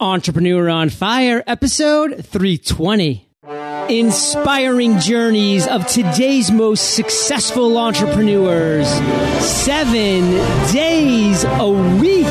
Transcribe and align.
Entrepreneur 0.00 0.70
on 0.70 0.88
Fire, 0.88 1.44
episode 1.46 2.24
320. 2.24 3.28
Inspiring 3.90 4.98
journeys 4.98 5.66
of 5.66 5.86
today's 5.86 6.50
most 6.50 6.94
successful 6.94 7.76
entrepreneurs. 7.76 8.88
Seven 9.44 10.30
days 10.72 11.44
a 11.44 11.68
week. 12.00 12.24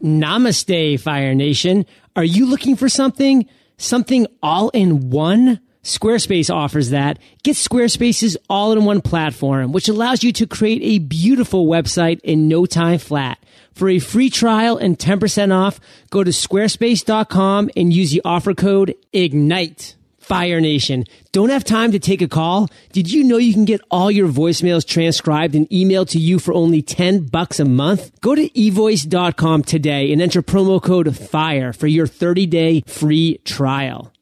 Namaste, 0.00 1.00
Fire 1.00 1.34
Nation. 1.34 1.84
Are 2.14 2.22
you 2.22 2.46
looking 2.46 2.76
for 2.76 2.88
something? 2.88 3.48
Something 3.78 4.28
all 4.40 4.68
in 4.68 5.10
one? 5.10 5.58
Squarespace 5.82 6.52
offers 6.54 6.90
that. 6.90 7.18
Get 7.42 7.56
Squarespace's 7.56 8.36
all 8.48 8.72
in 8.72 8.84
one 8.84 9.00
platform, 9.00 9.72
which 9.72 9.88
allows 9.88 10.22
you 10.22 10.32
to 10.32 10.46
create 10.46 10.82
a 10.82 10.98
beautiful 10.98 11.66
website 11.66 12.20
in 12.22 12.48
no 12.48 12.66
time 12.66 12.98
flat. 12.98 13.38
For 13.72 13.88
a 13.88 13.98
free 13.98 14.28
trial 14.28 14.76
and 14.76 14.98
10% 14.98 15.54
off, 15.54 15.78
go 16.10 16.24
to 16.24 16.30
squarespace.com 16.30 17.70
and 17.76 17.92
use 17.92 18.10
the 18.10 18.22
offer 18.24 18.54
code 18.54 18.94
IGNITE. 19.12 19.94
Fire 20.18 20.60
Nation. 20.60 21.04
Don't 21.32 21.48
have 21.48 21.64
time 21.64 21.92
to 21.92 21.98
take 21.98 22.20
a 22.20 22.28
call? 22.28 22.68
Did 22.92 23.10
you 23.10 23.24
know 23.24 23.38
you 23.38 23.54
can 23.54 23.64
get 23.64 23.80
all 23.90 24.10
your 24.10 24.28
voicemails 24.28 24.86
transcribed 24.86 25.54
and 25.54 25.66
emailed 25.70 26.10
to 26.10 26.18
you 26.18 26.38
for 26.38 26.52
only 26.52 26.82
10 26.82 27.28
bucks 27.28 27.58
a 27.58 27.64
month? 27.64 28.10
Go 28.20 28.34
to 28.34 28.46
evoice.com 28.50 29.62
today 29.62 30.12
and 30.12 30.20
enter 30.20 30.42
promo 30.42 30.82
code 30.82 31.16
FIRE 31.16 31.72
for 31.72 31.86
your 31.86 32.06
30 32.06 32.44
day 32.44 32.82
free 32.86 33.38
trial. 33.46 34.12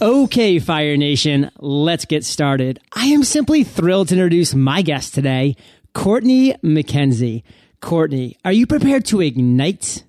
Okay, 0.00 0.60
Fire 0.60 0.96
Nation, 0.96 1.50
let's 1.58 2.04
get 2.04 2.24
started. 2.24 2.78
I 2.92 3.06
am 3.06 3.24
simply 3.24 3.64
thrilled 3.64 4.08
to 4.08 4.14
introduce 4.14 4.54
my 4.54 4.80
guest 4.82 5.12
today, 5.12 5.56
Courtney 5.92 6.52
McKenzie. 6.62 7.42
Courtney, 7.80 8.36
are 8.44 8.52
you 8.52 8.64
prepared 8.64 9.06
to 9.06 9.20
ignite? 9.20 10.04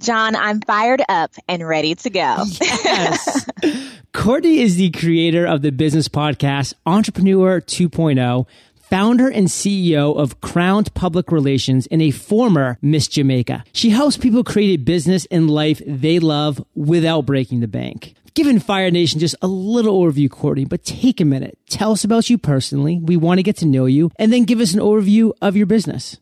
John, 0.00 0.34
I'm 0.34 0.62
fired 0.62 1.02
up 1.10 1.32
and 1.46 1.66
ready 1.68 1.94
to 1.96 2.08
go. 2.08 2.42
Yes. 2.58 3.50
Courtney 4.14 4.60
is 4.60 4.76
the 4.76 4.90
creator 4.92 5.44
of 5.44 5.60
the 5.60 5.72
business 5.72 6.08
podcast 6.08 6.72
Entrepreneur 6.86 7.60
2.0, 7.60 8.46
founder 8.80 9.28
and 9.28 9.48
CEO 9.48 10.16
of 10.16 10.40
Crowned 10.40 10.94
Public 10.94 11.30
Relations 11.30 11.86
and 11.90 12.00
a 12.00 12.12
former 12.12 12.78
Miss 12.80 13.06
Jamaica. 13.08 13.64
She 13.74 13.90
helps 13.90 14.16
people 14.16 14.42
create 14.42 14.80
a 14.80 14.82
business 14.82 15.26
and 15.30 15.50
life 15.50 15.82
they 15.86 16.18
love 16.18 16.64
without 16.74 17.26
breaking 17.26 17.60
the 17.60 17.68
bank. 17.68 18.14
Given 18.38 18.60
Fire 18.60 18.92
Nation 18.92 19.18
just 19.18 19.34
a 19.42 19.48
little 19.48 20.00
overview, 20.00 20.30
Courtney, 20.30 20.64
but 20.64 20.84
take 20.84 21.20
a 21.20 21.24
minute. 21.24 21.58
Tell 21.68 21.90
us 21.90 22.04
about 22.04 22.30
you 22.30 22.38
personally. 22.38 23.00
We 23.02 23.16
want 23.16 23.40
to 23.40 23.42
get 23.42 23.56
to 23.56 23.66
know 23.66 23.86
you 23.86 24.12
and 24.16 24.32
then 24.32 24.44
give 24.44 24.60
us 24.60 24.74
an 24.74 24.78
overview 24.78 25.32
of 25.42 25.56
your 25.56 25.66
business. 25.66 26.18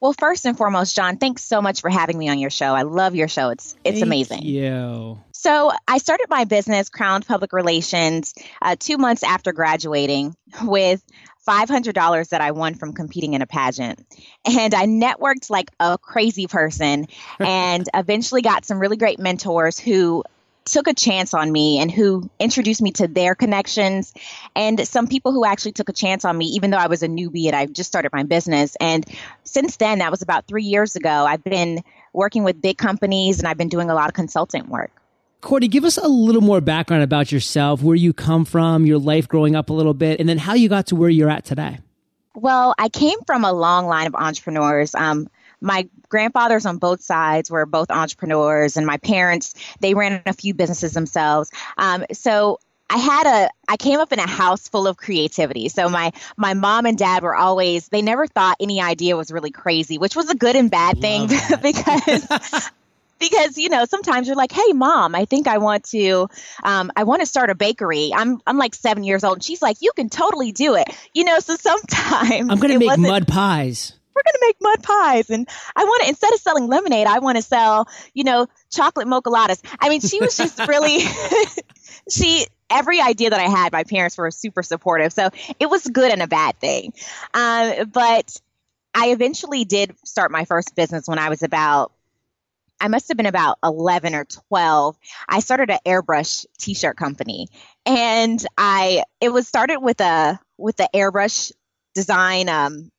Well, 0.00 0.12
first 0.14 0.46
and 0.46 0.58
foremost, 0.58 0.96
John, 0.96 1.16
thanks 1.16 1.44
so 1.44 1.62
much 1.62 1.80
for 1.80 1.90
having 1.90 2.18
me 2.18 2.28
on 2.28 2.40
your 2.40 2.50
show. 2.50 2.74
I 2.74 2.82
love 2.82 3.14
your 3.14 3.28
show. 3.28 3.50
It's 3.50 3.76
it's 3.84 4.00
Thank 4.00 4.02
amazing. 4.02 4.42
You. 4.42 5.20
So 5.30 5.70
I 5.86 5.98
started 5.98 6.26
my 6.28 6.42
business, 6.42 6.88
Crowned 6.88 7.24
Public 7.24 7.52
Relations, 7.52 8.34
uh, 8.60 8.74
two 8.76 8.98
months 8.98 9.22
after 9.22 9.52
graduating 9.52 10.34
with 10.64 11.04
$500 11.48 12.28
that 12.30 12.40
I 12.40 12.50
won 12.50 12.74
from 12.74 12.94
competing 12.94 13.34
in 13.34 13.42
a 13.42 13.46
pageant. 13.46 14.04
And 14.44 14.74
I 14.74 14.86
networked 14.86 15.50
like 15.50 15.70
a 15.78 15.98
crazy 15.98 16.48
person 16.48 17.06
and 17.38 17.88
eventually 17.94 18.42
got 18.42 18.64
some 18.64 18.80
really 18.80 18.96
great 18.96 19.20
mentors 19.20 19.78
who 19.78 20.24
took 20.72 20.86
a 20.86 20.94
chance 20.94 21.34
on 21.34 21.50
me 21.50 21.78
and 21.80 21.90
who 21.90 22.28
introduced 22.38 22.82
me 22.82 22.92
to 22.92 23.08
their 23.08 23.34
connections 23.34 24.12
and 24.54 24.86
some 24.86 25.06
people 25.06 25.32
who 25.32 25.44
actually 25.44 25.72
took 25.72 25.88
a 25.88 25.92
chance 25.92 26.24
on 26.24 26.36
me 26.36 26.46
even 26.46 26.70
though 26.70 26.78
I 26.78 26.86
was 26.86 27.02
a 27.02 27.08
newbie 27.08 27.46
and 27.46 27.56
I 27.56 27.66
just 27.66 27.88
started 27.88 28.12
my 28.12 28.22
business 28.22 28.76
and 28.80 29.04
since 29.44 29.76
then 29.76 29.98
that 29.98 30.10
was 30.10 30.22
about 30.22 30.46
3 30.46 30.64
years 30.64 30.96
ago 30.96 31.10
I've 31.10 31.44
been 31.44 31.82
working 32.12 32.44
with 32.44 32.60
big 32.60 32.78
companies 32.78 33.38
and 33.38 33.48
I've 33.48 33.58
been 33.58 33.68
doing 33.68 33.90
a 33.90 33.94
lot 33.94 34.08
of 34.08 34.14
consultant 34.14 34.68
work 34.68 34.92
Courtney, 35.40 35.68
give 35.68 35.84
us 35.84 35.96
a 35.96 36.08
little 36.08 36.40
more 36.40 36.60
background 36.60 37.04
about 37.04 37.30
yourself, 37.30 37.80
where 37.80 37.94
you 37.94 38.12
come 38.12 38.44
from, 38.44 38.84
your 38.84 38.98
life 38.98 39.28
growing 39.28 39.54
up 39.54 39.70
a 39.70 39.72
little 39.72 39.94
bit, 39.94 40.18
and 40.18 40.28
then 40.28 40.36
how 40.36 40.54
you 40.54 40.68
got 40.68 40.88
to 40.88 40.96
where 40.96 41.08
you're 41.08 41.30
at 41.30 41.44
today. 41.44 41.78
Well, 42.34 42.74
I 42.76 42.88
came 42.88 43.18
from 43.24 43.44
a 43.44 43.52
long 43.52 43.86
line 43.86 44.08
of 44.08 44.16
entrepreneurs. 44.16 44.94
Um, 44.94 45.28
my 45.60 45.88
grandfathers 46.08 46.66
on 46.66 46.78
both 46.78 47.02
sides 47.02 47.50
were 47.50 47.66
both 47.66 47.90
entrepreneurs, 47.90 48.76
and 48.76 48.86
my 48.86 48.98
parents 48.98 49.54
they 49.80 49.94
ran 49.94 50.22
a 50.26 50.32
few 50.32 50.54
businesses 50.54 50.92
themselves. 50.92 51.50
Um, 51.76 52.04
so 52.12 52.58
I 52.90 52.96
had 52.96 53.26
a 53.26 53.50
I 53.68 53.76
came 53.76 54.00
up 54.00 54.12
in 54.12 54.18
a 54.18 54.26
house 54.26 54.68
full 54.68 54.86
of 54.86 54.96
creativity. 54.96 55.68
So 55.68 55.88
my 55.88 56.12
my 56.36 56.54
mom 56.54 56.86
and 56.86 56.96
dad 56.96 57.22
were 57.22 57.34
always 57.34 57.88
they 57.88 58.02
never 58.02 58.26
thought 58.26 58.56
any 58.60 58.80
idea 58.80 59.16
was 59.16 59.30
really 59.30 59.50
crazy, 59.50 59.98
which 59.98 60.16
was 60.16 60.30
a 60.30 60.34
good 60.34 60.56
and 60.56 60.70
bad 60.70 61.00
thing 61.00 61.28
because 61.62 62.70
because 63.18 63.58
you 63.58 63.68
know 63.68 63.84
sometimes 63.84 64.26
you're 64.26 64.36
like 64.36 64.52
hey 64.52 64.72
mom 64.72 65.14
i 65.14 65.24
think 65.24 65.48
i 65.48 65.58
want 65.58 65.84
to 65.84 66.28
um, 66.62 66.90
i 66.96 67.02
want 67.02 67.20
to 67.20 67.26
start 67.26 67.50
a 67.50 67.54
bakery 67.54 68.12
i'm 68.14 68.40
i'm 68.46 68.58
like 68.58 68.74
seven 68.74 69.02
years 69.02 69.24
old 69.24 69.36
and 69.36 69.42
she's 69.42 69.60
like 69.60 69.78
you 69.80 69.90
can 69.96 70.08
totally 70.08 70.52
do 70.52 70.74
it 70.74 70.88
you 71.14 71.24
know 71.24 71.38
so 71.40 71.56
sometimes 71.56 72.48
i'm 72.48 72.58
gonna 72.58 72.78
make 72.78 72.96
mud 72.96 73.26
pies 73.26 73.97
we're 74.18 74.32
going 74.32 74.40
to 74.40 74.46
make 74.46 74.56
mud 74.60 74.82
pies 74.82 75.30
and 75.30 75.48
i 75.76 75.84
want 75.84 76.02
to 76.02 76.08
instead 76.08 76.32
of 76.32 76.40
selling 76.40 76.66
lemonade 76.66 77.06
i 77.06 77.18
want 77.18 77.36
to 77.36 77.42
sell 77.42 77.88
you 78.14 78.24
know 78.24 78.46
chocolate 78.70 79.06
mocha 79.06 79.30
lattes 79.30 79.60
i 79.80 79.88
mean 79.88 80.00
she 80.00 80.20
was 80.20 80.36
just 80.36 80.58
really 80.66 80.98
she 82.10 82.46
every 82.70 83.00
idea 83.00 83.30
that 83.30 83.40
i 83.40 83.48
had 83.48 83.72
my 83.72 83.84
parents 83.84 84.18
were 84.18 84.30
super 84.30 84.62
supportive 84.62 85.12
so 85.12 85.30
it 85.60 85.70
was 85.70 85.86
good 85.86 86.10
and 86.10 86.22
a 86.22 86.26
bad 86.26 86.58
thing 86.58 86.92
um, 87.34 87.90
but 87.90 88.40
i 88.94 89.10
eventually 89.10 89.64
did 89.64 89.94
start 90.04 90.30
my 90.30 90.44
first 90.44 90.74
business 90.74 91.06
when 91.06 91.18
i 91.18 91.28
was 91.28 91.42
about 91.42 91.92
I 92.80 92.86
must 92.86 93.08
have 93.08 93.16
been 93.16 93.26
about 93.26 93.58
11 93.64 94.14
or 94.14 94.24
12. 94.24 94.96
I 95.28 95.40
started 95.40 95.68
an 95.68 95.78
airbrush 95.84 96.46
t-shirt 96.58 96.96
company 96.96 97.48
and 97.84 98.44
I, 98.56 99.02
it 99.20 99.30
was 99.30 99.48
started 99.48 99.80
with 99.80 100.00
a, 100.00 100.38
with 100.56 100.76
the 100.76 100.88
airbrush 100.94 101.50
design, 101.94 102.48
um, 102.48 102.92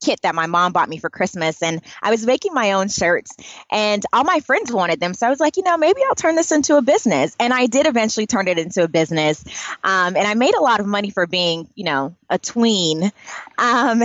kit 0.00 0.20
that 0.22 0.34
my 0.34 0.46
mom 0.46 0.72
bought 0.72 0.88
me 0.88 0.98
for 0.98 1.10
Christmas 1.10 1.62
and 1.62 1.80
I 2.02 2.10
was 2.10 2.24
making 2.24 2.54
my 2.54 2.72
own 2.72 2.88
shirts 2.88 3.36
and 3.70 4.04
all 4.12 4.24
my 4.24 4.40
friends 4.40 4.72
wanted 4.72 5.00
them. 5.00 5.14
So 5.14 5.26
I 5.26 5.30
was 5.30 5.40
like, 5.40 5.56
you 5.56 5.62
know, 5.62 5.76
maybe 5.76 6.00
I'll 6.06 6.14
turn 6.14 6.36
this 6.36 6.52
into 6.52 6.76
a 6.76 6.82
business. 6.82 7.36
And 7.38 7.52
I 7.52 7.66
did 7.66 7.86
eventually 7.86 8.26
turn 8.26 8.48
it 8.48 8.58
into 8.58 8.82
a 8.84 8.88
business. 8.88 9.44
Um, 9.84 10.16
and 10.16 10.26
I 10.26 10.34
made 10.34 10.54
a 10.54 10.62
lot 10.62 10.80
of 10.80 10.86
money 10.86 11.10
for 11.10 11.26
being, 11.26 11.68
you 11.74 11.84
know, 11.84 12.16
a 12.28 12.38
tween. 12.38 13.10
Um, 13.58 14.02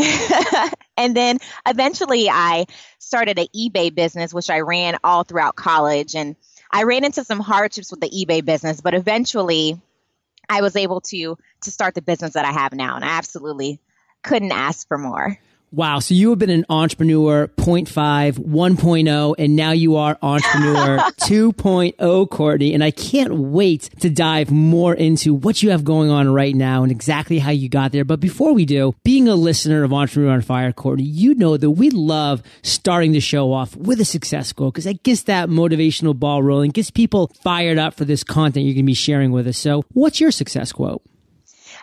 and 0.98 1.16
then 1.16 1.40
eventually 1.68 2.30
I 2.30 2.66
started 3.00 3.40
an 3.40 3.48
eBay 3.56 3.94
business, 3.94 4.34
which 4.34 4.50
I 4.50 4.62
ran 4.62 4.98
all 5.04 5.24
throughout 5.24 5.56
college. 5.56 6.16
And 6.16 6.36
I 6.72 6.84
ran 6.84 7.06
into 7.06 7.24
some 7.24 7.40
hardships 7.40 7.92
with 7.92 8.02
the 8.02 8.10
eBay 8.10 8.44
business, 8.44 8.82
but 8.82 8.94
eventually 8.94 9.80
I 10.50 10.62
was 10.62 10.76
able 10.76 11.02
to 11.02 11.38
to 11.62 11.72
start 11.72 11.96
the 11.96 12.02
business 12.02 12.34
that 12.34 12.46
I 12.46 12.52
have 12.52 12.74
now. 12.74 12.96
And 12.96 13.06
I 13.06 13.18
absolutely 13.18 13.80
couldn't 14.24 14.52
ask 14.52 14.88
for 14.88 14.98
more. 14.98 15.38
Wow. 15.72 16.00
So 16.00 16.14
you 16.14 16.30
have 16.30 16.40
been 16.40 16.50
an 16.50 16.66
entrepreneur 16.70 17.48
0.5, 17.48 18.40
1.0, 18.40 19.36
and 19.38 19.56
now 19.56 19.72
you 19.72 19.98
are 19.98 20.18
entrepreneur 20.22 20.98
2.0, 21.22 22.30
Courtney. 22.30 22.74
And 22.74 22.84
I 22.84 22.92
can't 22.92 23.34
wait 23.36 23.90
to 24.00 24.10
dive 24.10 24.52
more 24.52 24.94
into 24.94 25.34
what 25.34 25.62
you 25.62 25.72
have 25.72 25.84
going 25.84 26.10
on 26.10 26.30
right 26.30 26.56
now 26.56 26.84
and 26.84 26.92
exactly 26.92 27.40
how 27.40 27.52
you 27.52 27.68
got 27.68 27.92
there. 27.92 28.06
But 28.06 28.22
before 28.22 28.54
we 28.54 28.66
do, 28.66 28.96
being 29.04 29.28
a 29.28 29.36
listener 29.36 29.84
of 29.84 29.92
Entrepreneur 29.92 30.32
on 30.32 30.42
Fire, 30.42 30.72
Courtney, 30.72 31.04
you 31.04 31.36
know 31.36 31.58
that 31.58 31.72
we 31.72 31.90
love 31.90 32.42
starting 32.62 33.12
the 33.12 33.20
show 33.20 33.52
off 33.52 33.76
with 33.76 34.00
a 34.00 34.06
success 34.06 34.54
quote 34.54 34.74
because 34.74 34.86
that 34.86 35.04
gets 35.04 35.24
that 35.24 35.50
motivational 35.50 36.18
ball 36.18 36.42
rolling, 36.42 36.72
gets 36.72 36.90
people 36.90 37.32
fired 37.42 37.78
up 37.78 37.94
for 37.96 38.06
this 38.06 38.24
content 38.24 38.66
you're 38.66 38.76
going 38.76 38.86
to 38.86 38.88
be 38.88 38.94
sharing 38.94 39.32
with 39.32 39.48
us. 39.48 39.58
So 39.58 39.84
what's 39.92 40.22
your 40.22 40.32
success 40.32 40.72
quote? 40.72 41.02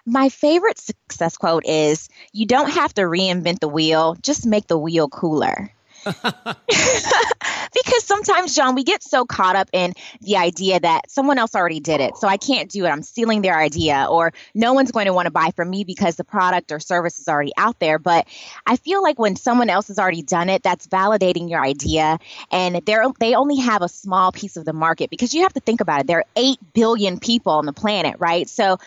My 0.04 0.28
favorite 0.28 0.78
success 0.78 1.36
quote 1.36 1.66
is 1.66 2.08
You 2.32 2.46
don't 2.46 2.70
have 2.70 2.92
to 2.94 3.02
reinvent 3.02 3.60
the 3.60 3.68
wheel, 3.68 4.16
just 4.20 4.46
make 4.46 4.66
the 4.66 4.78
wheel 4.78 5.08
cooler. 5.08 5.72
because 6.04 8.04
sometimes, 8.04 8.56
John, 8.56 8.74
we 8.74 8.82
get 8.82 9.04
so 9.04 9.24
caught 9.24 9.54
up 9.54 9.68
in 9.72 9.92
the 10.20 10.36
idea 10.36 10.80
that 10.80 11.10
someone 11.10 11.38
else 11.38 11.54
already 11.54 11.78
did 11.78 12.00
it, 12.00 12.16
so 12.16 12.26
I 12.26 12.36
can't 12.36 12.68
do 12.68 12.84
it. 12.84 12.88
I'm 12.88 13.02
stealing 13.02 13.42
their 13.42 13.56
idea, 13.56 14.06
or 14.10 14.32
no 14.52 14.72
one's 14.72 14.90
going 14.90 15.06
to 15.06 15.12
want 15.12 15.26
to 15.26 15.30
buy 15.30 15.52
from 15.54 15.70
me 15.70 15.84
because 15.84 16.16
the 16.16 16.24
product 16.24 16.72
or 16.72 16.80
service 16.80 17.20
is 17.20 17.28
already 17.28 17.52
out 17.56 17.78
there. 17.78 18.00
But 18.00 18.26
I 18.66 18.76
feel 18.76 19.02
like 19.02 19.20
when 19.20 19.36
someone 19.36 19.70
else 19.70 19.88
has 19.88 20.00
already 20.00 20.22
done 20.22 20.48
it, 20.48 20.64
that's 20.64 20.88
validating 20.88 21.48
your 21.48 21.60
idea, 21.60 22.18
and 22.50 22.84
they're 22.84 23.04
they 23.20 23.34
only 23.34 23.58
have 23.58 23.82
a 23.82 23.88
small 23.88 24.32
piece 24.32 24.56
of 24.56 24.64
the 24.64 24.72
market 24.72 25.08
because 25.08 25.34
you 25.34 25.42
have 25.42 25.54
to 25.54 25.60
think 25.60 25.80
about 25.80 26.00
it. 26.00 26.06
There 26.08 26.18
are 26.18 26.26
eight 26.34 26.58
billion 26.74 27.20
people 27.20 27.52
on 27.52 27.66
the 27.66 27.72
planet, 27.72 28.16
right? 28.18 28.48
So 28.48 28.78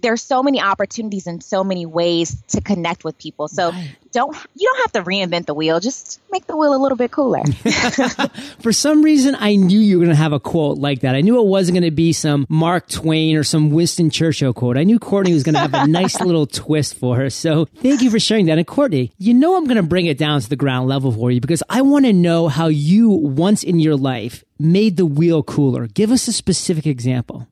there's 0.00 0.22
so 0.22 0.42
many 0.42 0.60
opportunities 0.60 1.26
and 1.26 1.42
so 1.42 1.62
many 1.62 1.86
ways 1.86 2.42
to 2.48 2.60
connect 2.60 3.04
with 3.04 3.18
people. 3.18 3.48
So 3.48 3.70
right. 3.70 3.96
don't 4.12 4.36
you 4.54 4.68
don't 4.68 4.82
have 4.82 4.92
to 4.92 5.10
reinvent 5.10 5.46
the 5.46 5.54
wheel. 5.54 5.80
Just 5.80 6.20
make 6.30 6.46
the 6.46 6.56
wheel 6.56 6.74
a 6.74 6.80
little 6.80 6.96
bit 6.96 7.10
cooler. 7.10 7.42
For 8.60 8.72
some 8.72 9.02
reason, 9.02 9.36
I 9.38 9.56
knew 9.56 9.78
you 9.78 9.98
were 9.98 10.04
going 10.04 10.16
to 10.16 10.22
have 10.22 10.32
a 10.32 10.40
quote 10.40 10.78
like 10.78 11.00
that. 11.00 11.14
I 11.14 11.20
knew 11.20 11.40
it 11.40 11.46
wasn't 11.46 11.76
going 11.76 11.90
to 11.90 11.94
be 11.94 12.12
some 12.12 12.46
Mark 12.48 12.88
Twain 12.88 13.36
or 13.36 13.44
some 13.44 13.70
Winston 13.70 14.10
Churchill 14.10 14.52
quote. 14.52 14.76
I 14.76 14.84
knew 14.84 14.98
Courtney 14.98 15.32
was 15.32 15.42
going 15.42 15.54
to 15.54 15.60
have 15.60 15.74
a 15.74 15.86
nice 15.86 16.20
little 16.20 16.46
twist 16.46 16.96
for 16.96 17.16
her. 17.16 17.30
So 17.30 17.66
thank 17.76 18.02
you 18.02 18.10
for 18.10 18.18
sharing 18.18 18.46
that. 18.46 18.58
And 18.58 18.66
Courtney, 18.66 19.12
you 19.18 19.34
know 19.34 19.56
I'm 19.56 19.64
going 19.64 19.76
to 19.76 19.82
bring 19.82 20.06
it 20.06 20.18
down 20.18 20.40
to 20.40 20.48
the 20.48 20.56
ground 20.56 20.88
level 20.88 21.12
for 21.12 21.30
you 21.30 21.40
because 21.40 21.62
I 21.68 21.82
want 21.82 22.06
to 22.06 22.12
know 22.12 22.48
how 22.48 22.66
you 22.66 23.10
once 23.10 23.62
in 23.62 23.80
your 23.80 23.96
life 23.96 24.44
made 24.58 24.96
the 24.96 25.06
wheel 25.06 25.42
cooler. 25.42 25.86
Give 25.86 26.10
us 26.10 26.28
a 26.28 26.32
specific 26.32 26.86
example. 26.86 27.46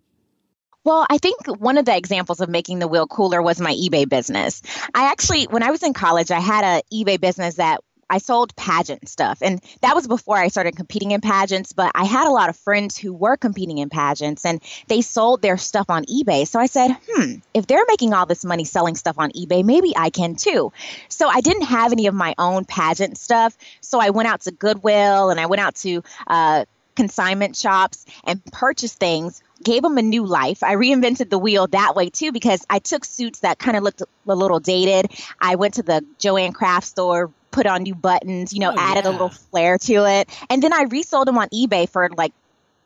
Well, 0.85 1.06
I 1.11 1.19
think 1.19 1.47
one 1.47 1.77
of 1.77 1.85
the 1.85 1.97
examples 1.97 2.41
of 2.41 2.49
making 2.49 2.79
the 2.79 2.88
wheel 2.88 3.06
cooler 3.06 3.43
was 3.43 3.61
my 3.61 3.73
eBay 3.73 4.09
business. 4.09 4.62
I 4.94 5.11
actually, 5.11 5.44
when 5.44 5.62
I 5.62 5.71
was 5.71 5.82
in 5.82 5.93
college, 5.93 6.31
I 6.31 6.41
had 6.41 6.65
a 6.65 6.82
eBay 6.94 7.21
business 7.21 7.56
that 7.56 7.81
I 8.11 8.19
sold 8.19 8.56
pageant 8.56 9.09
stuff. 9.09 9.38
And 9.41 9.62
that 9.82 9.94
was 9.94 10.09
before 10.09 10.37
I 10.37 10.49
started 10.49 10.75
competing 10.77 11.12
in 11.12 11.21
pageants, 11.21 11.73
but 11.73 11.93
I 11.94 12.05
had 12.05 12.27
a 12.27 12.32
lot 12.32 12.49
of 12.49 12.56
friends 12.56 12.97
who 12.99 13.12
were 13.12 13.37
competing 13.37 13.79
in 13.79 13.88
pageants 13.88 14.44
and 14.44 14.61
they 14.88 15.00
sold 15.00 15.43
their 15.43 15.56
stuff 15.56 15.88
on 15.88 16.05
eBay. 16.06 16.47
So 16.47 16.59
I 16.59 16.67
said, 16.67 16.97
hmm, 17.09 17.35
if 17.55 17.67
they're 17.67 17.85
making 17.87 18.12
all 18.12 18.27
this 18.27 18.44
money 18.44 18.65
selling 18.65 18.97
stuff 18.97 19.19
on 19.19 19.31
eBay, 19.31 19.65
maybe 19.65 19.93
I 19.97 20.11
can 20.11 20.35
too. 20.35 20.73
So 21.09 21.29
I 21.29 21.41
didn't 21.41 21.65
have 21.65 21.93
any 21.93 22.09
of 22.09 22.15
my 22.15 22.35
own 22.37 22.65
pageant 22.65 23.17
stuff. 23.17 23.56
So 23.81 24.00
I 24.00 24.11
went 24.11 24.29
out 24.29 24.41
to 24.43 24.50
Goodwill 24.50 25.31
and 25.31 25.38
I 25.38 25.47
went 25.47 25.61
out 25.61 25.77
to, 25.77 26.03
uh, 26.27 26.65
consignment 26.97 27.56
shops 27.56 28.05
and 28.25 28.44
purchased 28.47 28.99
things 28.99 29.43
gave 29.62 29.82
them 29.82 29.98
a 29.98 30.02
new 30.02 30.24
life. 30.24 30.62
I 30.62 30.74
reinvented 30.74 31.30
the 31.30 31.38
wheel 31.38 31.66
that 31.68 31.94
way 31.94 32.10
too 32.10 32.32
because 32.32 32.64
I 32.70 32.78
took 32.78 33.04
suits 33.04 33.40
that 33.40 33.58
kind 33.58 33.76
of 33.76 33.82
looked 33.82 34.02
a 34.02 34.34
little 34.34 34.60
dated. 34.60 35.10
I 35.40 35.56
went 35.56 35.74
to 35.74 35.82
the 35.82 36.04
Jo-Ann 36.18 36.52
Craft 36.52 36.86
store, 36.86 37.30
put 37.50 37.66
on 37.66 37.82
new 37.82 37.94
buttons, 37.94 38.52
you 38.52 38.60
know, 38.60 38.72
oh, 38.72 38.78
added 38.78 39.04
yeah. 39.04 39.10
a 39.10 39.12
little 39.12 39.28
flair 39.28 39.78
to 39.78 40.06
it. 40.06 40.28
And 40.48 40.62
then 40.62 40.72
I 40.72 40.82
resold 40.84 41.28
them 41.28 41.38
on 41.38 41.48
eBay 41.48 41.88
for 41.88 42.08
like 42.16 42.32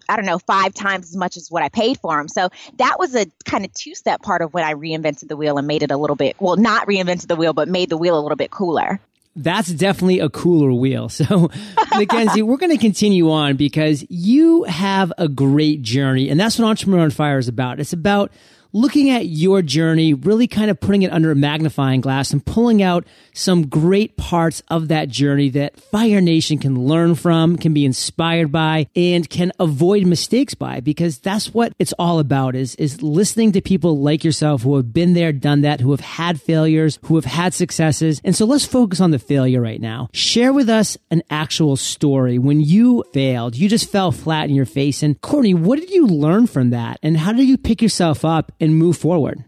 I 0.06 0.16
don't 0.16 0.26
know, 0.26 0.38
five 0.38 0.74
times 0.74 1.08
as 1.08 1.16
much 1.16 1.38
as 1.38 1.50
what 1.50 1.62
I 1.62 1.70
paid 1.70 1.98
for 1.98 2.18
them. 2.18 2.28
So 2.28 2.50
that 2.76 2.98
was 2.98 3.14
a 3.14 3.24
kind 3.46 3.64
of 3.64 3.72
two 3.72 3.94
step 3.94 4.20
part 4.20 4.42
of 4.42 4.52
when 4.52 4.62
I 4.62 4.74
reinvented 4.74 5.28
the 5.28 5.36
wheel 5.36 5.56
and 5.56 5.66
made 5.66 5.82
it 5.82 5.90
a 5.90 5.96
little 5.96 6.14
bit, 6.14 6.36
well, 6.38 6.56
not 6.56 6.86
reinvented 6.86 7.26
the 7.26 7.36
wheel, 7.36 7.54
but 7.54 7.68
made 7.68 7.88
the 7.88 7.96
wheel 7.96 8.18
a 8.18 8.20
little 8.20 8.36
bit 8.36 8.50
cooler 8.50 9.00
that's 9.36 9.68
definitely 9.68 10.20
a 10.20 10.28
cooler 10.28 10.72
wheel. 10.72 11.08
So, 11.14 11.48
McKenzie, 11.94 12.42
we're 12.42 12.56
going 12.56 12.72
to 12.72 12.78
continue 12.78 13.30
on 13.30 13.56
because 13.56 14.04
you 14.08 14.64
have 14.64 15.12
a 15.16 15.28
great 15.28 15.82
journey, 15.82 16.28
and 16.28 16.38
that's 16.38 16.58
what 16.58 16.66
Entrepreneur 16.66 17.04
on 17.04 17.10
Fire 17.10 17.38
is 17.38 17.48
about. 17.48 17.78
It's 17.78 17.92
about 17.92 18.32
looking 18.74 19.08
at 19.08 19.26
your 19.26 19.62
journey, 19.62 20.12
really 20.12 20.48
kind 20.48 20.68
of 20.68 20.80
putting 20.80 21.02
it 21.02 21.12
under 21.12 21.30
a 21.30 21.36
magnifying 21.36 22.00
glass 22.00 22.32
and 22.32 22.44
pulling 22.44 22.82
out 22.82 23.06
some 23.32 23.68
great 23.68 24.16
parts 24.16 24.62
of 24.68 24.88
that 24.88 25.08
journey 25.08 25.48
that 25.48 25.80
Fire 25.80 26.20
Nation 26.20 26.58
can 26.58 26.86
learn 26.86 27.14
from, 27.14 27.56
can 27.56 27.72
be 27.72 27.84
inspired 27.84 28.50
by, 28.50 28.88
and 28.96 29.30
can 29.30 29.52
avoid 29.60 30.06
mistakes 30.06 30.54
by, 30.54 30.80
because 30.80 31.18
that's 31.18 31.54
what 31.54 31.72
it's 31.78 31.94
all 31.98 32.18
about 32.18 32.56
is, 32.56 32.74
is 32.74 33.00
listening 33.00 33.52
to 33.52 33.60
people 33.60 33.98
like 33.98 34.24
yourself 34.24 34.62
who 34.62 34.76
have 34.76 34.92
been 34.92 35.14
there, 35.14 35.32
done 35.32 35.60
that, 35.60 35.80
who 35.80 35.92
have 35.92 36.00
had 36.00 36.40
failures, 36.40 36.98
who 37.04 37.14
have 37.14 37.24
had 37.24 37.54
successes. 37.54 38.20
And 38.24 38.34
so 38.34 38.44
let's 38.44 38.66
focus 38.66 39.00
on 39.00 39.12
the 39.12 39.18
failure 39.20 39.60
right 39.60 39.80
now. 39.80 40.08
Share 40.12 40.52
with 40.52 40.68
us 40.68 40.98
an 41.12 41.22
actual 41.30 41.76
story 41.76 42.38
when 42.38 42.60
you 42.60 43.04
failed, 43.12 43.54
you 43.54 43.68
just 43.68 43.88
fell 43.88 44.10
flat 44.10 44.48
in 44.48 44.56
your 44.56 44.66
face. 44.66 45.04
And 45.04 45.20
Courtney, 45.20 45.54
what 45.54 45.78
did 45.78 45.90
you 45.90 46.08
learn 46.08 46.48
from 46.48 46.70
that? 46.70 46.98
And 47.04 47.16
how 47.16 47.32
did 47.32 47.46
you 47.46 47.56
pick 47.56 47.80
yourself 47.80 48.24
up 48.24 48.50
and 48.64 48.76
move 48.76 48.96
forward? 48.96 49.44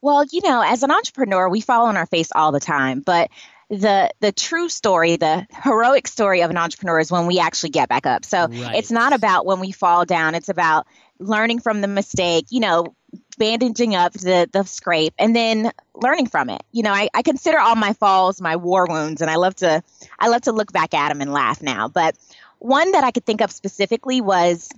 Well, 0.00 0.24
you 0.30 0.42
know, 0.44 0.62
as 0.62 0.82
an 0.82 0.90
entrepreneur, 0.90 1.48
we 1.48 1.60
fall 1.60 1.86
on 1.86 1.96
our 1.96 2.06
face 2.06 2.30
all 2.34 2.52
the 2.52 2.60
time, 2.60 3.00
but 3.00 3.30
the 3.70 4.10
the 4.20 4.32
true 4.32 4.68
story, 4.68 5.16
the 5.16 5.46
heroic 5.62 6.06
story 6.06 6.42
of 6.42 6.50
an 6.50 6.56
entrepreneur 6.56 7.00
is 7.00 7.10
when 7.10 7.26
we 7.26 7.38
actually 7.38 7.70
get 7.70 7.88
back 7.88 8.06
up. 8.06 8.24
So 8.24 8.46
right. 8.46 8.76
it's 8.76 8.90
not 8.90 9.12
about 9.12 9.44
when 9.44 9.60
we 9.60 9.72
fall 9.72 10.04
down, 10.04 10.34
it's 10.34 10.48
about 10.48 10.86
learning 11.18 11.60
from 11.60 11.80
the 11.80 11.88
mistake, 11.88 12.46
you 12.50 12.60
know, 12.60 12.94
bandaging 13.36 13.94
up 13.94 14.12
the 14.12 14.48
the 14.52 14.64
scrape 14.64 15.14
and 15.18 15.34
then 15.34 15.70
learning 15.94 16.26
from 16.26 16.48
it. 16.48 16.62
You 16.72 16.82
know, 16.82 16.92
I, 16.92 17.08
I 17.12 17.22
consider 17.22 17.58
all 17.58 17.76
my 17.76 17.92
falls 17.92 18.40
my 18.40 18.56
war 18.56 18.86
wounds 18.88 19.20
and 19.20 19.30
I 19.30 19.36
love 19.36 19.56
to 19.56 19.82
I 20.18 20.28
love 20.28 20.42
to 20.42 20.52
look 20.52 20.72
back 20.72 20.94
at 20.94 21.08
them 21.08 21.20
and 21.20 21.32
laugh 21.32 21.62
now. 21.62 21.88
But 21.88 22.16
one 22.58 22.92
that 22.92 23.04
I 23.04 23.10
could 23.10 23.26
think 23.26 23.40
of 23.40 23.52
specifically 23.52 24.20
was 24.20 24.68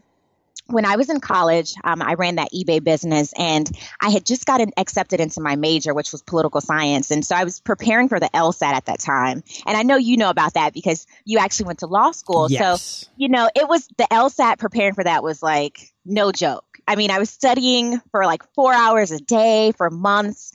when 0.73 0.85
I 0.85 0.97
was 0.97 1.11
in 1.11 1.21
college, 1.21 1.75
um, 1.85 2.01
I 2.03 2.15
ran 2.15 2.37
that 2.37 2.53
eBay 2.53 2.83
business 2.83 3.33
and 3.37 3.71
I 4.01 4.11
had 4.11 4.25
just 4.25 4.47
gotten 4.47 4.71
accepted 4.77 5.21
into 5.21 5.41
my 5.41 5.57
major, 5.57 5.95
which 5.95 6.13
was 6.13 6.23
political 6.23 6.61
science. 6.61 7.11
And 7.11 7.25
so 7.25 7.35
I 7.35 7.45
was 7.45 7.61
preparing 7.61 8.09
for 8.09 8.21
the 8.21 8.31
LSAT 8.33 8.73
at 8.73 8.87
that 8.87 9.01
time. 9.01 9.43
And 9.67 9.77
I 9.77 9.83
know 9.83 9.97
you 9.97 10.17
know 10.17 10.31
about 10.31 10.55
that 10.55 10.73
because 10.73 11.07
you 11.25 11.39
actually 11.39 11.67
went 11.67 11.81
to 11.81 11.87
law 11.87 12.13
school. 12.13 12.49
Yes. 12.51 12.81
So, 12.81 13.11
you 13.17 13.29
know, 13.29 13.51
it 13.55 13.69
was 13.69 13.89
the 13.99 14.07
LSAT 14.11 14.59
preparing 14.59 14.95
for 14.95 15.05
that 15.05 15.23
was 15.23 15.43
like 15.43 15.93
no 16.05 16.33
joke. 16.33 16.65
I 16.87 16.97
mean, 16.97 17.11
I 17.11 17.19
was 17.19 17.31
studying 17.31 18.01
for 18.11 18.25
like 18.25 18.43
four 18.55 18.73
hours 18.73 19.11
a 19.11 19.19
day 19.19 19.73
for 19.77 19.91
months. 19.91 20.53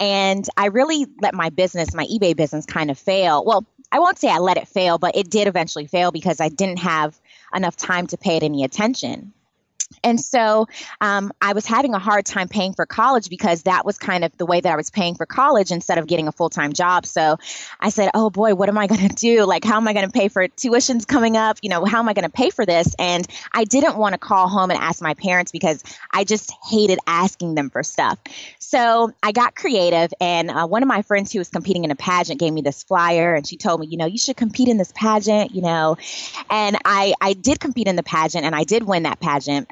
And 0.00 0.46
I 0.56 0.66
really 0.66 1.06
let 1.20 1.34
my 1.34 1.50
business, 1.50 1.94
my 1.94 2.04
eBay 2.04 2.36
business 2.36 2.66
kind 2.66 2.90
of 2.90 2.98
fail. 2.98 3.44
Well, 3.44 3.66
I 3.90 4.00
won't 4.00 4.18
say 4.18 4.28
I 4.28 4.38
let 4.38 4.58
it 4.58 4.68
fail, 4.68 4.98
but 4.98 5.16
it 5.16 5.30
did 5.30 5.48
eventually 5.48 5.86
fail 5.86 6.12
because 6.12 6.40
I 6.40 6.50
didn't 6.50 6.80
have 6.80 7.18
enough 7.54 7.76
time 7.76 8.06
to 8.08 8.18
pay 8.18 8.36
it 8.36 8.42
any 8.42 8.64
attention. 8.64 9.32
And 10.02 10.20
so 10.20 10.68
um, 11.00 11.32
I 11.40 11.54
was 11.54 11.66
having 11.66 11.94
a 11.94 11.98
hard 11.98 12.26
time 12.26 12.48
paying 12.48 12.74
for 12.74 12.86
college 12.86 13.28
because 13.28 13.62
that 13.62 13.84
was 13.84 13.98
kind 13.98 14.24
of 14.24 14.36
the 14.36 14.46
way 14.46 14.60
that 14.60 14.72
I 14.72 14.76
was 14.76 14.90
paying 14.90 15.14
for 15.14 15.26
college 15.26 15.70
instead 15.70 15.98
of 15.98 16.06
getting 16.06 16.28
a 16.28 16.32
full 16.32 16.50
time 16.50 16.72
job. 16.72 17.06
So 17.06 17.38
I 17.80 17.90
said, 17.90 18.10
oh 18.14 18.30
boy, 18.30 18.54
what 18.54 18.68
am 18.68 18.78
I 18.78 18.86
going 18.88 19.08
to 19.08 19.14
do? 19.14 19.44
Like, 19.44 19.64
how 19.64 19.76
am 19.76 19.88
I 19.88 19.92
going 19.92 20.06
to 20.06 20.12
pay 20.12 20.28
for 20.28 20.46
tuitions 20.48 21.06
coming 21.06 21.36
up? 21.36 21.58
You 21.62 21.70
know, 21.70 21.84
how 21.84 21.98
am 21.98 22.08
I 22.08 22.12
going 22.12 22.24
to 22.24 22.30
pay 22.30 22.50
for 22.50 22.66
this? 22.66 22.94
And 22.98 23.26
I 23.52 23.64
didn't 23.64 23.96
want 23.96 24.12
to 24.12 24.18
call 24.18 24.48
home 24.48 24.70
and 24.70 24.78
ask 24.78 25.00
my 25.00 25.14
parents 25.14 25.52
because 25.52 25.82
I 26.12 26.24
just 26.24 26.52
hated 26.68 26.98
asking 27.06 27.54
them 27.54 27.70
for 27.70 27.82
stuff. 27.82 28.18
So 28.58 29.12
I 29.22 29.32
got 29.32 29.54
creative, 29.54 30.12
and 30.20 30.50
uh, 30.50 30.66
one 30.66 30.82
of 30.82 30.88
my 30.88 31.02
friends 31.02 31.32
who 31.32 31.38
was 31.38 31.48
competing 31.48 31.84
in 31.84 31.90
a 31.90 31.96
pageant 31.96 32.38
gave 32.38 32.52
me 32.52 32.60
this 32.60 32.82
flyer, 32.82 33.34
and 33.34 33.46
she 33.46 33.56
told 33.56 33.80
me, 33.80 33.86
you 33.86 33.96
know, 33.96 34.06
you 34.06 34.18
should 34.18 34.36
compete 34.36 34.68
in 34.68 34.76
this 34.76 34.92
pageant, 34.94 35.54
you 35.54 35.62
know. 35.62 35.96
And 36.50 36.76
I, 36.84 37.14
I 37.20 37.32
did 37.32 37.60
compete 37.60 37.88
in 37.88 37.96
the 37.96 38.02
pageant, 38.02 38.44
and 38.44 38.54
I 38.54 38.64
did 38.64 38.82
win 38.82 39.04
that 39.04 39.20
pageant 39.20 39.70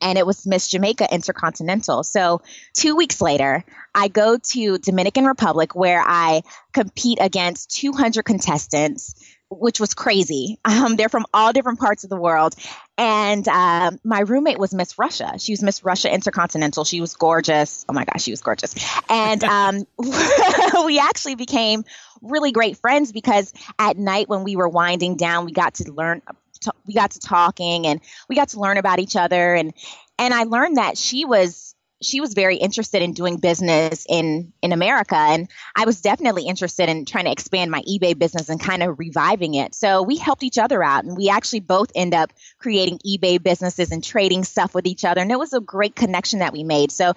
and 0.00 0.18
it 0.18 0.26
was 0.26 0.46
Miss 0.46 0.68
Jamaica 0.68 1.08
Intercontinental. 1.12 2.02
So 2.02 2.42
two 2.72 2.96
weeks 2.96 3.20
later, 3.20 3.64
I 3.94 4.08
go 4.08 4.36
to 4.36 4.78
Dominican 4.78 5.24
Republic 5.24 5.74
where 5.74 6.02
I 6.04 6.42
compete 6.72 7.18
against 7.20 7.70
200 7.76 8.24
contestants, 8.24 9.14
which 9.50 9.78
was 9.80 9.94
crazy. 9.94 10.58
Um, 10.74 10.96
they're 10.96 11.08
from 11.08 11.24
all 11.32 11.52
different 11.52 11.78
parts 11.78 12.04
of 12.04 12.10
the 12.10 12.16
world. 12.16 12.54
And 12.98 13.46
uh, 13.48 13.92
my 14.02 14.20
roommate 14.20 14.58
was 14.58 14.74
Miss 14.74 14.98
Russia. 14.98 15.38
She 15.38 15.52
was 15.52 15.62
Miss 15.62 15.84
Russia 15.84 16.12
Intercontinental. 16.12 16.84
She 16.84 17.00
was 17.00 17.14
gorgeous. 17.14 17.86
Oh 17.88 17.92
my 17.92 18.04
gosh, 18.04 18.22
she 18.22 18.32
was 18.32 18.40
gorgeous. 18.40 18.74
And 19.08 19.42
um, 19.44 19.86
we 20.84 20.98
actually 20.98 21.36
became 21.36 21.84
really 22.22 22.52
great 22.52 22.76
friends 22.78 23.12
because 23.12 23.52
at 23.78 23.96
night 23.96 24.28
when 24.28 24.42
we 24.42 24.56
were 24.56 24.68
winding 24.68 25.16
down, 25.16 25.44
we 25.44 25.52
got 25.52 25.74
to 25.74 25.92
learn 25.92 26.22
we 26.86 26.94
got 26.94 27.12
to 27.12 27.20
talking 27.20 27.86
and 27.86 28.00
we 28.28 28.36
got 28.36 28.50
to 28.50 28.60
learn 28.60 28.76
about 28.76 28.98
each 28.98 29.16
other 29.16 29.54
and 29.54 29.72
and 30.18 30.32
I 30.32 30.44
learned 30.44 30.76
that 30.76 30.96
she 30.96 31.24
was 31.24 31.74
she 32.02 32.20
was 32.20 32.34
very 32.34 32.56
interested 32.56 33.02
in 33.02 33.12
doing 33.12 33.38
business 33.38 34.04
in 34.08 34.52
in 34.62 34.72
America 34.72 35.16
and 35.16 35.48
I 35.74 35.84
was 35.84 36.00
definitely 36.00 36.46
interested 36.46 36.88
in 36.88 37.04
trying 37.04 37.24
to 37.24 37.32
expand 37.32 37.70
my 37.70 37.82
eBay 37.82 38.18
business 38.18 38.48
and 38.48 38.60
kind 38.60 38.82
of 38.82 38.98
reviving 38.98 39.54
it. 39.54 39.74
So 39.74 40.02
we 40.02 40.16
helped 40.16 40.42
each 40.42 40.58
other 40.58 40.82
out 40.82 41.04
and 41.04 41.16
we 41.16 41.28
actually 41.28 41.60
both 41.60 41.90
end 41.94 42.14
up 42.14 42.32
creating 42.58 42.98
eBay 43.06 43.42
businesses 43.42 43.90
and 43.90 44.04
trading 44.04 44.44
stuff 44.44 44.74
with 44.74 44.86
each 44.86 45.04
other 45.04 45.20
and 45.20 45.30
it 45.30 45.38
was 45.38 45.52
a 45.52 45.60
great 45.60 45.96
connection 45.96 46.40
that 46.40 46.52
we 46.52 46.64
made. 46.64 46.92
So 46.92 47.14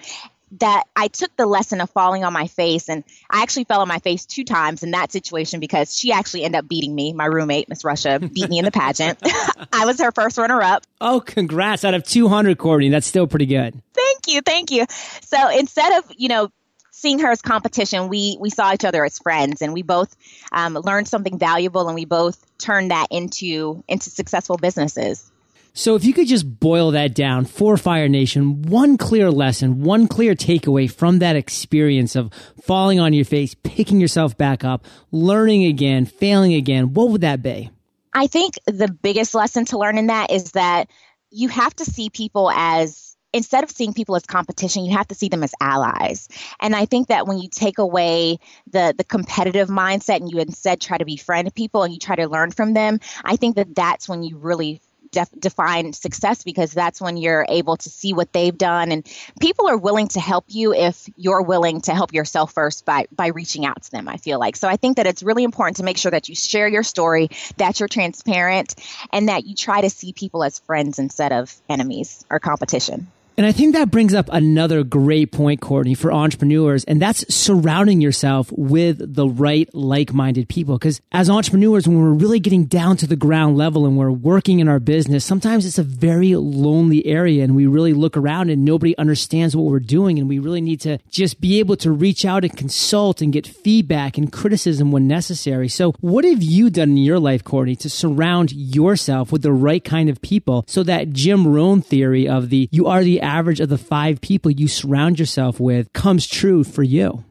that 0.53 0.83
I 0.95 1.07
took 1.09 1.35
the 1.35 1.45
lesson 1.45 1.81
of 1.81 1.89
falling 1.89 2.23
on 2.23 2.31
my 2.31 2.47
face 2.47 2.89
and 2.89 3.03
I 3.29 3.41
actually 3.41 3.65
fell 3.65 3.81
on 3.81 3.87
my 3.87 3.99
face 3.99 4.25
two 4.25 4.43
times 4.43 4.83
in 4.83 4.91
that 4.91 5.11
situation 5.11 5.59
because 5.59 5.97
she 5.97 6.11
actually 6.11 6.43
ended 6.43 6.59
up 6.59 6.69
beating 6.69 6.95
me. 6.95 7.13
My 7.13 7.25
roommate, 7.25 7.67
Miss 7.69 7.83
Russia, 7.83 8.19
beat 8.19 8.49
me 8.49 8.59
in 8.59 8.65
the 8.65 8.71
pageant. 8.71 9.19
I 9.73 9.85
was 9.85 9.99
her 9.99 10.11
first 10.11 10.37
runner 10.37 10.61
up. 10.61 10.83
Oh, 11.01 11.19
congrats. 11.19 11.83
Out 11.83 11.93
of 11.93 12.03
200, 12.03 12.57
Courtney. 12.57 12.89
That's 12.89 13.07
still 13.07 13.27
pretty 13.27 13.45
good. 13.45 13.81
Thank 13.93 14.27
you. 14.27 14.41
Thank 14.41 14.71
you. 14.71 14.85
So 15.21 15.49
instead 15.49 15.97
of, 15.97 16.11
you 16.15 16.29
know, 16.29 16.49
seeing 16.91 17.19
her 17.19 17.29
as 17.29 17.41
competition, 17.41 18.07
we, 18.07 18.37
we 18.39 18.49
saw 18.49 18.73
each 18.73 18.85
other 18.85 19.03
as 19.03 19.19
friends 19.19 19.61
and 19.61 19.73
we 19.73 19.83
both 19.83 20.15
um, 20.51 20.73
learned 20.73 21.07
something 21.07 21.37
valuable 21.37 21.87
and 21.87 21.95
we 21.95 22.05
both 22.05 22.43
turned 22.57 22.91
that 22.91 23.07
into, 23.11 23.83
into 23.87 24.09
successful 24.09 24.57
businesses. 24.57 25.29
So 25.77 25.93
if 25.93 26.03
you 26.03 26.11
could 26.11 26.25
just 26.25 26.59
boil 26.59 26.89
that 26.91 27.13
down 27.13 27.45
for 27.45 27.77
Fire 27.77 28.09
Nation, 28.09 28.63
one 28.63 28.97
clear 28.97 29.29
lesson, 29.29 29.83
one 29.83 30.07
clear 30.07 30.33
takeaway 30.33 30.91
from 30.91 31.19
that 31.19 31.35
experience 31.35 32.15
of 32.15 32.33
falling 32.63 32.99
on 32.99 33.13
your 33.13 33.25
face, 33.25 33.53
picking 33.53 34.01
yourself 34.01 34.35
back 34.35 34.63
up, 34.63 34.85
learning 35.11 35.65
again, 35.65 36.07
failing 36.07 36.55
again, 36.55 36.95
what 36.95 37.09
would 37.09 37.21
that 37.21 37.43
be? 37.43 37.69
I 38.11 38.25
think 38.25 38.55
the 38.65 38.91
biggest 38.91 39.35
lesson 39.35 39.65
to 39.65 39.77
learn 39.77 39.99
in 39.99 40.07
that 40.07 40.31
is 40.31 40.53
that 40.53 40.89
you 41.29 41.47
have 41.49 41.75
to 41.75 41.85
see 41.85 42.09
people 42.09 42.49
as 42.49 43.15
instead 43.31 43.63
of 43.63 43.69
seeing 43.69 43.93
people 43.93 44.15
as 44.15 44.25
competition, 44.25 44.83
you 44.83 44.97
have 44.97 45.07
to 45.09 45.15
see 45.15 45.29
them 45.29 45.43
as 45.43 45.53
allies. 45.61 46.27
And 46.59 46.75
I 46.75 46.85
think 46.85 47.09
that 47.09 47.27
when 47.27 47.37
you 47.37 47.49
take 47.51 47.77
away 47.77 48.39
the 48.71 48.95
the 48.97 49.03
competitive 49.03 49.67
mindset 49.67 50.21
and 50.21 50.31
you 50.31 50.39
instead 50.39 50.81
try 50.81 50.97
to 50.97 51.05
befriend 51.05 51.53
people 51.53 51.83
and 51.83 51.93
you 51.93 51.99
try 51.99 52.15
to 52.15 52.27
learn 52.27 52.49
from 52.49 52.73
them, 52.73 52.99
I 53.23 53.35
think 53.35 53.57
that 53.57 53.75
that's 53.75 54.09
when 54.09 54.23
you 54.23 54.39
really 54.39 54.81
def- 55.11 55.29
define 55.39 55.93
success 55.93 56.43
because 56.43 56.71
that's 56.71 57.01
when 57.01 57.17
you're 57.17 57.45
able 57.47 57.77
to 57.77 57.89
see 57.89 58.13
what 58.13 58.31
they've 58.33 58.57
done. 58.57 58.91
And 58.91 59.07
people 59.39 59.67
are 59.67 59.77
willing 59.77 60.07
to 60.09 60.19
help 60.19 60.45
you 60.47 60.73
if 60.73 61.09
you're 61.15 61.41
willing 61.41 61.81
to 61.81 61.93
help 61.93 62.13
yourself 62.13 62.53
first 62.53 62.85
by 62.85 63.05
by 63.11 63.27
reaching 63.27 63.65
out 63.65 63.81
to 63.83 63.91
them 63.91 64.07
i 64.07 64.17
feel 64.17 64.39
like. 64.39 64.55
So 64.55 64.67
i 64.67 64.77
think 64.77 64.97
that 64.97 65.07
it's 65.07 65.23
really 65.23 65.43
important 65.43 65.77
to 65.77 65.83
make 65.83 65.97
sure 65.97 66.11
that 66.11 66.29
you 66.29 66.35
share 66.35 66.67
your 66.67 66.83
story 66.83 67.29
that 67.57 67.79
you're 67.79 67.89
transparent 67.89 68.75
and 69.11 69.29
that 69.29 69.45
you 69.45 69.55
try 69.55 69.81
to 69.81 69.89
see 69.89 70.13
people 70.13 70.43
as 70.43 70.59
friends 70.59 70.99
instead 70.99 71.31
of 71.31 71.53
enemies 71.69 72.25
or 72.29 72.39
competition 72.39 73.07
and 73.37 73.45
I 73.45 73.51
think 73.51 73.75
that 73.75 73.91
brings 73.91 74.15
up 74.15 74.29
another 74.31 74.83
great 74.83 75.31
point, 75.31 75.61
Courtney, 75.61 75.93
for 75.93 76.11
entrepreneurs, 76.11 76.83
and 76.85 76.99
that's 76.99 77.23
surrounding 77.33 78.01
yourself 78.01 78.51
with 78.51 79.13
the 79.13 79.27
right 79.27 79.69
like-minded 79.75 80.49
people. 80.49 80.79
Because 80.79 81.01
as 81.11 81.29
entrepreneurs, 81.29 81.87
when 81.87 82.01
we're 82.01 82.13
really 82.13 82.39
getting 82.39 82.65
down 82.65 82.97
to 82.97 83.05
the 83.05 83.15
ground 83.15 83.55
level 83.55 83.85
and 83.85 83.95
we're 83.95 84.09
working 84.09 84.59
in 84.59 84.67
our 84.67 84.79
business, 84.79 85.23
sometimes 85.23 85.67
it's 85.67 85.77
a 85.77 85.83
very 85.83 86.35
lonely 86.35 87.05
area 87.05 87.43
and 87.43 87.55
we 87.55 87.67
really 87.67 87.93
look 87.93 88.17
around 88.17 88.49
and 88.49 88.65
nobody 88.65 88.97
understands 88.97 89.55
what 89.55 89.69
we're 89.69 89.79
doing. 89.79 90.17
And 90.17 90.27
we 90.27 90.39
really 90.39 90.61
need 90.61 90.81
to 90.81 90.97
just 91.11 91.39
be 91.39 91.59
able 91.59 91.77
to 91.77 91.91
reach 91.91 92.25
out 92.25 92.43
and 92.43 92.57
consult 92.57 93.21
and 93.21 93.31
get 93.31 93.45
feedback 93.45 94.17
and 94.17 94.33
criticism 94.33 94.91
when 94.91 95.07
necessary. 95.07 95.67
So 95.67 95.91
what 95.99 96.25
have 96.25 96.41
you 96.41 96.71
done 96.71 96.89
in 96.89 96.97
your 96.97 97.19
life, 97.19 97.43
Courtney, 97.43 97.75
to 97.77 97.89
surround 97.89 98.51
yourself 98.51 99.31
with 99.31 99.43
the 99.43 99.53
right 99.53 99.83
kind 99.83 100.09
of 100.09 100.23
people 100.23 100.65
so 100.67 100.81
that 100.81 101.11
Jim 101.13 101.47
Rohn 101.47 101.83
theory 101.83 102.27
of 102.27 102.49
the 102.49 102.67
you 102.71 102.87
are 102.87 103.03
the 103.03 103.26
average 103.27 103.59
of 103.59 103.69
the 103.69 103.77
five 103.77 104.21
people 104.21 104.49
you 104.49 104.67
surround 104.67 105.19
yourself 105.19 105.59
with 105.59 105.91
comes 105.93 106.25
true 106.25 106.63
for 106.63 106.83
you? 106.83 107.23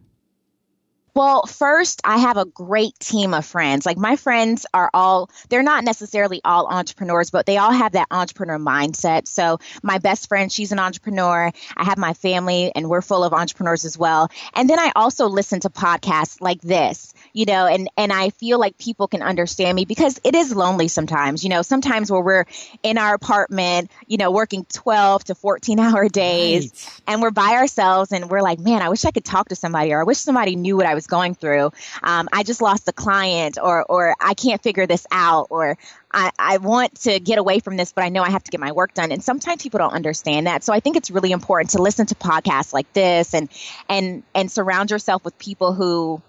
Well, 1.16 1.46
first, 1.46 2.02
I 2.04 2.18
have 2.18 2.36
a 2.36 2.44
great 2.44 2.92
team 3.00 3.32
of 3.32 3.46
friends. 3.46 3.86
Like 3.86 3.96
my 3.96 4.16
friends 4.16 4.66
are 4.74 4.90
all, 4.92 5.30
they're 5.48 5.62
not 5.62 5.82
necessarily 5.82 6.42
all 6.44 6.66
entrepreneurs, 6.66 7.30
but 7.30 7.46
they 7.46 7.56
all 7.56 7.72
have 7.72 7.92
that 7.92 8.08
entrepreneur 8.10 8.58
mindset. 8.58 9.26
So 9.26 9.58
my 9.82 9.96
best 9.96 10.28
friend, 10.28 10.52
she's 10.52 10.72
an 10.72 10.78
entrepreneur. 10.78 11.50
I 11.74 11.84
have 11.84 11.96
my 11.96 12.12
family 12.12 12.70
and 12.74 12.90
we're 12.90 13.00
full 13.00 13.24
of 13.24 13.32
entrepreneurs 13.32 13.86
as 13.86 13.96
well. 13.96 14.30
And 14.52 14.68
then 14.68 14.78
I 14.78 14.92
also 14.94 15.26
listen 15.26 15.60
to 15.60 15.70
podcasts 15.70 16.42
like 16.42 16.60
this 16.60 17.14
you 17.36 17.44
know, 17.44 17.66
and, 17.66 17.90
and 17.98 18.14
I 18.14 18.30
feel 18.30 18.58
like 18.58 18.78
people 18.78 19.08
can 19.08 19.20
understand 19.20 19.76
me 19.76 19.84
because 19.84 20.18
it 20.24 20.34
is 20.34 20.56
lonely 20.56 20.88
sometimes, 20.88 21.44
you 21.44 21.50
know, 21.50 21.60
sometimes 21.60 22.10
where 22.10 22.22
we're 22.22 22.46
in 22.82 22.96
our 22.96 23.12
apartment, 23.12 23.90
you 24.06 24.16
know, 24.16 24.30
working 24.30 24.64
12 24.72 25.24
to 25.24 25.34
14 25.34 25.78
hour 25.78 26.08
days 26.08 26.72
right. 26.72 27.02
and 27.06 27.20
we're 27.20 27.30
by 27.30 27.56
ourselves 27.56 28.10
and 28.10 28.30
we're 28.30 28.40
like, 28.40 28.58
man, 28.58 28.80
I 28.80 28.88
wish 28.88 29.04
I 29.04 29.10
could 29.10 29.26
talk 29.26 29.50
to 29.50 29.54
somebody 29.54 29.92
or 29.92 30.00
I 30.00 30.04
wish 30.04 30.16
somebody 30.16 30.56
knew 30.56 30.78
what 30.78 30.86
I 30.86 30.94
was 30.94 31.05
going 31.06 31.34
through. 31.34 31.70
Um, 32.02 32.28
I 32.32 32.42
just 32.42 32.60
lost 32.60 32.88
a 32.88 32.92
client 32.92 33.58
or, 33.62 33.84
or 33.84 34.14
I 34.20 34.34
can't 34.34 34.62
figure 34.62 34.86
this 34.86 35.06
out 35.10 35.48
or 35.50 35.78
I, 36.12 36.30
I 36.38 36.56
want 36.58 37.00
to 37.02 37.20
get 37.20 37.38
away 37.38 37.60
from 37.60 37.76
this, 37.76 37.92
but 37.92 38.04
I 38.04 38.08
know 38.08 38.22
I 38.22 38.30
have 38.30 38.44
to 38.44 38.50
get 38.50 38.60
my 38.60 38.72
work 38.72 38.94
done. 38.94 39.12
And 39.12 39.22
sometimes 39.22 39.62
people 39.62 39.78
don't 39.78 39.92
understand 39.92 40.46
that. 40.46 40.64
So 40.64 40.72
I 40.72 40.80
think 40.80 40.96
it's 40.96 41.10
really 41.10 41.32
important 41.32 41.70
to 41.70 41.82
listen 41.82 42.06
to 42.06 42.14
podcasts 42.14 42.72
like 42.72 42.90
this 42.92 43.34
and 43.34 43.48
and 43.88 44.22
and 44.34 44.50
surround 44.50 44.90
yourself 44.90 45.24
with 45.24 45.38
people 45.38 45.74
who 45.74 46.22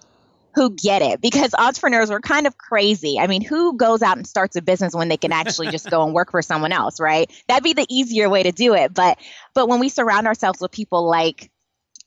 who 0.58 0.72
get 0.72 1.04
it 1.04 1.22
because 1.22 1.54
entrepreneurs 1.54 2.10
are 2.10 2.20
kind 2.20 2.48
of 2.48 2.58
crazy. 2.58 3.20
I 3.20 3.28
mean, 3.28 3.44
who 3.44 3.78
goes 3.78 4.02
out 4.02 4.18
and 4.18 4.26
starts 4.26 4.56
a 4.56 4.62
business 4.62 4.96
when 4.96 5.08
they 5.08 5.16
can 5.18 5.32
actually 5.32 5.68
just 5.70 5.88
go 5.88 6.04
and 6.04 6.16
work 6.16 6.32
for 6.32 6.42
someone 6.42 6.72
else, 6.72 7.00
right? 7.00 7.32
That'd 7.48 7.64
be 7.64 7.74
the 7.74 7.86
easier 7.90 8.28
way 8.28 8.42
to 8.42 8.52
do 8.52 8.74
it. 8.74 8.92
But 8.92 9.20
but 9.54 9.70
when 9.70 9.80
we 9.80 9.90
surround 9.90 10.26
ourselves 10.26 10.60
with 10.60 10.72
people 10.72 11.08
like 11.08 11.52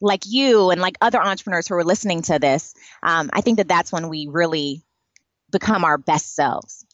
like 0.01 0.23
you 0.27 0.71
and 0.71 0.81
like 0.81 0.97
other 1.01 1.21
entrepreneurs 1.21 1.69
who 1.69 1.75
are 1.75 1.85
listening 1.85 2.23
to 2.23 2.39
this, 2.39 2.75
um, 3.03 3.31
I 3.33 3.41
think 3.41 3.59
that 3.59 3.69
that's 3.69 3.93
when 3.93 4.09
we 4.09 4.29
really 4.31 4.83
become 5.51 5.85
our 5.85 5.99
best 5.99 6.35
selves. 6.35 6.85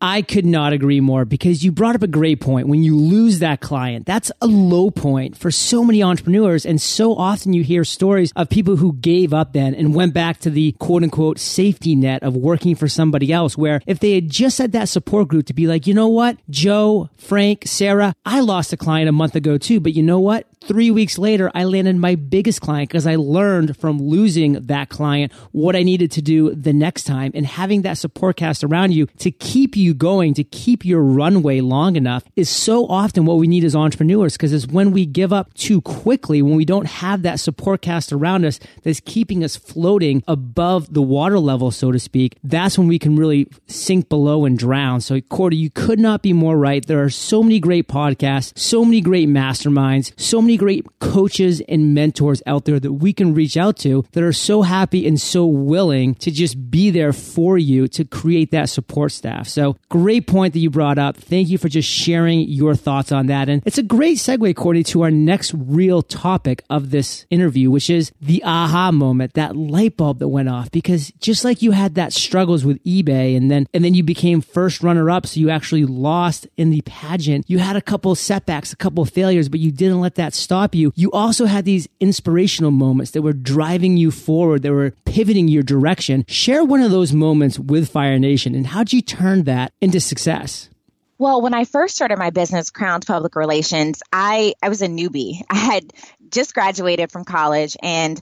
I 0.00 0.20
could 0.20 0.44
not 0.44 0.74
agree 0.74 1.00
more 1.00 1.24
because 1.24 1.64
you 1.64 1.72
brought 1.72 1.94
up 1.94 2.02
a 2.02 2.06
great 2.06 2.38
point. 2.38 2.68
When 2.68 2.82
you 2.82 2.94
lose 2.94 3.38
that 3.38 3.62
client, 3.62 4.04
that's 4.04 4.30
a 4.42 4.46
low 4.46 4.90
point 4.90 5.34
for 5.34 5.50
so 5.50 5.82
many 5.82 6.02
entrepreneurs. 6.02 6.66
And 6.66 6.78
so 6.78 7.14
often 7.14 7.54
you 7.54 7.62
hear 7.62 7.84
stories 7.84 8.30
of 8.36 8.50
people 8.50 8.76
who 8.76 8.92
gave 8.94 9.32
up 9.32 9.54
then 9.54 9.74
and 9.74 9.94
went 9.94 10.12
back 10.12 10.40
to 10.40 10.50
the 10.50 10.72
quote 10.72 11.02
unquote 11.04 11.38
safety 11.38 11.94
net 11.94 12.22
of 12.22 12.36
working 12.36 12.74
for 12.74 12.86
somebody 12.86 13.32
else, 13.32 13.56
where 13.56 13.80
if 13.86 13.98
they 13.98 14.14
had 14.14 14.28
just 14.28 14.58
had 14.58 14.72
that 14.72 14.90
support 14.90 15.28
group 15.28 15.46
to 15.46 15.54
be 15.54 15.66
like, 15.66 15.86
you 15.86 15.94
know 15.94 16.08
what, 16.08 16.36
Joe, 16.50 17.08
Frank, 17.16 17.62
Sarah, 17.64 18.14
I 18.26 18.40
lost 18.40 18.74
a 18.74 18.76
client 18.76 19.08
a 19.08 19.12
month 19.12 19.36
ago 19.36 19.56
too, 19.56 19.80
but 19.80 19.94
you 19.94 20.02
know 20.02 20.20
what? 20.20 20.46
Three 20.66 20.90
weeks 20.90 21.18
later, 21.18 21.50
I 21.54 21.64
landed 21.64 21.96
my 21.96 22.14
biggest 22.14 22.62
client 22.62 22.88
because 22.88 23.06
I 23.06 23.16
learned 23.16 23.76
from 23.76 23.98
losing 23.98 24.54
that 24.54 24.88
client 24.88 25.30
what 25.52 25.76
I 25.76 25.82
needed 25.82 26.10
to 26.12 26.22
do 26.22 26.54
the 26.54 26.72
next 26.72 27.04
time 27.04 27.32
and 27.34 27.44
having 27.44 27.82
that 27.82 27.98
support 27.98 28.36
cast 28.36 28.64
around 28.64 28.92
you 28.92 29.04
to 29.18 29.30
keep 29.30 29.76
you 29.76 29.92
going, 29.92 30.32
to 30.32 30.42
keep 30.42 30.82
your 30.82 31.02
runway 31.02 31.60
long 31.60 31.96
enough 31.96 32.24
is 32.34 32.48
so 32.48 32.86
often 32.86 33.26
what 33.26 33.36
we 33.36 33.46
need 33.46 33.62
as 33.62 33.76
entrepreneurs 33.76 34.38
because 34.38 34.54
it's 34.54 34.66
when 34.66 34.90
we 34.90 35.04
give 35.04 35.34
up 35.34 35.52
too 35.52 35.82
quickly, 35.82 36.40
when 36.40 36.56
we 36.56 36.64
don't 36.64 36.86
have 36.86 37.20
that 37.20 37.40
support 37.40 37.82
cast 37.82 38.10
around 38.10 38.46
us 38.46 38.58
that's 38.84 39.00
keeping 39.00 39.44
us 39.44 39.56
floating 39.56 40.22
above 40.26 40.94
the 40.94 41.02
water 41.02 41.38
level, 41.38 41.70
so 41.72 41.92
to 41.92 41.98
speak, 41.98 42.38
that's 42.42 42.78
when 42.78 42.88
we 42.88 42.98
can 42.98 43.16
really 43.16 43.46
sink 43.66 44.08
below 44.08 44.46
and 44.46 44.58
drown. 44.58 45.02
So, 45.02 45.20
Cordy, 45.20 45.58
you 45.58 45.68
could 45.68 45.98
not 45.98 46.22
be 46.22 46.32
more 46.32 46.56
right. 46.56 46.86
There 46.86 47.02
are 47.02 47.10
so 47.10 47.42
many 47.42 47.60
great 47.60 47.86
podcasts, 47.86 48.58
so 48.58 48.82
many 48.82 49.02
great 49.02 49.28
masterminds, 49.28 50.18
so 50.18 50.40
many 50.40 50.53
many 50.54 50.58
great 50.58 50.86
coaches 51.00 51.60
and 51.68 51.94
mentors 51.94 52.42
out 52.46 52.64
there 52.64 52.78
that 52.78 52.92
we 52.92 53.12
can 53.12 53.34
reach 53.34 53.56
out 53.56 53.76
to 53.76 54.04
that 54.12 54.22
are 54.22 54.32
so 54.32 54.62
happy 54.62 55.06
and 55.06 55.20
so 55.20 55.46
willing 55.46 56.14
to 56.14 56.30
just 56.30 56.70
be 56.70 56.90
there 56.90 57.12
for 57.12 57.58
you 57.58 57.88
to 57.88 58.04
create 58.04 58.50
that 58.52 58.68
support 58.68 59.10
staff. 59.10 59.48
So 59.48 59.76
great 59.88 60.26
point 60.26 60.52
that 60.52 60.60
you 60.60 60.70
brought 60.70 60.98
up. 60.98 61.16
Thank 61.16 61.48
you 61.48 61.58
for 61.58 61.68
just 61.68 61.88
sharing 61.88 62.40
your 62.40 62.74
thoughts 62.74 63.10
on 63.10 63.26
that. 63.26 63.48
And 63.48 63.62
it's 63.66 63.78
a 63.78 63.82
great 63.82 64.18
segue, 64.18 64.54
Courtney, 64.54 64.84
to 64.84 65.02
our 65.02 65.10
next 65.10 65.54
real 65.56 66.02
topic 66.02 66.62
of 66.70 66.90
this 66.90 67.26
interview, 67.30 67.70
which 67.70 67.90
is 67.90 68.12
the 68.20 68.42
aha 68.44 68.92
moment, 68.92 69.34
that 69.34 69.56
light 69.56 69.96
bulb 69.96 70.20
that 70.20 70.28
went 70.28 70.48
off. 70.48 70.70
Because 70.70 71.10
just 71.18 71.44
like 71.44 71.62
you 71.62 71.72
had 71.72 71.96
that 71.96 72.12
struggles 72.12 72.64
with 72.64 72.82
eBay 72.84 73.36
and 73.36 73.50
then, 73.50 73.66
and 73.74 73.84
then 73.84 73.94
you 73.94 74.02
became 74.02 74.40
first 74.40 74.82
runner 74.82 75.10
up. 75.10 75.26
So 75.26 75.40
you 75.40 75.50
actually 75.50 75.84
lost 75.84 76.46
in 76.56 76.70
the 76.70 76.82
pageant. 76.82 77.50
You 77.50 77.58
had 77.58 77.76
a 77.76 77.82
couple 77.82 78.14
setbacks, 78.14 78.72
a 78.72 78.76
couple 78.76 79.04
failures, 79.04 79.48
but 79.48 79.60
you 79.60 79.72
didn't 79.72 80.00
let 80.00 80.14
that 80.14 80.32
stop 80.44 80.74
you, 80.74 80.92
you 80.94 81.10
also 81.10 81.46
had 81.46 81.64
these 81.64 81.88
inspirational 82.00 82.70
moments 82.70 83.10
that 83.12 83.22
were 83.22 83.32
driving 83.32 83.96
you 83.96 84.10
forward, 84.10 84.62
that 84.62 84.72
were 84.72 84.92
pivoting 85.04 85.48
your 85.48 85.62
direction. 85.62 86.24
Share 86.28 86.64
one 86.64 86.80
of 86.80 86.90
those 86.90 87.12
moments 87.12 87.58
with 87.58 87.90
Fire 87.90 88.18
Nation 88.18 88.54
and 88.54 88.66
how'd 88.68 88.92
you 88.92 89.02
turn 89.02 89.44
that 89.44 89.72
into 89.80 90.00
success? 90.00 90.70
Well, 91.18 91.40
when 91.40 91.54
I 91.54 91.64
first 91.64 91.94
started 91.94 92.18
my 92.18 92.30
business, 92.30 92.70
Crowned 92.70 93.06
Public 93.06 93.36
Relations, 93.36 94.02
I, 94.12 94.54
I 94.62 94.68
was 94.68 94.82
a 94.82 94.88
newbie. 94.88 95.42
I 95.50 95.56
had 95.56 95.92
just 96.28 96.54
graduated 96.54 97.10
from 97.10 97.24
college 97.24 97.76
and 97.82 98.20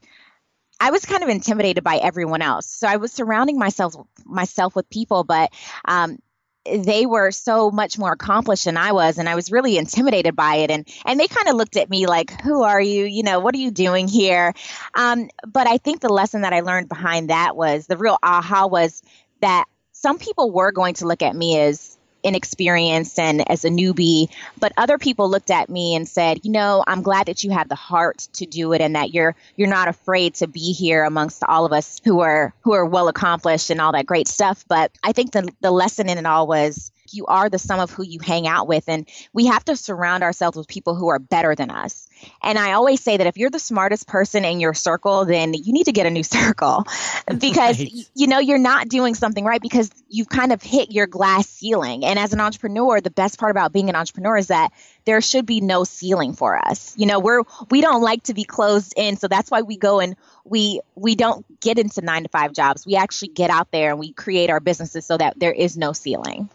I 0.79 0.91
was 0.91 1.05
kind 1.05 1.23
of 1.23 1.29
intimidated 1.29 1.85
by 1.85 1.97
everyone 1.97 2.43
else. 2.43 2.67
So 2.67 2.89
I 2.89 2.97
was 2.97 3.13
surrounding 3.13 3.59
myself 3.59 3.95
myself 4.25 4.75
with 4.75 4.91
people, 4.91 5.23
but 5.23 5.53
um, 5.85 6.19
they 6.65 7.07
were 7.07 7.31
so 7.31 7.71
much 7.71 7.99
more 7.99 8.13
accomplished 8.13 8.67
than 8.67 8.77
I 8.77 8.93
was 8.93 9.19
and 9.19 9.29
I 9.29 9.35
was 9.35 9.51
really 9.51 9.77
intimidated 9.79 10.37
by 10.37 10.57
it 10.57 10.71
and 10.71 10.89
and 11.05 11.19
they 11.19 11.27
kind 11.27 11.49
of 11.49 11.57
looked 11.57 11.77
at 11.77 11.91
me 11.91 12.07
like 12.07 12.41
who 12.43 12.63
are 12.63 12.81
you? 12.81 13.05
You 13.05 13.23
know 13.23 13.41
what 13.41 13.55
are 13.55 13.59
you 13.59 13.71
doing 13.71 14.09
here? 14.09 14.55
Um, 14.95 15.29
but 15.47 15.67
I 15.67 15.79
think 15.79 16.01
the 16.01 16.13
lesson 16.13 16.43
that 16.43 16.53
I 16.53 16.61
learned 16.61 16.89
behind 16.89 17.31
that 17.31 17.57
was 17.57 17.87
the 17.87 17.97
real 17.97 18.19
aha 18.23 18.67
was 18.67 19.03
that 19.41 19.65
some 19.93 20.19
people 20.19 20.51
were 20.51 20.73
going 20.73 20.95
to 20.95 21.07
look 21.07 21.23
at 21.23 21.35
me 21.35 21.59
as 21.59 21.99
inexperienced 22.23 23.19
and 23.19 23.49
as 23.51 23.65
a 23.65 23.69
newbie 23.69 24.29
but 24.59 24.73
other 24.77 24.99
people 24.99 25.29
looked 25.29 25.51
at 25.51 25.69
me 25.69 25.95
and 25.95 26.09
said 26.09 26.41
you 26.45 26.51
know 26.51 26.85
i'm 26.87 27.03
glad 27.03 27.27
that 27.27 27.43
you 27.43 27.51
have 27.51 27.69
the 27.69 27.75
heart 27.75 28.29
to 28.33 28.47
do 28.47 28.73
it 28.73 28.81
and 28.81 28.95
that 28.95 29.13
you're 29.13 29.35
you're 29.57 29.69
not 29.69 29.89
afraid 29.89 30.35
to 30.35 30.47
be 30.47 30.73
here 30.73 31.05
amongst 31.05 31.43
all 31.45 31.65
of 31.65 31.73
us 31.73 32.01
who 32.05 32.21
are 32.21 32.55
who 32.63 32.73
are 32.73 32.87
well 32.87 33.09
accomplished 33.09 33.71
and 33.71 33.81
all 33.81 33.93
that 33.93 34.07
great 34.07 34.29
stuff. 34.29 34.65
But 34.69 34.93
i 35.03 35.13
think 35.13 35.33
the 35.33 35.49
the 35.61 35.71
lesson 35.71 36.09
in 36.09 36.19
it 36.19 36.27
all 36.27 36.47
was 36.47 36.91
you 37.11 37.27
are 37.27 37.51
the 37.51 37.59
sum 37.59 37.81
of 37.81 37.91
who 37.91 38.03
you 38.03 38.21
hang 38.21 38.47
out 38.47 38.67
with 38.67 38.85
and 38.89 39.09
we 39.33 39.47
have 39.47 39.65
to 39.65 39.77
surround 39.77 40.23
ourselves 40.23 40.57
with 40.57 40.69
people 40.69 40.95
who 40.95 41.09
are 41.09 41.19
better 41.19 41.55
than 41.55 41.71
us 41.71 42.09
and 42.43 42.59
I 42.59 42.73
always 42.73 43.03
say 43.03 43.17
that 43.17 43.27
if 43.27 43.37
you're 43.37 43.51
the 43.51 43.59
smartest 43.59 44.07
person 44.07 44.45
in 44.45 44.61
your 44.61 44.75
circle, 44.75 45.25
then 45.25 45.55
you 45.55 45.73
need 45.73 45.85
to 45.85 45.93
get 45.93 46.07
a 46.07 46.11
new 46.11 46.23
circle 46.23 46.85
because, 47.39 47.79
right. 47.79 47.93
you 48.15 48.27
know, 48.27 48.39
you're 48.39 48.59
not 48.59 48.89
doing 48.89 49.15
something 49.15 49.45
right 49.45 49.61
because 49.61 49.91
you've 50.09 50.29
kind 50.29 50.53
of 50.53 50.63
hit 50.63 50.91
your 50.91 51.07
glass 51.07 51.49
ceiling. 51.49 52.05
And 52.05 52.19
as 52.19 52.33
an 52.33 52.41
entrepreneur, 52.41 53.01
the 53.01 53.11
best 53.11 53.39
part 53.39 53.51
about 53.51 53.73
being 53.73 53.89
an 53.89 53.97
entrepreneur 53.97 54.37
is 54.37 54.49
that 54.49 54.73
there 55.05 55.21
should 55.21 55.47
be 55.47 55.61
no 55.61 55.85
ceiling 55.85 56.33
for 56.33 56.57
us. 56.57 56.95
You 56.97 57.07
know, 57.07 57.19
we're, 57.19 57.43
we 57.71 57.81
don't 57.81 58.03
like 58.03 58.25
to 58.25 58.35
be 58.35 58.45
closed 58.45 58.95
in. 58.97 59.17
So 59.17 59.29
that's 59.29 59.51
why 59.51 59.63
we 59.63 59.77
go 59.77 60.01
and 60.01 60.17
we, 60.45 60.81
we 60.95 61.15
don't 61.15 61.45
get 61.61 61.79
into 61.79 62.01
nine 62.01 62.23
to 62.25 62.29
five 62.29 62.53
jobs. 62.53 62.87
We 62.87 62.97
actually 62.97 63.29
get 63.29 63.51
out 63.51 63.71
there 63.71 63.91
and 63.91 63.99
we 63.99 64.13
create 64.13 64.51
our 64.51 64.61
businesses 64.61 65.07
so 65.07 65.17
that 65.17 65.39
there 65.39 65.53
is 65.53 65.77
no 65.77 65.93
ceiling. 65.93 66.49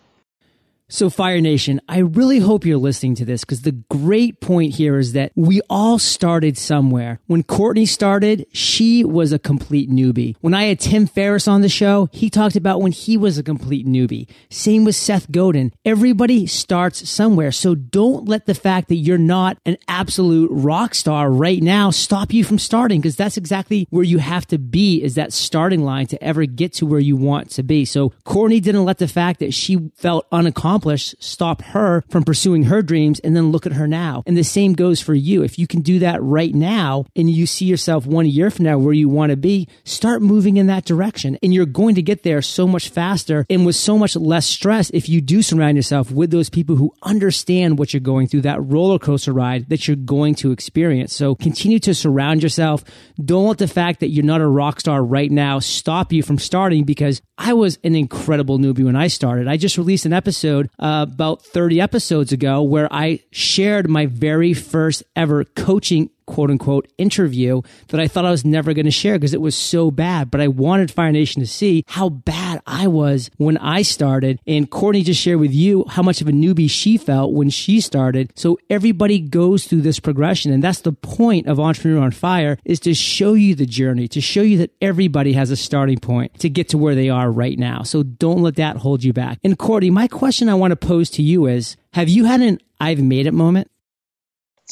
So, 0.90 1.10
Fire 1.10 1.42
Nation, 1.42 1.82
I 1.90 1.98
really 1.98 2.40
hope 2.40 2.64
you're 2.64 2.78
listening 2.78 3.16
to 3.16 3.26
this 3.26 3.44
because 3.44 3.64
the 3.64 3.74
great 3.74 4.40
point 4.40 4.76
here 4.76 4.98
is 4.98 5.12
that 5.12 5.34
we 5.36 5.60
all 5.70 6.00
started 6.00 6.58
somewhere. 6.58 7.20
When 7.28 7.44
Courtney 7.44 7.86
started, 7.86 8.46
she 8.54 9.04
was 9.04 9.34
a 9.34 9.40
complete 9.40 9.92
newbie. 9.92 10.38
When 10.40 10.54
I 10.54 10.64
had 10.68 10.80
Tim 10.80 11.06
Ferriss 11.06 11.46
on 11.46 11.60
the 11.60 11.68
show, 11.68 12.08
he 12.14 12.30
talked 12.30 12.56
about 12.56 12.80
when 12.80 12.94
he 12.94 13.18
was 13.18 13.38
a 13.38 13.44
complete 13.44 13.86
newbie. 13.86 14.30
Same 14.50 14.86
with 14.86 14.96
Seth 14.96 15.30
Godin. 15.30 15.74
Everybody 15.84 16.48
starts 16.48 17.10
somewhere. 17.10 17.52
So 17.52 17.76
don't 17.76 18.30
let 18.30 18.46
the 18.46 18.56
fact 18.56 18.88
that 18.88 18.96
you're 18.96 19.18
not 19.18 19.58
an 19.66 19.76
absolute 19.90 20.50
rock 20.54 20.96
star 20.96 21.30
right 21.30 21.62
now 21.62 21.92
stop 21.92 22.32
you 22.32 22.46
from 22.46 22.60
starting 22.60 23.02
because 23.02 23.18
that's 23.18 23.36
exactly 23.36 23.88
where 23.90 24.06
you 24.06 24.20
have 24.20 24.48
to 24.48 24.58
be 24.58 25.04
is 25.04 25.16
that 25.16 25.34
starting 25.34 25.84
line 25.84 26.08
to 26.08 26.24
ever 26.24 26.46
get 26.46 26.72
to 26.76 26.86
where 26.86 27.02
you 27.02 27.18
want 27.18 27.52
to 27.52 27.64
be. 27.64 27.84
So 27.84 28.14
Courtney 28.24 28.62
didn't 28.62 28.86
let 28.86 29.00
the 29.00 29.10
fact 29.10 29.42
that 29.42 29.54
she 29.54 29.92
felt 29.94 30.26
unaccomplished 30.32 30.77
stop 31.20 31.62
her 31.62 32.04
from 32.10 32.24
pursuing 32.24 32.64
her 32.64 32.82
dreams 32.82 33.20
and 33.20 33.36
then 33.36 33.52
look 33.52 33.66
at 33.66 33.74
her 33.74 33.88
now. 33.88 34.24
And 34.26 34.38
the 34.38 34.44
same 34.44 34.74
goes 34.74 35.02
for 35.02 35.14
you. 35.14 35.44
If 35.44 35.60
you 35.60 35.68
can 35.68 35.82
do 35.82 36.00
that 36.00 36.22
right 36.22 36.54
now 36.54 37.06
and 37.16 37.30
you 37.30 37.46
see 37.46 37.66
yourself 37.66 38.06
one 38.06 38.26
year 38.26 38.50
from 38.50 38.66
now 38.66 38.78
where 38.78 38.94
you 38.94 39.10
want 39.10 39.32
to 39.32 39.38
be, 39.38 39.68
start 39.84 40.22
moving 40.22 40.58
in 40.58 40.68
that 40.68 40.86
direction. 40.86 41.38
And 41.42 41.54
you're 41.54 41.66
going 41.66 41.96
to 41.96 42.02
get 42.02 42.24
there 42.24 42.42
so 42.42 42.68
much 42.68 42.90
faster 42.90 43.46
and 43.50 43.66
with 43.66 43.76
so 43.76 43.98
much 43.98 44.16
less 44.16 44.46
stress 44.46 44.90
if 44.92 45.10
you 45.10 45.22
do 45.22 45.42
surround 45.42 45.78
yourself 45.78 46.12
with 46.12 46.32
those 46.32 46.50
people 46.50 46.76
who 46.76 46.94
understand 47.04 47.78
what 47.78 47.94
you're 47.94 48.02
going 48.02 48.28
through, 48.28 48.42
that 48.42 48.64
roller 48.64 49.00
coaster 49.00 49.34
ride 49.34 49.70
that 49.70 49.88
you're 49.88 49.96
going 49.96 50.36
to 50.36 50.52
experience. 50.52 51.14
So 51.14 51.36
continue 51.36 51.80
to 51.80 51.94
surround 51.94 52.44
yourself. 52.44 52.84
Don't 53.24 53.48
let 53.48 53.58
the 53.58 53.68
fact 53.68 54.00
that 54.00 54.10
you're 54.10 54.26
not 54.26 54.42
a 54.42 54.48
rock 54.48 54.80
star 54.80 55.04
right 55.04 55.32
now 55.32 55.60
stop 55.60 56.12
you 56.12 56.24
from 56.24 56.38
starting 56.38 56.84
because 56.84 57.22
I 57.38 57.54
was 57.54 57.78
an 57.84 57.96
incredible 57.96 58.58
newbie 58.58 58.86
when 58.86 58.96
I 58.96 59.08
started. 59.08 59.48
I 59.48 59.58
just 59.58 59.78
released 59.78 60.06
an 60.06 60.14
episode 60.14 60.67
uh, 60.80 61.06
about 61.10 61.44
30 61.44 61.82
episodes 61.82 62.32
ago 62.32 62.62
where 62.62 62.88
I 62.92 63.22
shared 63.32 63.90
my 63.90 64.06
very 64.06 64.54
first 64.54 65.04
ever 65.16 65.44
coaching 65.44 66.10
quote 66.28 66.52
unquote 66.52 66.88
interview 67.00 67.62
that 67.88 68.00
I 68.00 68.08
thought 68.08 68.26
I 68.26 68.32
was 68.32 68.46
never 68.46 68.74
going 68.74 68.86
to 68.86 68.92
share 68.92 69.16
because 69.16 69.34
it 69.34 69.42
was 69.42 69.56
so 69.56 69.90
bad. 69.90 70.30
But 70.30 70.42
I 70.42 70.48
wanted 70.48 70.92
Fire 70.92 71.12
Nation 71.12 71.42
to 71.42 71.48
see 71.48 71.84
how 71.88 72.10
bad 72.10 72.62
I 72.68 72.86
was 72.88 73.32
when 73.38 73.58
I 73.58 73.82
started. 73.82 74.40
And 74.46 74.70
Courtney 74.70 75.04
just 75.04 75.22
shared 75.22 75.40
with 75.40 75.54
you 75.54 75.86
how 75.90 76.04
much 76.04 76.22
of 76.22 76.28
a 76.28 76.32
newbie 76.32 76.70
she 76.70 76.98
felt 76.98 77.34
when 77.34 77.50
she 77.50 77.82
started. 77.82 78.32
So 78.36 78.60
everybody 78.70 79.20
goes 79.20 79.66
through 79.66 79.82
this 79.82 80.00
progression. 80.00 80.52
And 80.52 80.64
that's 80.64 80.82
the 80.82 80.94
point 80.94 81.48
of 81.48 81.60
Entrepreneur 81.60 82.04
on 82.04 82.12
Fire 82.12 82.58
is 82.66 82.80
to 82.82 82.94
show 82.94 83.34
you 83.34 83.56
the 83.56 83.66
journey, 83.66 84.08
to 84.10 84.22
show 84.22 84.42
you 84.42 84.58
that 84.60 84.72
everybody 84.82 85.34
has 85.34 85.50
a 85.50 85.58
starting 85.58 86.00
point 86.00 86.38
to 86.40 86.50
get 86.50 86.70
to 86.70 86.78
where 86.78 86.96
they 86.96 87.10
are 87.10 87.32
right 87.32 87.58
now. 87.58 87.84
So 87.84 88.04
don't 88.04 88.44
let 88.44 88.58
that 88.58 88.78
hold 88.78 89.04
you 89.04 89.14
back. 89.14 89.40
And 89.44 89.58
Courtney, 89.58 89.90
my 89.90 90.08
question 90.08 90.50
I 90.50 90.56
want 90.56 90.72
to 90.72 90.76
pose 90.76 91.10
to 91.12 91.24
you 91.24 91.48
is, 91.48 91.78
have 91.94 92.10
you 92.10 92.26
had 92.26 92.42
an 92.42 92.60
I've 92.80 93.02
made 93.02 93.26
it 93.26 93.34
moment? 93.34 93.72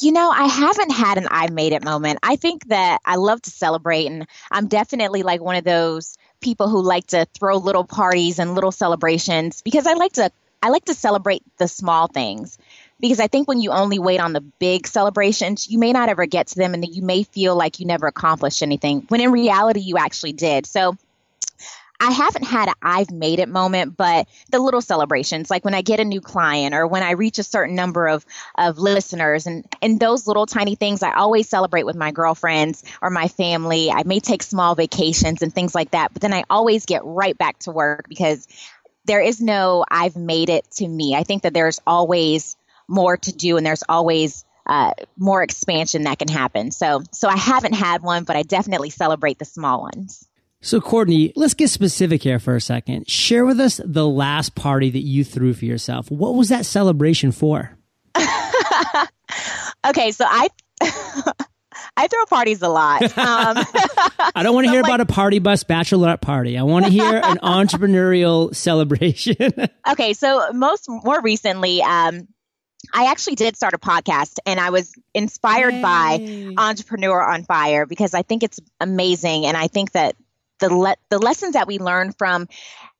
You 0.00 0.12
know, 0.12 0.30
I 0.30 0.44
haven't 0.46 0.90
had 0.90 1.16
an 1.16 1.26
I 1.30 1.48
made 1.48 1.72
it 1.72 1.82
moment. 1.82 2.18
I 2.22 2.36
think 2.36 2.68
that 2.68 2.98
I 3.04 3.16
love 3.16 3.40
to 3.42 3.50
celebrate, 3.50 4.06
and 4.06 4.26
I'm 4.50 4.68
definitely 4.68 5.22
like 5.22 5.40
one 5.40 5.56
of 5.56 5.64
those 5.64 6.18
people 6.40 6.68
who 6.68 6.82
like 6.82 7.06
to 7.08 7.26
throw 7.38 7.56
little 7.56 7.84
parties 7.84 8.38
and 8.38 8.54
little 8.54 8.72
celebrations 8.72 9.62
because 9.62 9.86
I 9.86 9.94
like 9.94 10.12
to 10.12 10.30
I 10.62 10.68
like 10.68 10.84
to 10.86 10.94
celebrate 10.94 11.42
the 11.58 11.68
small 11.68 12.08
things 12.08 12.58
because 13.00 13.20
I 13.20 13.26
think 13.26 13.48
when 13.48 13.60
you 13.60 13.70
only 13.70 13.98
wait 13.98 14.20
on 14.20 14.32
the 14.32 14.40
big 14.40 14.86
celebrations, 14.86 15.68
you 15.70 15.78
may 15.78 15.92
not 15.92 16.08
ever 16.08 16.26
get 16.26 16.48
to 16.48 16.56
them 16.56 16.74
and 16.74 16.84
you 16.84 17.02
may 17.02 17.22
feel 17.22 17.56
like 17.56 17.78
you 17.78 17.86
never 17.86 18.06
accomplished 18.06 18.62
anything 18.62 19.04
when 19.08 19.20
in 19.20 19.32
reality 19.32 19.80
you 19.80 19.96
actually 19.96 20.32
did. 20.32 20.66
So 20.66 20.96
I 21.98 22.10
haven't 22.10 22.44
had 22.44 22.68
a 22.68 22.74
I've 22.82 23.10
made 23.10 23.38
it 23.38 23.48
moment, 23.48 23.96
but 23.96 24.28
the 24.50 24.58
little 24.58 24.80
celebrations, 24.80 25.50
like 25.50 25.64
when 25.64 25.74
I 25.74 25.82
get 25.82 26.00
a 26.00 26.04
new 26.04 26.20
client 26.20 26.74
or 26.74 26.86
when 26.86 27.02
I 27.02 27.12
reach 27.12 27.38
a 27.38 27.42
certain 27.42 27.74
number 27.74 28.06
of, 28.08 28.24
of 28.56 28.78
listeners 28.78 29.46
and, 29.46 29.64
and 29.82 29.98
those 29.98 30.26
little 30.26 30.46
tiny 30.46 30.74
things, 30.74 31.02
I 31.02 31.14
always 31.14 31.48
celebrate 31.48 31.84
with 31.84 31.96
my 31.96 32.12
girlfriends 32.12 32.84
or 33.00 33.10
my 33.10 33.28
family. 33.28 33.90
I 33.90 34.02
may 34.04 34.20
take 34.20 34.42
small 34.42 34.74
vacations 34.74 35.42
and 35.42 35.54
things 35.54 35.74
like 35.74 35.92
that, 35.92 36.12
but 36.12 36.22
then 36.22 36.32
I 36.32 36.44
always 36.50 36.86
get 36.86 37.04
right 37.04 37.36
back 37.36 37.58
to 37.60 37.70
work 37.70 38.08
because 38.08 38.46
there 39.04 39.20
is 39.20 39.40
no 39.40 39.84
I've 39.90 40.16
made 40.16 40.50
it 40.50 40.70
to 40.72 40.86
me. 40.86 41.14
I 41.14 41.22
think 41.22 41.42
that 41.44 41.54
there's 41.54 41.80
always 41.86 42.56
more 42.88 43.16
to 43.16 43.32
do 43.32 43.56
and 43.56 43.64
there's 43.66 43.84
always 43.88 44.44
uh, 44.66 44.92
more 45.16 45.42
expansion 45.42 46.04
that 46.04 46.18
can 46.18 46.28
happen. 46.28 46.70
So, 46.72 47.02
so 47.12 47.28
I 47.28 47.36
haven't 47.36 47.74
had 47.74 48.02
one, 48.02 48.24
but 48.24 48.36
I 48.36 48.42
definitely 48.42 48.90
celebrate 48.90 49.38
the 49.38 49.44
small 49.44 49.82
ones. 49.82 50.26
So, 50.66 50.80
Courtney, 50.80 51.32
let's 51.36 51.54
get 51.54 51.70
specific 51.70 52.24
here 52.24 52.40
for 52.40 52.56
a 52.56 52.60
second. 52.60 53.08
Share 53.08 53.46
with 53.46 53.60
us 53.60 53.80
the 53.84 54.04
last 54.04 54.56
party 54.56 54.90
that 54.90 55.04
you 55.04 55.22
threw 55.22 55.54
for 55.54 55.64
yourself. 55.64 56.10
What 56.10 56.34
was 56.34 56.48
that 56.48 56.66
celebration 56.66 57.30
for? 57.30 57.78
okay, 59.86 60.10
so 60.10 60.24
I. 60.28 60.48
I 61.98 62.08
throw 62.08 62.26
parties 62.26 62.60
a 62.60 62.68
lot. 62.68 63.02
Um, 63.02 63.08
I 64.34 64.42
don't 64.42 64.54
want 64.54 64.66
to 64.66 64.70
hear 64.70 64.82
like, 64.82 64.90
about 64.90 65.00
a 65.00 65.06
party 65.06 65.38
bus 65.38 65.64
bachelorette 65.64 66.20
party. 66.20 66.58
I 66.58 66.62
want 66.62 66.84
to 66.84 66.90
hear 66.90 67.20
an 67.24 67.38
entrepreneurial 67.38 68.54
celebration. 68.54 69.36
okay, 69.90 70.12
so 70.12 70.52
most 70.52 70.90
more 70.90 71.22
recently, 71.22 71.80
um, 71.80 72.28
I 72.92 73.10
actually 73.10 73.36
did 73.36 73.56
start 73.56 73.72
a 73.72 73.78
podcast 73.78 74.40
and 74.44 74.60
I 74.60 74.70
was 74.70 74.92
inspired 75.14 75.74
Yay. 75.74 75.82
by 75.82 76.54
Entrepreneur 76.58 77.22
on 77.22 77.44
Fire 77.44 77.86
because 77.86 78.12
I 78.12 78.20
think 78.22 78.42
it's 78.42 78.60
amazing. 78.78 79.46
And 79.46 79.56
I 79.56 79.68
think 79.68 79.92
that 79.92 80.16
the 80.58 80.74
le- 80.74 80.96
the 81.10 81.18
lessons 81.18 81.54
that 81.54 81.66
we 81.66 81.78
learn 81.78 82.12
from 82.12 82.48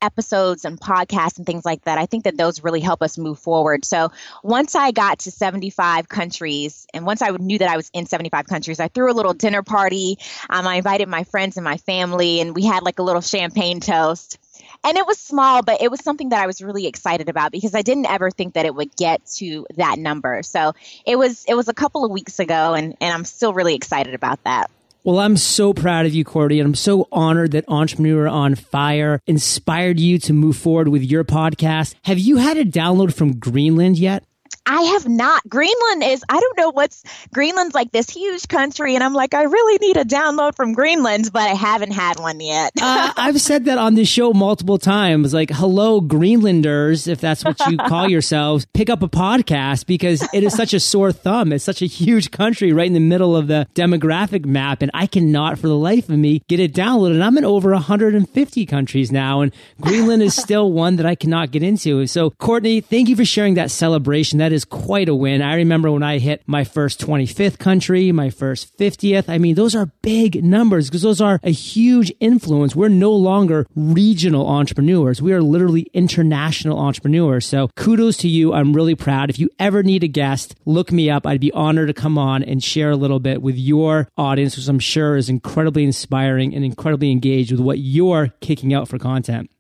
episodes 0.03 0.65
and 0.65 0.79
podcasts 0.79 1.39
and 1.39 1.47
things 1.47 1.65
like 1.65 1.83
that, 1.85 1.99
I 1.99 2.07
think 2.07 2.25
that 2.25 2.37
those 2.37 2.63
really 2.63 2.81
help 2.81 3.03
us 3.03 3.19
move 3.19 3.39
forward. 3.39 3.85
So 3.85 4.13
once 4.43 4.75
I 4.75 4.91
got 4.93 5.21
to 5.21 5.31
75 5.31 6.09
countries, 6.09 6.87
and 6.93 7.07
once 7.07 7.23
I 7.23 7.31
knew 7.31 7.59
that 7.59 7.69
I 7.69 7.77
was 7.77 7.91
in 7.93 8.07
75 8.07 8.47
countries, 8.47 8.81
I 8.81 8.89
threw 8.89 9.11
a 9.11 9.15
little 9.15 9.33
dinner 9.35 9.63
party. 9.63 10.19
Um, 10.51 10.67
I 10.67 10.77
invited 10.77 11.09
my 11.09 11.25
friends 11.25 11.57
and 11.57 11.65
my 11.65 11.79
family, 11.79 12.41
and 12.41 12.55
we 12.55 12.65
had 12.65 12.83
like 12.83 12.99
a 12.99 13.03
little 13.03 13.23
champagne 13.23 13.81
toast. 13.81 14.39
And 14.85 14.97
it 14.97 15.07
was 15.07 15.19
small, 15.19 15.63
but 15.63 15.83
it 15.83 15.91
was 15.91 16.01
something 16.01 16.31
that 16.31 16.43
I 16.43 16.47
was 16.47 16.63
really 16.63 16.87
excited 16.87 17.29
about 17.29 17.53
because 17.53 17.75
I 17.75 17.83
didn't 17.83 18.07
ever 18.07 18.31
think 18.31 18.55
that 18.55 18.67
it 18.67 18.75
would 18.75 18.95
get 18.97 19.25
to 19.37 19.67
that 19.77 19.99
number. 19.99 20.43
So 20.43 20.75
it 21.05 21.17
was 21.17 21.45
it 21.47 21.55
was 21.55 21.69
a 21.69 21.75
couple 21.75 22.05
of 22.05 22.11
weeks 22.11 22.39
ago, 22.39 22.75
and 22.75 22.95
and 23.01 23.13
I'm 23.13 23.25
still 23.25 23.53
really 23.53 23.75
excited 23.75 24.15
about 24.15 24.43
that. 24.45 24.71
Well, 25.07 25.21
I'm 25.21 25.37
so 25.37 25.73
proud 25.73 26.05
of 26.05 26.15
you, 26.17 26.25
Cordy, 26.25 26.59
and 26.59 26.67
I'm 26.67 26.75
so 26.75 27.07
honored 27.13 27.53
that 27.53 27.65
Entrepreneur 27.69 28.27
on 28.27 28.57
Fire 28.57 29.21
inspired 29.25 30.01
you 30.01 30.19
to 30.19 30.33
move 30.33 30.57
forward 30.57 30.89
with 30.89 31.05
your 31.05 31.23
podcast. 31.23 31.95
Have 32.03 32.19
you 32.19 32.39
had 32.39 32.57
a 32.57 32.65
download 32.65 33.15
from 33.15 33.39
Greenland 33.39 34.01
yet? 34.01 34.25
I 34.67 34.83
have 34.83 35.09
not. 35.09 35.43
Greenland 35.49 36.03
is, 36.03 36.25
I 36.29 36.41
don't 36.41 36.57
know 36.59 36.71
what's, 36.71 37.05
Greenland's 37.33 37.75
like 37.75 37.93
this 37.93 38.11
huge 38.11 38.49
country. 38.49 38.95
And 38.95 39.05
I'm 39.05 39.15
like, 39.15 39.33
I 39.33 39.45
really 39.45 39.79
need 39.79 39.97
a 39.97 40.05
download 40.05 40.57
from 40.57 40.73
Greenland, 40.73 41.31
but 41.33 41.43
I 41.43 41.55
haven't 41.55 41.93
had 41.93 42.19
one 42.19 42.41
yet. 42.41 42.73
uh, 42.83 43.13
I've 43.17 43.41
said 43.41 43.67
that 43.67 43.79
on 43.79 43.95
this 43.95 44.09
show 44.09 44.33
multiple 44.33 44.79
times. 44.79 45.33
Like, 45.33 45.51
hello, 45.51 46.01
Greenlanders, 46.01 47.07
if 47.07 47.21
that's 47.21 47.45
what 47.45 47.59
you 47.69 47.77
call 47.77 48.09
yourselves, 48.11 48.67
pick 48.75 48.91
up 48.91 49.03
a 49.03 49.09
podcast 49.09 49.87
because 49.87 50.27
it 50.35 50.43
is 50.43 50.55
such 50.55 50.75
a 50.75 50.81
sore 50.81 51.13
thumb. 51.13 51.53
It's 51.53 51.65
such 51.65 51.83
a 51.83 51.87
huge 51.87 52.31
country 52.31 52.73
right 52.73 52.87
in 52.87 52.93
the 52.93 53.01
middle 53.01 53.37
of 53.37 53.47
the 53.47 53.69
demographic 53.75 54.45
map. 54.45 54.83
And 54.83 54.91
I 54.93 55.07
cannot 55.07 55.59
for 55.59 55.69
the 55.69 55.77
life 55.77 56.09
of 56.09 56.19
me 56.19 56.43
get 56.49 56.59
it 56.59 56.73
downloaded. 56.73 57.13
And 57.13 57.25
I'm 57.25 57.39
in 57.39 57.45
over 57.45 57.71
150 57.71 58.67
countries 58.67 59.13
now. 59.13 59.43
And 59.43 59.53
Greenland 59.81 60.23
is 60.23 60.35
still 60.47 60.73
one 60.73 60.97
that 60.97 61.07
I 61.07 61.15
cannot 61.15 61.53
get 61.53 61.63
into. 61.63 62.07
So, 62.09 62.31
Courtney, 62.31 62.81
thank 62.81 63.09
you 63.09 63.15
for 63.17 63.25
sharing 63.25 63.55
that 63.55 63.71
celebration. 63.71 64.39
That 64.39 64.53
is 64.53 64.56
is 64.57 64.65
quite 64.65 65.09
a 65.09 65.15
win. 65.15 65.43
I 65.43 65.55
remember 65.55 65.91
when 65.93 66.03
I 66.03 66.19
hit 66.19 66.43
my 66.47 66.65
first 66.65 67.01
25th 67.01 67.59
country, 67.59 68.11
my 68.11 68.31
first 68.31 68.77
50th. 68.77 69.29
I 69.29 69.39
mean, 69.39 69.55
those 69.55 69.77
are 69.77 69.93
big 70.03 70.43
numbers 70.43 70.89
because 70.89 71.03
those 71.03 71.21
are 71.21 71.39
a 71.45 71.53
huge 71.53 72.13
influence. 72.19 72.75
We're 72.75 72.89
no 72.89 73.13
longer 73.13 73.67
regional 73.77 74.49
entrepreneurs. 74.49 75.23
We 75.23 75.33
are 75.33 75.43
literally 75.43 75.83
international 75.93 76.79
entrepreneurs. 76.79 77.47
So 77.47 77.69
kudos 77.77 78.17
to 78.19 78.29
you. 78.29 78.53
I'm 78.53 78.73
really 78.73 78.95
proud. 78.95 79.31
If 79.31 79.39
you 79.39 79.51
ever 79.59 79.85
need 79.85 80.03
a 80.03 80.09
guest, 80.09 80.57
look 80.65 80.91
me 80.91 81.11
up. 81.11 81.27
I'd 81.27 81.41
be 81.41 81.53
honored 81.53 81.89
to 81.89 81.95
come 81.95 82.19
on 82.19 82.43
and 82.43 82.65
share 82.65 82.91
a 82.91 82.97
little 82.97 83.21
bit 83.21 83.43
with 83.43 83.57
your 83.57 84.09
audience, 84.17 84.57
which 84.57 84.67
I'm 84.67 84.79
sure 84.79 85.17
is 85.17 85.29
incredibly 85.29 85.85
inspiring 85.85 86.55
and 86.55 86.65
incredibly 86.65 87.13
engaged 87.13 87.53
with 87.53 87.61
what 87.61 87.79
you're 87.79 88.29
kicking 88.41 88.75
out 88.75 88.89
for 88.89 88.99
content. 88.99 89.51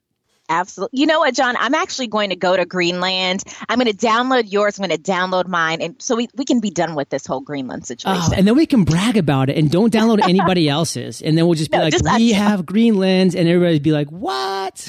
Absolutely. 0.48 1.00
You 1.00 1.06
know 1.06 1.20
what, 1.20 1.34
John? 1.34 1.56
I'm 1.58 1.74
actually 1.74 2.06
going 2.06 2.30
to 2.30 2.36
go 2.36 2.56
to 2.56 2.64
Greenland. 2.64 3.42
I'm 3.68 3.78
going 3.78 3.90
to 3.90 3.96
download 3.96 4.50
yours. 4.50 4.78
I'm 4.78 4.86
going 4.86 4.96
to 4.96 5.02
download 5.02 5.46
mine. 5.48 5.82
And 5.82 6.00
so 6.00 6.16
we, 6.16 6.28
we 6.34 6.44
can 6.44 6.60
be 6.60 6.70
done 6.70 6.94
with 6.94 7.08
this 7.08 7.26
whole 7.26 7.40
Greenland 7.40 7.82
oh, 7.82 7.86
situation. 7.86 8.32
Oh, 8.32 8.34
and 8.36 8.46
then 8.46 8.56
we 8.56 8.66
can 8.66 8.84
brag 8.84 9.16
about 9.16 9.50
it 9.50 9.56
and 9.56 9.70
don't 9.70 9.92
download 9.92 10.20
anybody 10.22 10.68
else's. 10.76 11.20
And 11.22 11.36
then 11.36 11.46
we'll 11.46 11.54
just 11.54 11.70
be 11.70 11.78
no, 11.78 11.84
like, 11.84 11.92
just 11.92 12.04
we 12.04 12.32
have 12.32 12.64
Greenland. 12.64 13.34
And 13.34 13.48
everybody'd 13.48 13.82
be 13.82 13.92
like, 13.92 14.08
what? 14.10 14.88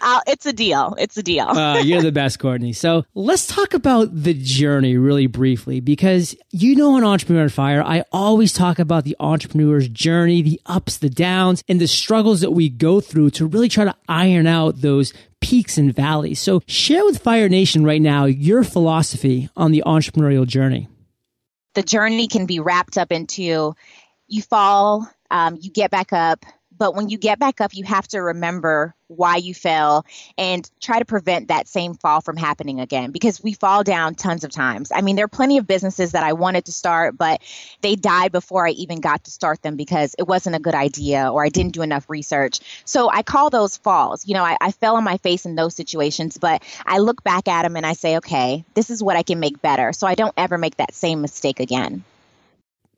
I'll, 0.00 0.22
it's 0.26 0.46
a 0.46 0.52
deal. 0.52 0.94
It's 0.98 1.16
a 1.16 1.22
deal. 1.22 1.48
uh, 1.48 1.78
you're 1.78 2.02
the 2.02 2.12
best, 2.12 2.38
Courtney. 2.38 2.72
So 2.72 3.04
let's 3.14 3.46
talk 3.46 3.74
about 3.74 4.08
the 4.12 4.34
journey 4.34 4.96
really 4.96 5.26
briefly 5.26 5.80
because 5.80 6.34
you 6.50 6.76
know 6.76 6.94
on 6.94 7.04
Entrepreneur 7.04 7.42
on 7.42 7.48
Fire, 7.48 7.82
I 7.82 8.04
always 8.12 8.52
talk 8.52 8.78
about 8.78 9.04
the 9.04 9.16
entrepreneur's 9.20 9.88
journey, 9.88 10.42
the 10.42 10.60
ups, 10.66 10.98
the 10.98 11.10
downs, 11.10 11.62
and 11.68 11.80
the 11.80 11.88
struggles 11.88 12.40
that 12.40 12.52
we 12.52 12.68
go 12.68 13.00
through 13.00 13.30
to 13.30 13.46
really 13.46 13.68
try 13.68 13.81
to 13.84 13.96
iron 14.08 14.46
out 14.46 14.80
those 14.80 15.12
peaks 15.40 15.78
and 15.78 15.94
valleys. 15.94 16.40
So 16.40 16.62
share 16.66 17.04
with 17.04 17.22
Fire 17.22 17.48
Nation 17.48 17.84
right 17.84 18.00
now 18.00 18.24
your 18.24 18.64
philosophy 18.64 19.48
on 19.56 19.72
the 19.72 19.82
entrepreneurial 19.84 20.46
journey. 20.46 20.88
The 21.74 21.82
journey 21.82 22.28
can 22.28 22.46
be 22.46 22.60
wrapped 22.60 22.98
up 22.98 23.12
into 23.12 23.74
you 24.28 24.42
fall, 24.42 25.08
um, 25.30 25.58
you 25.60 25.70
get 25.70 25.90
back 25.90 26.12
up, 26.12 26.44
but 26.78 26.94
when 26.94 27.08
you 27.08 27.18
get 27.18 27.38
back 27.38 27.60
up, 27.60 27.74
you 27.74 27.84
have 27.84 28.06
to 28.08 28.18
remember 28.20 28.94
why 29.16 29.36
you 29.36 29.54
fell 29.54 30.04
and 30.38 30.70
try 30.80 30.98
to 30.98 31.04
prevent 31.04 31.48
that 31.48 31.68
same 31.68 31.94
fall 31.94 32.20
from 32.20 32.36
happening 32.36 32.80
again 32.80 33.10
because 33.10 33.42
we 33.42 33.52
fall 33.52 33.84
down 33.84 34.14
tons 34.14 34.44
of 34.44 34.50
times. 34.50 34.90
I 34.94 35.02
mean, 35.02 35.16
there 35.16 35.24
are 35.24 35.28
plenty 35.28 35.58
of 35.58 35.66
businesses 35.66 36.12
that 36.12 36.24
I 36.24 36.32
wanted 36.32 36.64
to 36.66 36.72
start, 36.72 37.16
but 37.16 37.42
they 37.82 37.94
died 37.94 38.32
before 38.32 38.66
I 38.66 38.70
even 38.70 39.00
got 39.00 39.24
to 39.24 39.30
start 39.30 39.62
them 39.62 39.76
because 39.76 40.14
it 40.18 40.26
wasn't 40.26 40.56
a 40.56 40.60
good 40.60 40.74
idea 40.74 41.30
or 41.30 41.44
I 41.44 41.50
didn't 41.50 41.74
do 41.74 41.82
enough 41.82 42.08
research. 42.08 42.60
So 42.84 43.10
I 43.10 43.22
call 43.22 43.50
those 43.50 43.76
falls. 43.76 44.26
You 44.26 44.34
know, 44.34 44.44
I, 44.44 44.56
I 44.60 44.72
fell 44.72 44.96
on 44.96 45.04
my 45.04 45.18
face 45.18 45.44
in 45.44 45.54
those 45.54 45.74
situations, 45.74 46.38
but 46.38 46.62
I 46.86 46.98
look 46.98 47.22
back 47.22 47.48
at 47.48 47.62
them 47.62 47.76
and 47.76 47.86
I 47.86 47.92
say, 47.92 48.16
okay, 48.18 48.64
this 48.74 48.90
is 48.90 49.02
what 49.02 49.16
I 49.16 49.22
can 49.22 49.40
make 49.40 49.60
better. 49.60 49.92
So 49.92 50.06
I 50.06 50.14
don't 50.14 50.34
ever 50.36 50.58
make 50.58 50.76
that 50.76 50.94
same 50.94 51.20
mistake 51.20 51.60
again. 51.60 52.04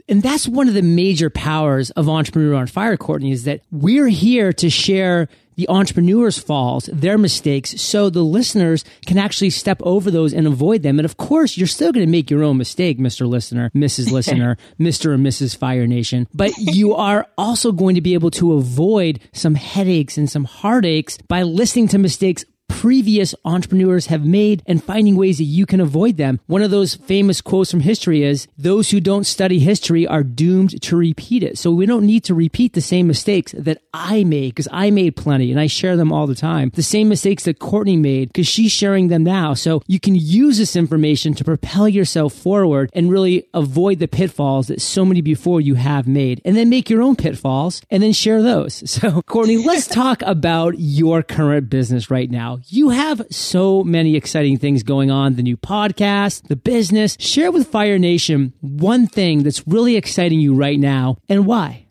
And 0.09 0.23
that's 0.23 0.47
one 0.47 0.69
of 0.69 0.75
the 0.75 0.83
major 0.83 1.31
powers 1.31 1.91
of 1.93 2.09
Entrepreneur 2.09 2.55
on 2.55 2.67
Fire, 2.67 2.97
Courtney, 2.97 3.33
is 3.33 3.45
that 3.45 3.63
we're 3.71 4.09
here 4.09 4.53
to 4.55 4.69
share 4.69 5.29
the 5.57 5.69
entrepreneur's 5.69 6.39
falls, 6.39 6.91
their 6.93 7.17
mistakes, 7.17 7.81
so 7.81 8.11
the 8.11 8.23
listeners 8.23 8.85
can 9.07 9.19
actually 9.19 9.51
step 9.51 9.81
over 9.83 10.11
those 10.11 10.35
and 10.35 10.47
avoid 10.47 10.83
them. 10.83 10.99
And 10.99 11.07
of 11.07 11.17
course, 11.17 11.57
you're 11.57 11.67
still 11.67 11.93
going 11.93 12.05
to 12.05 12.11
make 12.11 12.31
your 12.31 12.43
own 12.43 12.57
mistake, 12.57 12.99
Mr. 12.99 13.27
Listener, 13.27 13.71
Mrs. 13.75 14.11
Listener, 14.11 14.57
Mr. 14.81 15.15
and 15.15 15.25
Mrs. 15.25 15.57
Fire 15.57 15.87
Nation, 15.87 16.27
but 16.35 16.53
you 16.59 16.95
are 16.95 17.27
also 17.39 17.73
going 17.73 17.95
to 17.95 18.01
be 18.01 18.15
able 18.15 18.31
to 18.33 18.55
avoid 18.55 19.21
some 19.33 19.55
headaches 19.55 20.19
and 20.19 20.29
some 20.29 20.45
heartaches 20.45 21.19
by 21.29 21.43
listening 21.43 21.89
to 21.89 21.99
mistakes 21.99 22.45
previous 22.85 23.35
entrepreneurs 23.47 24.09
have 24.09 24.27
made 24.27 24.63
and 24.67 24.85
finding 24.85 25.17
ways 25.17 25.39
that 25.39 25.45
you 25.45 25.65
can 25.65 25.81
avoid 25.81 26.19
them. 26.19 26.39
One 26.45 26.61
of 26.61 26.71
those 26.71 26.97
famous 26.97 27.41
quotes 27.41 27.71
from 27.71 27.81
history 27.81 28.23
is 28.23 28.47
those 28.59 28.91
who 28.91 29.01
don't 29.01 29.25
study 29.25 29.59
history 29.59 30.07
are 30.07 30.23
doomed 30.23 30.83
to 30.83 30.95
repeat 30.95 31.43
it. 31.43 31.57
So 31.57 31.71
we 31.71 31.87
don't 31.87 32.05
need 32.05 32.25
to 32.25 32.35
repeat 32.35 32.75
the 32.75 32.83
same 32.83 33.07
mistakes 33.07 33.55
that 33.57 33.79
I 33.95 34.25
made 34.25 34.51
because 34.51 34.69
I 34.71 34.91
made 34.91 35.17
plenty 35.17 35.51
and 35.51 35.59
I 35.59 35.67
share 35.67 35.97
them 35.97 36.13
all 36.13 36.27
the 36.27 36.35
time. 36.35 36.73
The 36.75 36.83
same 36.83 37.09
mistakes 37.09 37.45
that 37.45 37.59
Courtney 37.59 37.97
made 37.97 38.29
because 38.29 38.47
she's 38.47 38.71
sharing 38.71 39.09
them 39.09 39.25
now. 39.25 39.55
So 39.55 39.81
you 39.87 39.99
can 39.99 40.15
use 40.15 40.59
this 40.59 40.77
information 40.77 41.33
to 41.37 41.45
propel 41.45 41.89
yourself 41.89 42.35
forward 42.35 42.91
and 42.93 43.11
really 43.11 43.49
avoid 43.55 43.99
the 43.99 44.09
pitfalls 44.09 44.67
that 44.67 44.83
so 44.83 45.07
many 45.07 45.23
before 45.23 45.63
you 45.63 45.77
have 45.77 46.07
made 46.07 46.43
and 46.45 46.55
then 46.55 46.69
make 46.69 46.91
your 46.91 47.01
own 47.01 47.17
pitfalls 47.17 47.81
and 47.91 48.03
then 48.03 48.13
share 48.13 48.43
those. 48.43 48.85
So 49.05 49.23
Courtney, 49.23 49.57
let's 49.57 49.87
talk 49.87 50.23
about 50.23 50.75
your 50.79 51.23
current 51.23 51.69
business 51.69 52.11
right 52.11 52.31
now 52.31 52.59
you 52.75 52.89
have 52.89 53.23
so 53.31 53.85
many 53.85 54.17
exciting 54.17 54.59
things 54.59 54.83
going 54.83 55.11
on 55.11 55.35
the 55.35 55.43
new 55.43 55.57
podcast, 55.57 56.49
the 56.49 56.57
business. 56.57 57.17
Share 57.21 57.53
with 57.53 57.69
Fire 57.69 57.99
Nation 57.99 58.53
one 58.61 59.07
thing 59.07 59.45
that's 59.45 59.67
really 59.69 59.97
exciting 59.97 60.41
you 60.41 60.55
right 60.55 60.79
now 60.79 61.17
and 61.29 61.47
why. 61.47 61.84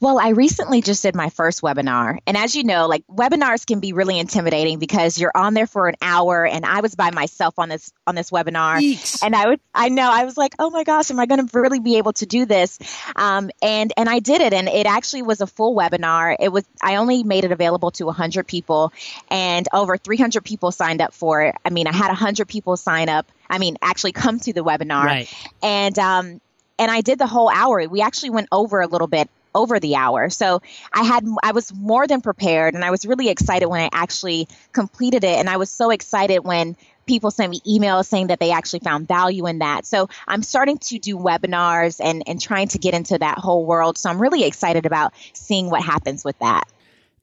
Well, 0.00 0.18
I 0.18 0.30
recently 0.30 0.80
just 0.80 1.02
did 1.02 1.14
my 1.14 1.28
first 1.28 1.60
webinar. 1.60 2.18
And 2.26 2.34
as 2.34 2.56
you 2.56 2.64
know, 2.64 2.86
like 2.86 3.06
webinars 3.06 3.66
can 3.66 3.80
be 3.80 3.92
really 3.92 4.18
intimidating 4.18 4.78
because 4.78 5.18
you're 5.18 5.32
on 5.34 5.52
there 5.52 5.66
for 5.66 5.88
an 5.88 5.96
hour 6.00 6.46
and 6.46 6.64
I 6.64 6.80
was 6.80 6.94
by 6.94 7.10
myself 7.10 7.58
on 7.58 7.68
this 7.68 7.92
on 8.06 8.14
this 8.14 8.30
webinar. 8.30 8.80
Eeks. 8.80 9.22
And 9.22 9.36
I 9.36 9.48
would 9.48 9.60
I 9.74 9.90
know 9.90 10.10
I 10.10 10.24
was 10.24 10.38
like, 10.38 10.54
"Oh 10.58 10.70
my 10.70 10.84
gosh, 10.84 11.10
am 11.10 11.20
I 11.20 11.26
going 11.26 11.46
to 11.46 11.60
really 11.60 11.80
be 11.80 11.98
able 11.98 12.14
to 12.14 12.24
do 12.24 12.46
this?" 12.46 12.78
Um, 13.14 13.50
and 13.60 13.92
and 13.94 14.08
I 14.08 14.20
did 14.20 14.40
it 14.40 14.54
and 14.54 14.68
it 14.68 14.86
actually 14.86 15.20
was 15.22 15.42
a 15.42 15.46
full 15.46 15.76
webinar. 15.76 16.34
It 16.40 16.50
was 16.50 16.64
I 16.80 16.96
only 16.96 17.22
made 17.22 17.44
it 17.44 17.52
available 17.52 17.90
to 17.92 18.06
100 18.06 18.46
people 18.46 18.94
and 19.30 19.68
over 19.70 19.98
300 19.98 20.42
people 20.42 20.72
signed 20.72 21.02
up 21.02 21.12
for 21.12 21.42
it. 21.42 21.54
I 21.62 21.68
mean, 21.68 21.86
I 21.86 21.92
had 21.92 22.08
100 22.08 22.48
people 22.48 22.78
sign 22.78 23.10
up. 23.10 23.26
I 23.50 23.58
mean, 23.58 23.76
actually 23.82 24.12
come 24.12 24.40
to 24.40 24.54
the 24.54 24.64
webinar. 24.64 25.04
Right. 25.04 25.34
And 25.62 25.98
um 25.98 26.40
and 26.78 26.90
I 26.90 27.02
did 27.02 27.18
the 27.18 27.26
whole 27.26 27.50
hour. 27.50 27.86
We 27.86 28.00
actually 28.00 28.30
went 28.30 28.48
over 28.50 28.80
a 28.80 28.86
little 28.86 29.06
bit 29.06 29.28
over 29.54 29.80
the 29.80 29.96
hour. 29.96 30.30
So 30.30 30.62
I 30.92 31.02
had 31.02 31.26
I 31.42 31.52
was 31.52 31.72
more 31.74 32.06
than 32.06 32.20
prepared 32.20 32.74
and 32.74 32.84
I 32.84 32.90
was 32.90 33.04
really 33.04 33.28
excited 33.28 33.66
when 33.66 33.80
I 33.80 33.88
actually 33.92 34.48
completed 34.72 35.24
it 35.24 35.38
and 35.38 35.48
I 35.48 35.56
was 35.56 35.70
so 35.70 35.90
excited 35.90 36.40
when 36.40 36.76
people 37.06 37.30
sent 37.30 37.50
me 37.50 37.60
emails 37.66 38.06
saying 38.06 38.28
that 38.28 38.38
they 38.38 38.52
actually 38.52 38.80
found 38.80 39.08
value 39.08 39.46
in 39.46 39.58
that. 39.58 39.84
So 39.84 40.08
I'm 40.28 40.42
starting 40.42 40.78
to 40.78 40.98
do 40.98 41.16
webinars 41.16 42.00
and 42.02 42.22
and 42.26 42.40
trying 42.40 42.68
to 42.68 42.78
get 42.78 42.94
into 42.94 43.18
that 43.18 43.38
whole 43.38 43.64
world. 43.66 43.98
So 43.98 44.10
I'm 44.10 44.20
really 44.20 44.44
excited 44.44 44.86
about 44.86 45.12
seeing 45.32 45.70
what 45.70 45.82
happens 45.82 46.24
with 46.24 46.38
that. 46.38 46.64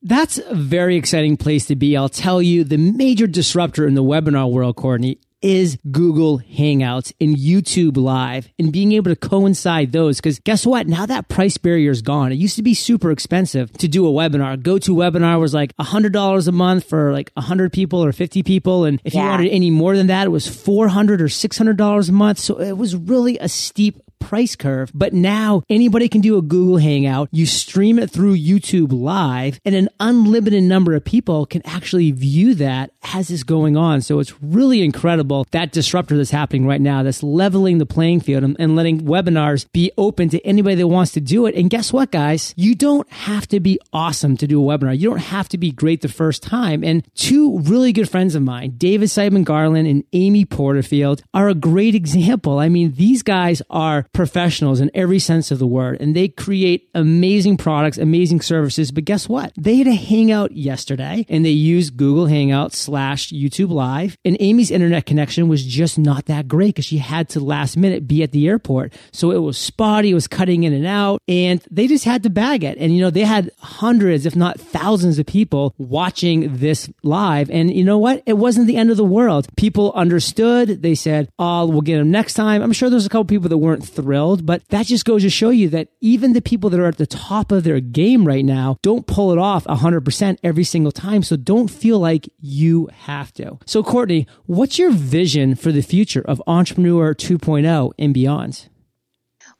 That's 0.03 0.37
a 0.37 0.53
very 0.53 0.95
exciting 0.95 1.37
place 1.37 1.65
to 1.65 1.75
be. 1.75 1.97
I'll 1.97 2.07
tell 2.07 2.41
you, 2.41 2.63
the 2.63 2.77
major 2.77 3.25
disruptor 3.25 3.87
in 3.87 3.95
the 3.95 4.03
webinar 4.03 4.49
world, 4.51 4.75
Courtney, 4.75 5.19
is 5.41 5.77
Google 5.91 6.39
Hangouts 6.39 7.13
and 7.21 7.35
YouTube 7.35 7.97
Live 7.97 8.49
and 8.57 8.71
being 8.71 8.91
able 8.93 9.11
to 9.11 9.15
coincide 9.15 9.91
those. 9.91 10.17
Because 10.17 10.39
guess 10.39 10.65
what? 10.65 10.87
Now 10.87 11.05
that 11.05 11.27
price 11.27 11.57
barrier 11.57 11.91
is 11.91 12.01
gone. 12.01 12.31
It 12.31 12.35
used 12.35 12.55
to 12.55 12.63
be 12.63 12.73
super 12.73 13.11
expensive 13.11 13.71
to 13.73 13.87
do 13.87 14.07
a 14.07 14.11
webinar. 14.11 14.57
GoToWebinar 14.57 15.39
was 15.39 15.53
like 15.53 15.73
a 15.77 15.83
$100 15.83 16.47
a 16.47 16.51
month 16.51 16.83
for 16.85 17.13
like 17.13 17.31
a 17.37 17.41
100 17.41 17.71
people 17.71 18.03
or 18.03 18.11
50 18.11 18.43
people. 18.43 18.85
And 18.85 19.01
if 19.03 19.13
you 19.13 19.21
wanted 19.21 19.51
any 19.51 19.69
more 19.69 19.95
than 19.95 20.07
that, 20.07 20.25
it 20.25 20.29
was 20.29 20.47
400 20.47 21.21
or 21.21 21.27
$600 21.27 22.09
a 22.09 22.11
month. 22.11 22.39
So 22.39 22.59
it 22.59 22.77
was 22.77 22.95
really 22.95 23.37
a 23.39 23.49
steep 23.49 24.01
price 24.19 24.55
curve. 24.55 24.91
But 24.93 25.13
now 25.13 25.63
anybody 25.69 26.09
can 26.09 26.21
do 26.21 26.37
a 26.37 26.41
Google 26.41 26.77
Hangout. 26.77 27.29
You 27.31 27.45
stream 27.45 27.99
it 27.99 28.09
through 28.09 28.35
YouTube 28.35 28.91
live 28.91 29.59
and 29.65 29.75
an 29.75 29.89
unlimited 29.99 30.63
number 30.63 30.93
of 30.95 31.03
people 31.03 31.45
can 31.45 31.61
actually 31.65 32.11
view 32.11 32.55
that 32.55 32.91
as 33.13 33.29
is 33.29 33.43
going 33.43 33.77
on. 33.77 34.01
So 34.01 34.19
it's 34.19 34.41
really 34.41 34.81
incredible 34.81 35.45
that 35.51 35.71
disruptor 35.71 36.17
that's 36.17 36.31
happening 36.31 36.65
right 36.65 36.81
now 36.81 37.03
that's 37.03 37.23
leveling 37.23 37.77
the 37.77 37.85
playing 37.85 38.21
field 38.21 38.43
and, 38.43 38.55
and 38.59 38.75
letting 38.75 39.01
webinars 39.01 39.65
be 39.71 39.91
open 39.97 40.29
to 40.29 40.45
anybody 40.45 40.75
that 40.75 40.87
wants 40.87 41.11
to 41.13 41.21
do 41.21 41.45
it. 41.45 41.55
And 41.55 41.69
guess 41.69 41.93
what, 41.93 42.11
guys? 42.11 42.53
You 42.57 42.75
don't 42.75 43.09
have 43.11 43.47
to 43.47 43.59
be 43.59 43.79
awesome 43.93 44.37
to 44.37 44.47
do 44.47 44.61
a 44.61 44.77
webinar. 44.77 44.97
You 44.97 45.09
don't 45.09 45.19
have 45.19 45.49
to 45.49 45.57
be 45.57 45.71
great 45.71 46.01
the 46.01 46.07
first 46.07 46.43
time. 46.43 46.83
And 46.83 47.07
two 47.15 47.59
really 47.59 47.93
good 47.93 48.09
friends 48.09 48.35
of 48.35 48.43
mine, 48.43 48.75
David 48.77 49.09
Siteman 49.09 49.43
Garland 49.43 49.87
and 49.87 50.03
Amy 50.13 50.45
Porterfield, 50.45 51.23
are 51.33 51.49
a 51.49 51.55
great 51.55 51.95
example. 51.95 52.59
I 52.59 52.69
mean, 52.69 52.93
these 52.93 53.23
guys 53.23 53.61
are 53.69 54.05
professionals 54.13 54.79
in 54.79 54.91
every 54.93 55.19
sense 55.19 55.51
of 55.51 55.59
the 55.59 55.67
word, 55.67 55.99
and 56.01 56.15
they 56.15 56.27
create 56.27 56.89
amazing 56.93 57.57
products, 57.57 57.97
amazing 57.97 58.41
services. 58.41 58.91
But 58.91 59.05
guess 59.05 59.29
what? 59.29 59.53
They 59.57 59.75
had 59.75 59.87
a 59.87 59.95
hangout 59.95 60.51
yesterday 60.51 61.25
and 61.29 61.45
they 61.45 61.49
used 61.49 61.97
Google 61.97 62.27
Hangout 62.27 62.73
slash 62.73 63.29
YouTube 63.31 63.69
Live. 63.69 64.17
And 64.25 64.37
Amy's 64.39 64.71
internet 64.71 65.05
connection 65.05 65.47
was 65.47 65.65
just 65.65 65.97
not 65.97 66.25
that 66.25 66.47
great 66.47 66.75
because 66.75 66.85
she 66.85 66.97
had 66.97 67.29
to 67.29 67.39
last 67.39 67.77
minute 67.77 68.07
be 68.07 68.23
at 68.23 68.31
the 68.31 68.47
airport. 68.47 68.93
So 69.11 69.31
it 69.31 69.37
was 69.37 69.57
spotty, 69.57 70.11
it 70.11 70.15
was 70.15 70.27
cutting 70.27 70.63
in 70.63 70.73
and 70.73 70.85
out, 70.85 71.21
and 71.27 71.63
they 71.69 71.87
just 71.87 72.05
had 72.05 72.23
to 72.23 72.29
bag 72.29 72.63
it. 72.63 72.77
And 72.77 72.95
you 72.95 73.01
know, 73.01 73.09
they 73.09 73.25
had 73.25 73.51
hundreds, 73.59 74.25
if 74.25 74.35
not 74.35 74.59
thousands 74.59 75.19
of 75.19 75.25
people 75.25 75.73
watching 75.77 76.57
this 76.57 76.89
live. 77.03 77.49
And 77.49 77.73
you 77.73 77.83
know 77.83 77.97
what? 77.97 78.23
It 78.25 78.33
wasn't 78.33 78.67
the 78.67 78.77
end 78.77 78.91
of 78.91 78.97
the 78.97 79.03
world. 79.03 79.47
People 79.55 79.91
understood. 79.93 80.81
They 80.81 80.95
said, 80.95 81.29
oh, 81.39 81.65
we'll 81.65 81.81
get 81.81 81.97
them 81.97 82.11
next 82.11 82.33
time. 82.33 82.61
I'm 82.61 82.73
sure 82.73 82.89
there's 82.89 83.05
a 83.05 83.09
couple 83.09 83.25
people 83.25 83.49
that 83.49 83.57
weren't 83.57 83.85
thrilled, 83.97 84.45
but 84.45 84.67
that 84.69 84.85
just 84.85 85.05
goes 85.05 85.23
to 85.23 85.29
show 85.29 85.49
you 85.49 85.69
that 85.69 85.89
even 86.01 86.33
the 86.33 86.41
people 86.41 86.69
that 86.69 86.79
are 86.79 86.87
at 86.87 86.97
the 86.97 87.07
top 87.07 87.51
of 87.51 87.63
their 87.63 87.79
game 87.79 88.25
right 88.25 88.45
now 88.45 88.77
don't 88.81 89.07
pull 89.07 89.31
it 89.31 89.37
off 89.37 89.65
100% 89.65 90.37
every 90.43 90.63
single 90.63 90.91
time. 90.91 91.23
So 91.23 91.35
don't 91.35 91.67
feel 91.67 91.99
like 91.99 92.29
you 92.39 92.89
have 92.93 93.33
to. 93.33 93.57
So 93.65 93.83
Courtney, 93.83 94.27
what's 94.45 94.77
your 94.77 94.91
vision 94.91 95.55
for 95.55 95.71
the 95.71 95.81
future 95.81 96.21
of 96.21 96.41
Entrepreneur 96.47 97.13
2.0 97.13 97.91
and 97.97 98.13
beyond? 98.13 98.69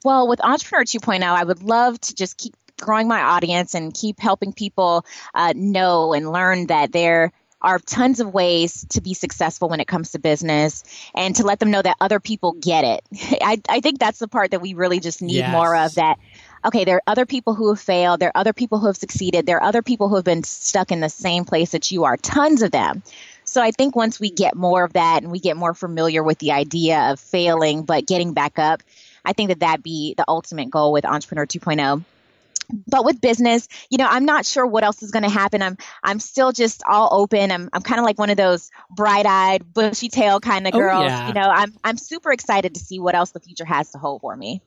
Well, 0.04 0.28
with 0.28 0.44
Entrepreneur 0.44 0.86
2.0, 0.86 1.24
I 1.24 1.44
would 1.44 1.64
love 1.64 2.00
to 2.02 2.16
just 2.16 2.38
keep 2.38 2.54
growing 2.80 3.08
my 3.08 3.22
audience 3.22 3.74
and 3.74 3.94
keep 3.94 4.20
helping 4.20 4.54
people 4.54 5.04
uh, 5.34 5.54
know 5.56 6.14
and 6.14 6.32
learn 6.32 6.68
that 6.68 6.92
there 6.92 7.32
are 7.68 7.80
tons 7.80 8.22
of 8.22 8.34
ways 8.34 8.86
to 8.92 9.02
be 9.02 9.14
successful 9.14 9.68
when 9.68 9.82
it 9.82 9.88
comes 9.88 10.12
to 10.12 10.20
business 10.20 10.86
and 11.14 11.36
to 11.36 11.44
let 11.44 11.60
them 11.60 11.70
know 11.70 11.82
that 11.82 11.98
other 12.00 12.22
people 12.22 12.54
get 12.54 12.86
it. 12.86 13.04
I, 13.42 13.62
I 13.68 13.82
think 13.82 14.00
that's 14.00 14.20
the 14.20 14.28
part 14.30 14.52
that 14.52 14.62
we 14.62 14.74
really 14.74 15.02
just 15.02 15.22
need 15.22 15.36
Yes. 15.36 15.52
more 15.52 15.76
of 15.76 15.96
that. 15.96 16.18
Okay, 16.64 16.86
there 16.86 16.96
are 16.96 17.04
other 17.06 17.26
people 17.26 17.56
who 17.56 17.68
have 17.70 17.80
failed. 17.80 18.22
There 18.22 18.30
are 18.30 18.40
other 18.40 18.54
people 18.54 18.80
who 18.80 18.88
have 18.88 18.96
succeeded. 18.96 19.46
There 19.46 19.58
are 19.58 19.64
other 19.64 19.82
people 19.82 20.08
who 20.08 20.16
have 20.16 20.24
been 20.24 20.44
stuck 20.44 20.94
in 20.94 21.02
the 21.02 21.10
same 21.10 21.44
place 21.44 21.72
that 21.72 21.92
you 21.92 22.06
are, 22.06 22.16
tons 22.16 22.62
of 22.62 22.72
them. 22.72 23.04
So 23.44 23.62
I 23.62 23.72
think 23.72 23.96
once 23.96 24.18
we 24.18 24.30
get 24.30 24.56
more 24.56 24.86
of 24.86 24.94
that 24.94 25.24
and 25.24 25.32
we 25.32 25.40
get 25.40 25.58
more 25.58 25.74
familiar 25.74 26.24
with 26.24 26.40
the 26.40 26.54
idea 26.54 27.12
of 27.12 27.20
failing 27.20 27.84
but 27.84 28.08
getting 28.08 28.34
back 28.34 28.60
up, 28.60 28.82
I 29.26 29.34
think 29.34 29.50
that 29.50 29.60
that'd 29.60 29.84
be 29.84 30.14
the 30.16 30.26
ultimate 30.28 30.70
goal 30.70 30.94
with 30.94 31.06
Entrepreneur 31.06 31.46
2.0. 31.46 32.04
but 32.88 33.06
with 33.06 33.22
business, 33.22 33.68
you 33.90 33.98
know, 33.98 34.08
I'm 34.10 34.26
not 34.26 34.46
sure 34.46 34.66
what 34.66 34.84
else 34.84 35.02
is 35.04 35.12
going 35.12 35.24
to 35.24 35.30
happen. 35.30 35.62
I'm 35.62 35.78
I'm 36.04 36.20
still 36.20 36.52
just 36.52 36.84
all 36.88 37.10
open. 37.12 37.52
I'm 37.52 37.70
I'm 37.74 37.82
kind 37.82 38.00
of 38.00 38.06
like 38.06 38.20
one 38.20 38.30
of 38.30 38.38
those 38.38 38.70
bright-eyed, 38.96 39.74
bushy-tailed 39.74 40.42
kind 40.42 40.68
of 40.68 40.76
Oh, 40.76 40.80
girls. 40.80 41.06
yeah. 41.06 41.28
You 41.30 41.34
know, 41.34 41.50
I'm 41.50 41.74
I'm 41.84 41.98
super 41.98 42.32
excited 42.32 42.74
to 42.76 42.80
see 42.80 43.00
what 43.00 43.16
else 43.16 43.32
the 43.32 43.40
future 43.40 43.66
has 43.66 43.92
to 43.92 43.98
hold 43.98 44.22
for 44.22 44.36
me. 44.36 44.62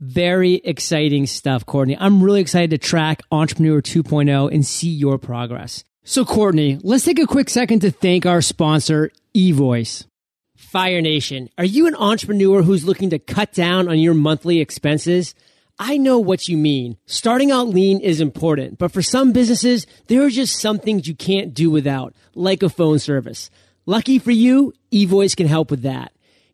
Very 0.00 0.54
exciting 0.56 1.26
stuff, 1.26 1.64
Courtney. 1.64 1.96
I'm 1.98 2.22
really 2.22 2.40
excited 2.40 2.70
to 2.70 2.78
track 2.78 3.22
Entrepreneur 3.30 3.80
2.0 3.80 4.52
and 4.52 4.66
see 4.66 4.90
your 4.90 5.18
progress. 5.18 5.84
So, 6.02 6.24
Courtney, 6.24 6.78
let's 6.82 7.04
take 7.04 7.18
a 7.18 7.26
quick 7.26 7.48
second 7.48 7.80
to 7.80 7.90
thank 7.90 8.26
our 8.26 8.42
sponsor, 8.42 9.10
eVoice. 9.34 10.04
Fire 10.56 11.00
Nation, 11.00 11.48
are 11.56 11.64
you 11.64 11.86
an 11.86 11.94
entrepreneur 11.94 12.62
who's 12.62 12.84
looking 12.84 13.10
to 13.10 13.18
cut 13.18 13.52
down 13.52 13.88
on 13.88 13.98
your 13.98 14.12
monthly 14.14 14.60
expenses? 14.60 15.34
I 15.78 15.96
know 15.96 16.20
what 16.20 16.46
you 16.46 16.56
mean. 16.56 16.98
Starting 17.06 17.50
out 17.50 17.68
lean 17.68 17.98
is 18.00 18.20
important, 18.20 18.78
but 18.78 18.92
for 18.92 19.02
some 19.02 19.32
businesses, 19.32 19.86
there 20.06 20.22
are 20.22 20.30
just 20.30 20.60
some 20.60 20.78
things 20.78 21.08
you 21.08 21.16
can't 21.16 21.52
do 21.52 21.68
without, 21.68 22.14
like 22.34 22.62
a 22.62 22.68
phone 22.68 23.00
service. 23.00 23.50
Lucky 23.84 24.20
for 24.20 24.30
you, 24.30 24.72
eVoice 24.92 25.36
can 25.36 25.48
help 25.48 25.70
with 25.72 25.82
that. 25.82 26.12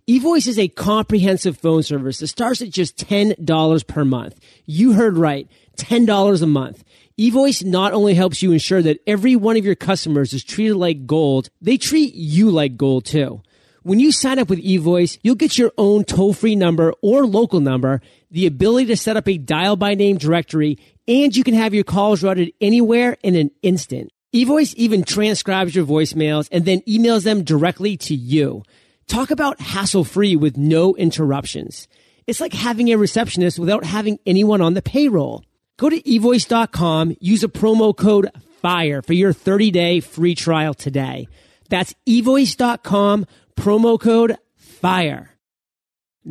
eVoice 0.08 0.46
is 0.46 0.58
a 0.58 0.68
comprehensive 0.68 1.58
phone 1.58 1.82
service 1.82 2.18
that 2.18 2.28
starts 2.28 2.62
at 2.62 2.70
just 2.70 2.96
$10 2.96 3.86
per 3.86 4.04
month. 4.06 4.40
You 4.64 4.94
heard 4.94 5.18
right. 5.18 5.48
$10 5.76 6.42
a 6.42 6.46
month. 6.46 6.82
eVoice 7.18 7.62
not 7.62 7.92
only 7.92 8.14
helps 8.14 8.42
you 8.42 8.52
ensure 8.52 8.80
that 8.80 9.00
every 9.06 9.36
one 9.36 9.58
of 9.58 9.64
your 9.66 9.74
customers 9.74 10.32
is 10.32 10.42
treated 10.42 10.76
like 10.76 11.06
gold, 11.06 11.50
they 11.60 11.76
treat 11.76 12.14
you 12.14 12.50
like 12.50 12.78
gold 12.78 13.04
too. 13.04 13.42
When 13.82 13.98
you 13.98 14.12
sign 14.12 14.38
up 14.38 14.50
with 14.50 14.62
eVoice, 14.62 15.18
you'll 15.22 15.36
get 15.36 15.56
your 15.56 15.72
own 15.78 16.04
toll-free 16.04 16.56
number 16.56 16.92
or 17.00 17.26
local 17.26 17.60
number, 17.60 18.02
the 18.30 18.46
ability 18.46 18.86
to 18.86 18.96
set 18.96 19.16
up 19.16 19.28
a 19.28 19.38
dial 19.38 19.76
by 19.76 19.94
name 19.94 20.18
directory, 20.18 20.78
and 21.08 21.34
you 21.34 21.44
can 21.44 21.54
have 21.54 21.74
your 21.74 21.84
calls 21.84 22.22
routed 22.22 22.52
anywhere 22.60 23.16
in 23.22 23.34
an 23.34 23.50
instant. 23.62 24.10
eVoice 24.34 24.74
even 24.74 25.02
transcribes 25.02 25.74
your 25.74 25.84
voicemails 25.84 26.48
and 26.52 26.64
then 26.64 26.80
emails 26.82 27.24
them 27.24 27.42
directly 27.42 27.96
to 27.96 28.14
you. 28.14 28.62
Talk 29.08 29.30
about 29.32 29.60
hassle 29.60 30.04
free 30.04 30.36
with 30.36 30.56
no 30.56 30.94
interruptions. 30.94 31.88
It's 32.26 32.40
like 32.40 32.52
having 32.52 32.88
a 32.88 32.98
receptionist 32.98 33.58
without 33.58 33.84
having 33.84 34.20
anyone 34.24 34.60
on 34.60 34.74
the 34.74 34.82
payroll. 34.82 35.44
Go 35.78 35.88
to 35.88 36.00
evoice.com, 36.00 37.16
use 37.18 37.42
a 37.42 37.48
promo 37.48 37.96
code 37.96 38.30
FIRE 38.60 39.02
for 39.02 39.14
your 39.14 39.32
30 39.32 39.70
day 39.72 40.00
free 40.00 40.34
trial 40.36 40.74
today. 40.74 41.26
That's 41.68 41.94
evoice.com, 42.06 43.26
promo 43.56 43.98
code 43.98 44.36
FIRE. 44.56 45.29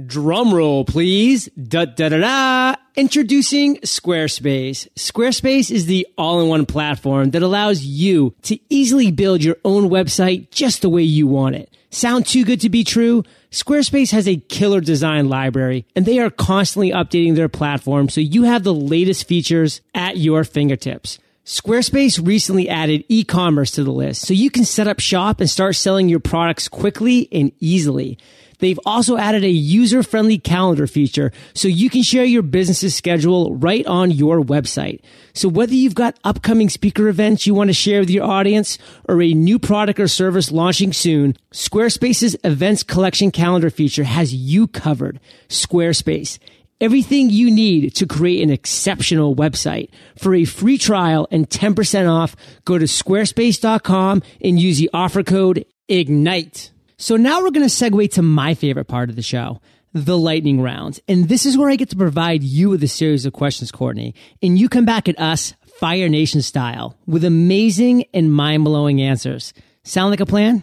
Drum 0.05 0.53
roll, 0.53 0.85
please. 0.85 1.47
Da 1.47 1.85
da 1.85 2.09
da 2.09 2.19
da. 2.19 2.75
Introducing 2.95 3.77
Squarespace. 3.77 4.87
Squarespace 4.95 5.71
is 5.71 5.87
the 5.87 6.05
all-in-one 6.15 6.67
platform 6.67 7.31
that 7.31 7.41
allows 7.41 7.83
you 7.83 8.35
to 8.43 8.59
easily 8.69 9.09
build 9.09 9.43
your 9.43 9.57
own 9.65 9.89
website 9.89 10.51
just 10.51 10.83
the 10.83 10.89
way 10.89 11.01
you 11.01 11.25
want 11.25 11.55
it. 11.55 11.75
Sound 11.89 12.27
too 12.27 12.45
good 12.45 12.61
to 12.61 12.69
be 12.69 12.83
true? 12.83 13.23
Squarespace 13.49 14.11
has 14.11 14.27
a 14.27 14.35
killer 14.37 14.79
design 14.79 15.27
library 15.27 15.87
and 15.95 16.05
they 16.05 16.19
are 16.19 16.29
constantly 16.29 16.91
updating 16.91 17.35
their 17.35 17.49
platform 17.49 18.09
so 18.09 18.21
you 18.21 18.43
have 18.43 18.63
the 18.63 18.73
latest 18.73 19.27
features 19.27 19.81
at 19.95 20.17
your 20.17 20.43
fingertips. 20.43 21.17
Squarespace 21.45 22.23
recently 22.23 22.69
added 22.69 23.05
e-commerce 23.07 23.71
to 23.71 23.83
the 23.83 23.91
list 23.91 24.21
so 24.21 24.35
you 24.35 24.51
can 24.51 24.65
set 24.65 24.87
up 24.87 24.99
shop 24.99 25.39
and 25.39 25.49
start 25.49 25.75
selling 25.75 26.09
your 26.09 26.19
products 26.19 26.67
quickly 26.67 27.27
and 27.31 27.51
easily. 27.59 28.19
They've 28.59 28.79
also 28.85 29.17
added 29.17 29.43
a 29.43 29.49
user-friendly 29.49 30.39
calendar 30.39 30.87
feature 30.87 31.31
so 31.53 31.67
you 31.67 31.89
can 31.89 32.03
share 32.03 32.25
your 32.25 32.41
business's 32.41 32.95
schedule 32.95 33.55
right 33.55 33.85
on 33.87 34.11
your 34.11 34.41
website. 34.41 35.01
So 35.33 35.49
whether 35.49 35.73
you've 35.73 35.95
got 35.95 36.19
upcoming 36.23 36.69
speaker 36.69 37.07
events 37.07 37.47
you 37.47 37.53
want 37.53 37.69
to 37.69 37.73
share 37.73 38.01
with 38.01 38.09
your 38.09 38.25
audience 38.25 38.77
or 39.07 39.21
a 39.21 39.33
new 39.33 39.59
product 39.59 39.99
or 39.99 40.07
service 40.07 40.51
launching 40.51 40.93
soon, 40.93 41.35
Squarespace's 41.51 42.35
events 42.43 42.83
collection 42.83 43.31
calendar 43.31 43.69
feature 43.69 44.03
has 44.03 44.33
you 44.33 44.67
covered. 44.67 45.19
Squarespace. 45.47 46.37
Everything 46.81 47.29
you 47.29 47.51
need 47.51 47.93
to 47.95 48.05
create 48.05 48.41
an 48.41 48.49
exceptional 48.49 49.35
website. 49.35 49.89
For 50.17 50.33
a 50.33 50.45
free 50.45 50.77
trial 50.77 51.27
and 51.29 51.49
10% 51.49 52.09
off, 52.09 52.37
go 52.63 52.77
to 52.77 52.85
squarespace.com 52.85 54.23
and 54.41 54.59
use 54.59 54.77
the 54.77 54.89
offer 54.93 55.23
code 55.23 55.65
IGNITE. 55.89 56.71
So 57.01 57.15
now 57.15 57.39
we're 57.41 57.51
going 57.51 57.65
to 57.65 57.73
segue 57.73 58.11
to 58.11 58.21
my 58.21 58.53
favorite 58.53 58.89
part 58.89 59.09
of 59.09 59.15
the 59.15 59.21
show, 59.21 59.61
the 59.93 60.17
lightning 60.17 60.59
round. 60.59 60.99
And 61.07 61.29
this 61.29 61.45
is 61.45 61.57
where 61.57 61.69
I 61.69 61.77
get 61.77 61.89
to 61.91 61.95
provide 61.95 62.43
you 62.43 62.69
with 62.69 62.83
a 62.83 62.89
series 62.89 63.25
of 63.25 63.31
questions, 63.31 63.71
Courtney. 63.71 64.13
And 64.41 64.59
you 64.59 64.67
come 64.67 64.83
back 64.83 65.07
at 65.07 65.17
us, 65.17 65.53
Fire 65.77 66.09
Nation 66.09 66.41
style, 66.41 66.97
with 67.07 67.23
amazing 67.23 68.03
and 68.13 68.33
mind 68.33 68.65
blowing 68.65 69.01
answers. 69.01 69.53
Sound 69.83 70.11
like 70.11 70.19
a 70.19 70.25
plan? 70.25 70.61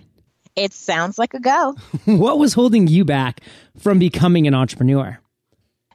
It 0.56 0.74
sounds 0.74 1.18
like 1.18 1.32
a 1.32 1.40
go. 1.40 1.74
what 2.04 2.38
was 2.38 2.52
holding 2.52 2.86
you 2.86 3.06
back 3.06 3.40
from 3.78 3.98
becoming 3.98 4.46
an 4.46 4.52
entrepreneur? 4.52 5.18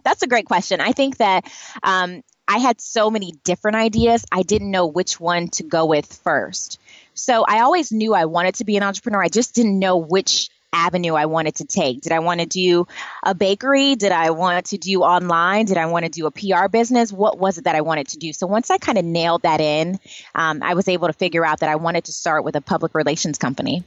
That's 0.04 0.24
a 0.24 0.28
great 0.28 0.48
question. 0.48 0.82
I 0.82 0.94
think 0.94 1.18
that 1.18 1.46
um, 1.84 2.24
I 2.48 2.58
had 2.58 2.82
so 2.82 3.12
many 3.12 3.34
different 3.44 3.78
ideas, 3.78 4.26
I 4.32 4.42
didn't 4.42 4.72
know 4.72 4.88
which 4.88 5.20
one 5.20 5.50
to 5.50 5.64
go 5.64 5.86
with 5.86 6.12
first. 6.12 6.80
So 7.22 7.46
I 7.48 7.60
always 7.60 7.92
knew 7.92 8.16
I 8.16 8.26
wanted 8.26 8.56
to 8.56 8.66
be 8.66 8.78
an 8.78 8.84
entrepreneur. 8.84 9.22
I 9.22 9.30
just 9.30 9.54
didn't 9.54 9.78
know 9.78 9.98
which 9.98 10.50
avenue 10.74 11.14
I 11.14 11.28
wanted 11.28 11.56
to 11.56 11.66
take. 11.66 12.02
Did 12.02 12.14
I 12.14 12.20
want 12.20 12.40
to 12.40 12.48
do 12.48 12.88
a 13.22 13.36
bakery? 13.36 13.96
Did 13.96 14.12
I 14.12 14.32
want 14.32 14.66
to 14.68 14.80
do 14.80 15.02
online? 15.02 15.66
Did 15.66 15.78
I 15.78 15.86
want 15.86 16.06
to 16.06 16.10
do 16.10 16.26
a 16.26 16.32
PR 16.32 16.68
business? 16.68 17.12
What 17.12 17.38
was 17.38 17.60
it 17.60 17.66
that 17.66 17.76
I 17.76 17.82
wanted 17.82 18.08
to 18.10 18.18
do? 18.18 18.34
So 18.34 18.48
once 18.48 18.72
I 18.72 18.80
kind 18.80 18.98
of 18.98 19.06
nailed 19.06 19.44
that 19.44 19.62
in, 19.62 20.00
um, 20.34 20.64
I 20.64 20.74
was 20.74 20.88
able 20.88 21.08
to 21.08 21.14
figure 21.14 21.46
out 21.46 21.60
that 21.60 21.70
I 21.70 21.76
wanted 21.76 22.06
to 22.06 22.12
start 22.12 22.44
with 22.44 22.56
a 22.56 22.62
public 22.62 22.96
relations 22.96 23.38
company. 23.38 23.84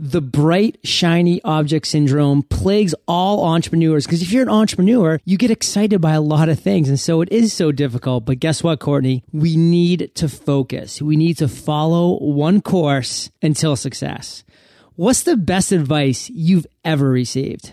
The 0.00 0.20
bright, 0.20 0.78
shiny 0.84 1.42
object 1.42 1.84
syndrome 1.88 2.44
plagues 2.44 2.94
all 3.08 3.44
entrepreneurs 3.44 4.06
because 4.06 4.22
if 4.22 4.30
you're 4.30 4.44
an 4.44 4.48
entrepreneur, 4.48 5.18
you 5.24 5.36
get 5.36 5.50
excited 5.50 6.00
by 6.00 6.12
a 6.12 6.20
lot 6.20 6.48
of 6.48 6.60
things. 6.60 6.88
And 6.88 7.00
so 7.00 7.20
it 7.20 7.30
is 7.32 7.52
so 7.52 7.72
difficult. 7.72 8.24
But 8.24 8.38
guess 8.38 8.62
what, 8.62 8.78
Courtney? 8.78 9.24
We 9.32 9.56
need 9.56 10.12
to 10.14 10.28
focus. 10.28 11.02
We 11.02 11.16
need 11.16 11.38
to 11.38 11.48
follow 11.48 12.16
one 12.20 12.60
course 12.60 13.28
until 13.42 13.74
success. 13.74 14.44
What's 14.94 15.24
the 15.24 15.36
best 15.36 15.72
advice 15.72 16.30
you've 16.30 16.66
ever 16.84 17.10
received? 17.10 17.72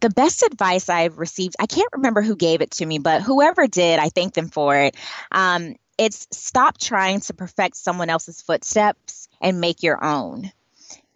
the 0.00 0.10
best 0.10 0.42
advice 0.42 0.88
I've 0.88 1.18
received, 1.18 1.54
I 1.60 1.66
can't 1.66 1.88
remember 1.92 2.22
who 2.22 2.34
gave 2.34 2.60
it 2.60 2.72
to 2.72 2.86
me, 2.86 2.98
but 2.98 3.22
whoever 3.22 3.68
did, 3.68 4.00
I 4.00 4.08
thank 4.08 4.34
them 4.34 4.48
for 4.48 4.76
it. 4.76 4.96
Um, 5.30 5.76
it's 5.96 6.26
stop 6.32 6.76
trying 6.78 7.20
to 7.20 7.34
perfect 7.34 7.76
someone 7.76 8.10
else's 8.10 8.42
footsteps 8.42 9.28
and 9.40 9.60
make 9.60 9.84
your 9.84 10.04
own. 10.04 10.50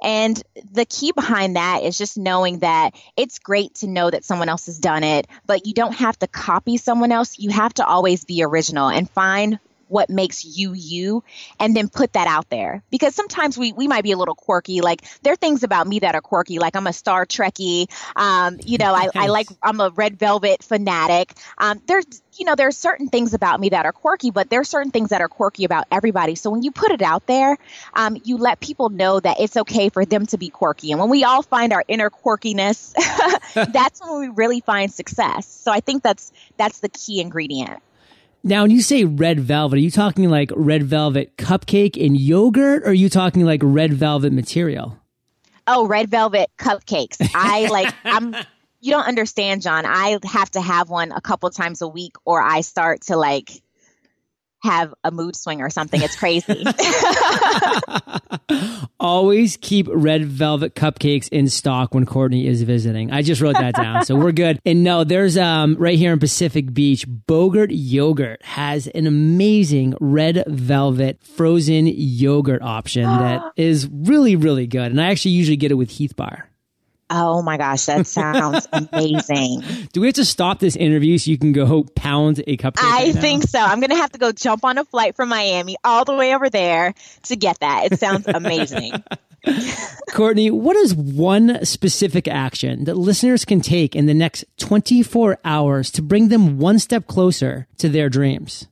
And 0.02 0.40
the 0.72 0.84
key 0.84 1.12
behind 1.12 1.56
that 1.56 1.82
is 1.82 1.96
just 1.96 2.18
knowing 2.18 2.60
that 2.60 2.94
it's 3.16 3.38
great 3.38 3.74
to 3.76 3.86
know 3.86 4.10
that 4.10 4.24
someone 4.24 4.48
else 4.48 4.66
has 4.66 4.78
done 4.78 5.04
it, 5.04 5.26
but 5.46 5.66
you 5.66 5.74
don't 5.74 5.94
have 5.94 6.18
to 6.18 6.26
copy 6.26 6.76
someone 6.76 7.12
else. 7.12 7.38
You 7.38 7.50
have 7.50 7.74
to 7.74 7.86
always 7.86 8.24
be 8.24 8.42
original 8.42 8.88
and 8.88 9.08
find 9.08 9.58
what 9.88 10.10
makes 10.10 10.44
you 10.44 10.72
you 10.74 11.22
and 11.60 11.76
then 11.76 11.88
put 11.88 12.12
that 12.14 12.26
out 12.26 12.48
there. 12.50 12.82
Because 12.90 13.14
sometimes 13.14 13.56
we 13.56 13.72
we 13.72 13.88
might 13.88 14.04
be 14.04 14.12
a 14.12 14.16
little 14.16 14.34
quirky. 14.34 14.80
Like 14.80 15.02
there 15.22 15.32
are 15.32 15.36
things 15.36 15.62
about 15.62 15.86
me 15.86 16.00
that 16.00 16.14
are 16.14 16.20
quirky. 16.20 16.58
Like 16.58 16.76
i'm 16.76 16.86
a 16.86 16.92
star 16.92 17.26
trekkie 17.26 17.86
um, 18.16 18.58
you 18.64 18.78
know 18.78 18.92
I, 18.94 19.08
I 19.14 19.26
like 19.28 19.48
i'm 19.62 19.80
a 19.80 19.90
red 19.90 20.18
velvet 20.18 20.62
fanatic. 20.62 21.32
Um, 21.58 21.80
there's 21.86 22.06
you 22.36 22.44
know 22.44 22.54
there 22.54 22.68
are 22.68 22.72
certain 22.72 23.08
things 23.08 23.34
about 23.34 23.60
me 23.60 23.70
that 23.70 23.86
are 23.86 23.92
quirky 23.92 24.30
but 24.30 24.50
there 24.50 24.60
are 24.60 24.64
certain 24.64 24.90
things 24.90 25.10
that 25.10 25.20
are 25.20 25.28
quirky 25.28 25.64
about 25.64 25.86
everybody. 25.90 26.34
So 26.34 26.50
when 26.50 26.62
you 26.62 26.70
put 26.70 26.90
it 26.90 27.02
out 27.02 27.26
there 27.26 27.56
um, 27.94 28.16
you 28.24 28.36
let 28.36 28.60
people 28.60 28.90
know 28.90 29.20
that 29.20 29.40
it's 29.40 29.56
okay 29.56 29.88
for 29.88 30.04
them 30.04 30.26
to 30.26 30.38
be 30.38 30.48
quirky. 30.48 30.90
And 30.92 31.00
when 31.00 31.10
we 31.10 31.24
all 31.24 31.42
find 31.42 31.72
our 31.72 31.84
inner 31.88 32.10
quirkiness 32.10 32.94
that's 33.72 34.00
when 34.00 34.20
we 34.20 34.28
really 34.28 34.60
find 34.60 34.92
success. 34.92 35.46
So 35.46 35.70
i 35.72 35.80
think 35.80 36.02
that's 36.02 36.32
that's 36.56 36.80
the 36.80 36.88
key 36.88 37.20
ingredient 37.20 37.82
Now, 38.46 38.62
when 38.62 38.70
you 38.70 38.80
say 38.80 39.02
red 39.02 39.40
velvet, 39.40 39.74
are 39.74 39.80
you 39.80 39.90
talking 39.90 40.30
like 40.30 40.52
red 40.54 40.84
velvet 40.84 41.36
cupcake 41.36 42.00
and 42.00 42.16
yogurt, 42.16 42.84
or 42.84 42.90
are 42.90 42.92
you 42.92 43.08
talking 43.08 43.44
like 43.44 43.60
red 43.60 43.92
velvet 43.92 44.32
material? 44.32 44.96
Oh, 45.66 45.88
red 45.88 46.08
velvet 46.08 46.48
cupcakes. 46.56 47.16
I 47.34 47.66
like, 47.66 47.92
I'm, 48.04 48.36
you 48.80 48.92
don't 48.92 49.08
understand, 49.08 49.62
John. 49.62 49.84
I 49.84 50.20
have 50.24 50.48
to 50.52 50.60
have 50.60 50.88
one 50.88 51.10
a 51.10 51.20
couple 51.20 51.50
times 51.50 51.82
a 51.82 51.88
week 51.88 52.12
or 52.24 52.40
I 52.40 52.60
start 52.60 53.00
to 53.06 53.16
like 53.16 53.50
have 54.66 54.92
a 55.04 55.10
mood 55.10 55.36
swing 55.36 55.62
or 55.62 55.70
something. 55.70 56.02
It's 56.02 56.16
crazy. 56.16 56.64
Always 59.00 59.56
keep 59.56 59.88
red 59.90 60.24
velvet 60.24 60.74
cupcakes 60.74 61.28
in 61.30 61.48
stock 61.48 61.94
when 61.94 62.06
Courtney 62.06 62.46
is 62.46 62.62
visiting. 62.62 63.10
I 63.10 63.22
just 63.22 63.40
wrote 63.40 63.54
that 63.54 63.74
down, 63.74 64.04
so 64.04 64.16
we're 64.16 64.32
good. 64.32 64.60
And 64.64 64.84
no, 64.84 65.04
there's 65.04 65.36
um 65.36 65.76
right 65.78 65.98
here 65.98 66.12
in 66.12 66.18
Pacific 66.18 66.72
Beach, 66.72 67.04
Bogart 67.08 67.70
Yogurt 67.70 68.42
has 68.44 68.86
an 68.88 69.06
amazing 69.06 69.94
red 70.00 70.44
velvet 70.46 71.22
frozen 71.22 71.86
yogurt 71.86 72.62
option 72.62 73.04
that 73.04 73.42
is 73.56 73.88
really 73.90 74.36
really 74.36 74.66
good. 74.66 74.90
And 74.90 75.00
I 75.00 75.10
actually 75.10 75.32
usually 75.32 75.56
get 75.56 75.70
it 75.70 75.74
with 75.74 75.90
Heath 75.90 76.16
Bar. 76.16 76.50
Oh 77.08 77.40
my 77.40 77.56
gosh, 77.56 77.86
that 77.86 78.06
sounds 78.06 78.66
amazing. 78.72 79.62
Do 79.92 80.00
we 80.00 80.08
have 80.08 80.14
to 80.16 80.24
stop 80.24 80.58
this 80.58 80.74
interview 80.74 81.18
so 81.18 81.30
you 81.30 81.38
can 81.38 81.52
go 81.52 81.84
pound 81.94 82.42
a 82.46 82.56
cupcake? 82.56 82.78
I 82.78 83.04
right 83.04 83.14
think 83.14 83.44
so. 83.44 83.60
I'm 83.60 83.78
going 83.78 83.90
to 83.90 83.96
have 83.96 84.12
to 84.12 84.18
go 84.18 84.32
jump 84.32 84.64
on 84.64 84.78
a 84.78 84.84
flight 84.84 85.14
from 85.14 85.28
Miami 85.28 85.76
all 85.84 86.04
the 86.04 86.14
way 86.14 86.34
over 86.34 86.50
there 86.50 86.94
to 87.24 87.36
get 87.36 87.60
that. 87.60 87.92
It 87.92 88.00
sounds 88.00 88.26
amazing. 88.34 88.92
Courtney, 90.10 90.50
what 90.50 90.76
is 90.76 90.94
one 90.94 91.64
specific 91.64 92.26
action 92.26 92.84
that 92.84 92.96
listeners 92.96 93.44
can 93.44 93.60
take 93.60 93.94
in 93.94 94.06
the 94.06 94.14
next 94.14 94.44
24 94.58 95.38
hours 95.44 95.90
to 95.92 96.02
bring 96.02 96.28
them 96.28 96.58
one 96.58 96.80
step 96.80 97.06
closer 97.06 97.68
to 97.78 97.88
their 97.88 98.08
dreams? 98.08 98.66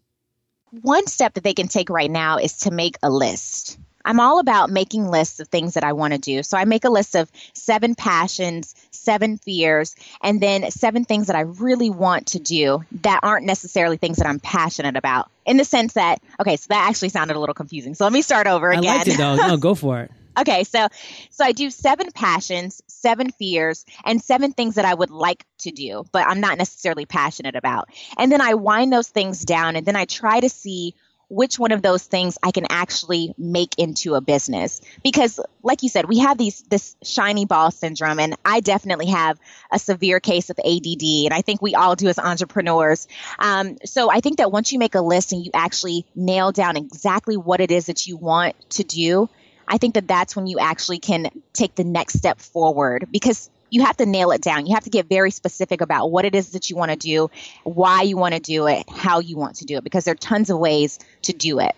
One 0.82 1.06
step 1.06 1.34
that 1.34 1.44
they 1.44 1.54
can 1.54 1.68
take 1.68 1.88
right 1.88 2.10
now 2.10 2.38
is 2.38 2.58
to 2.60 2.72
make 2.72 2.96
a 3.02 3.10
list. 3.10 3.78
I'm 4.04 4.20
all 4.20 4.38
about 4.38 4.70
making 4.70 5.06
lists 5.08 5.40
of 5.40 5.48
things 5.48 5.74
that 5.74 5.84
I 5.84 5.92
want 5.92 6.12
to 6.12 6.18
do. 6.18 6.42
So 6.42 6.58
I 6.58 6.64
make 6.64 6.84
a 6.84 6.90
list 6.90 7.14
of 7.14 7.30
seven 7.52 7.94
passions, 7.94 8.74
seven 8.90 9.38
fears, 9.38 9.94
and 10.22 10.40
then 10.40 10.70
seven 10.70 11.04
things 11.04 11.28
that 11.28 11.36
I 11.36 11.40
really 11.40 11.90
want 11.90 12.28
to 12.28 12.38
do 12.38 12.84
that 13.02 13.20
aren't 13.22 13.46
necessarily 13.46 13.96
things 13.96 14.18
that 14.18 14.26
I'm 14.26 14.40
passionate 14.40 14.96
about. 14.96 15.30
In 15.46 15.56
the 15.56 15.64
sense 15.64 15.94
that, 15.94 16.20
okay, 16.40 16.56
so 16.56 16.66
that 16.70 16.88
actually 16.88 17.10
sounded 17.10 17.36
a 17.36 17.40
little 17.40 17.54
confusing. 17.54 17.94
So 17.94 18.04
let 18.04 18.12
me 18.12 18.22
start 18.22 18.46
over 18.46 18.70
again. 18.70 18.84
I 18.84 18.96
liked 18.96 19.08
it 19.08 19.18
though. 19.18 19.36
No, 19.36 19.56
go 19.56 19.74
for 19.74 20.00
it. 20.02 20.10
Okay, 20.36 20.64
so 20.64 20.88
so 21.30 21.44
I 21.44 21.52
do 21.52 21.70
seven 21.70 22.10
passions, 22.10 22.82
seven 22.88 23.30
fears, 23.30 23.84
and 24.04 24.20
seven 24.20 24.52
things 24.52 24.74
that 24.74 24.84
I 24.84 24.92
would 24.92 25.10
like 25.10 25.46
to 25.58 25.70
do, 25.70 26.04
but 26.10 26.26
I'm 26.26 26.40
not 26.40 26.58
necessarily 26.58 27.06
passionate 27.06 27.54
about. 27.54 27.88
And 28.18 28.32
then 28.32 28.40
I 28.40 28.54
wind 28.54 28.92
those 28.92 29.08
things 29.08 29.44
down 29.44 29.76
and 29.76 29.86
then 29.86 29.94
I 29.94 30.06
try 30.06 30.40
to 30.40 30.48
see 30.48 30.96
which 31.34 31.58
one 31.58 31.72
of 31.72 31.82
those 31.82 32.04
things 32.04 32.38
I 32.42 32.52
can 32.52 32.66
actually 32.70 33.34
make 33.36 33.74
into 33.78 34.14
a 34.14 34.20
business. 34.20 34.80
Because 35.02 35.40
like 35.62 35.82
you 35.82 35.88
said, 35.88 36.06
we 36.06 36.18
have 36.18 36.38
these 36.38 36.62
this 36.62 36.96
shiny 37.02 37.44
ball 37.44 37.70
syndrome 37.70 38.20
and 38.20 38.36
I 38.44 38.60
definitely 38.60 39.06
have 39.06 39.38
a 39.72 39.78
severe 39.78 40.20
case 40.20 40.50
of 40.50 40.58
ADD 40.58 41.02
and 41.24 41.34
I 41.34 41.42
think 41.42 41.60
we 41.60 41.74
all 41.74 41.96
do 41.96 42.08
as 42.08 42.18
entrepreneurs. 42.18 43.08
Um, 43.38 43.78
so 43.84 44.10
I 44.10 44.20
think 44.20 44.38
that 44.38 44.52
once 44.52 44.72
you 44.72 44.78
make 44.78 44.94
a 44.94 45.00
list 45.00 45.32
and 45.32 45.44
you 45.44 45.50
actually 45.54 46.06
nail 46.14 46.52
down 46.52 46.76
exactly 46.76 47.36
what 47.36 47.60
it 47.60 47.70
is 47.70 47.86
that 47.86 48.06
you 48.06 48.16
want 48.16 48.54
to 48.70 48.84
do, 48.84 49.28
I 49.66 49.78
think 49.78 49.94
that 49.94 50.06
that's 50.06 50.36
when 50.36 50.46
you 50.46 50.58
actually 50.58 50.98
can 50.98 51.30
take 51.52 51.74
the 51.74 51.84
next 51.84 52.18
step 52.18 52.38
forward 52.38 53.08
because 53.10 53.50
you 53.74 53.84
have 53.84 53.96
to 53.96 54.06
nail 54.06 54.30
it 54.30 54.40
down. 54.40 54.66
You 54.66 54.74
have 54.74 54.84
to 54.84 54.90
get 54.90 55.06
very 55.08 55.32
specific 55.32 55.80
about 55.80 56.10
what 56.10 56.24
it 56.24 56.34
is 56.34 56.50
that 56.50 56.70
you 56.70 56.76
want 56.76 56.92
to 56.92 56.96
do, 56.96 57.28
why 57.64 58.02
you 58.02 58.16
want 58.16 58.34
to 58.34 58.40
do 58.40 58.68
it, 58.68 58.88
how 58.88 59.18
you 59.18 59.36
want 59.36 59.56
to 59.56 59.64
do 59.64 59.76
it, 59.76 59.84
because 59.84 60.04
there 60.04 60.12
are 60.12 60.16
tons 60.16 60.48
of 60.48 60.58
ways 60.58 61.00
to 61.22 61.32
do 61.32 61.58
it 61.58 61.74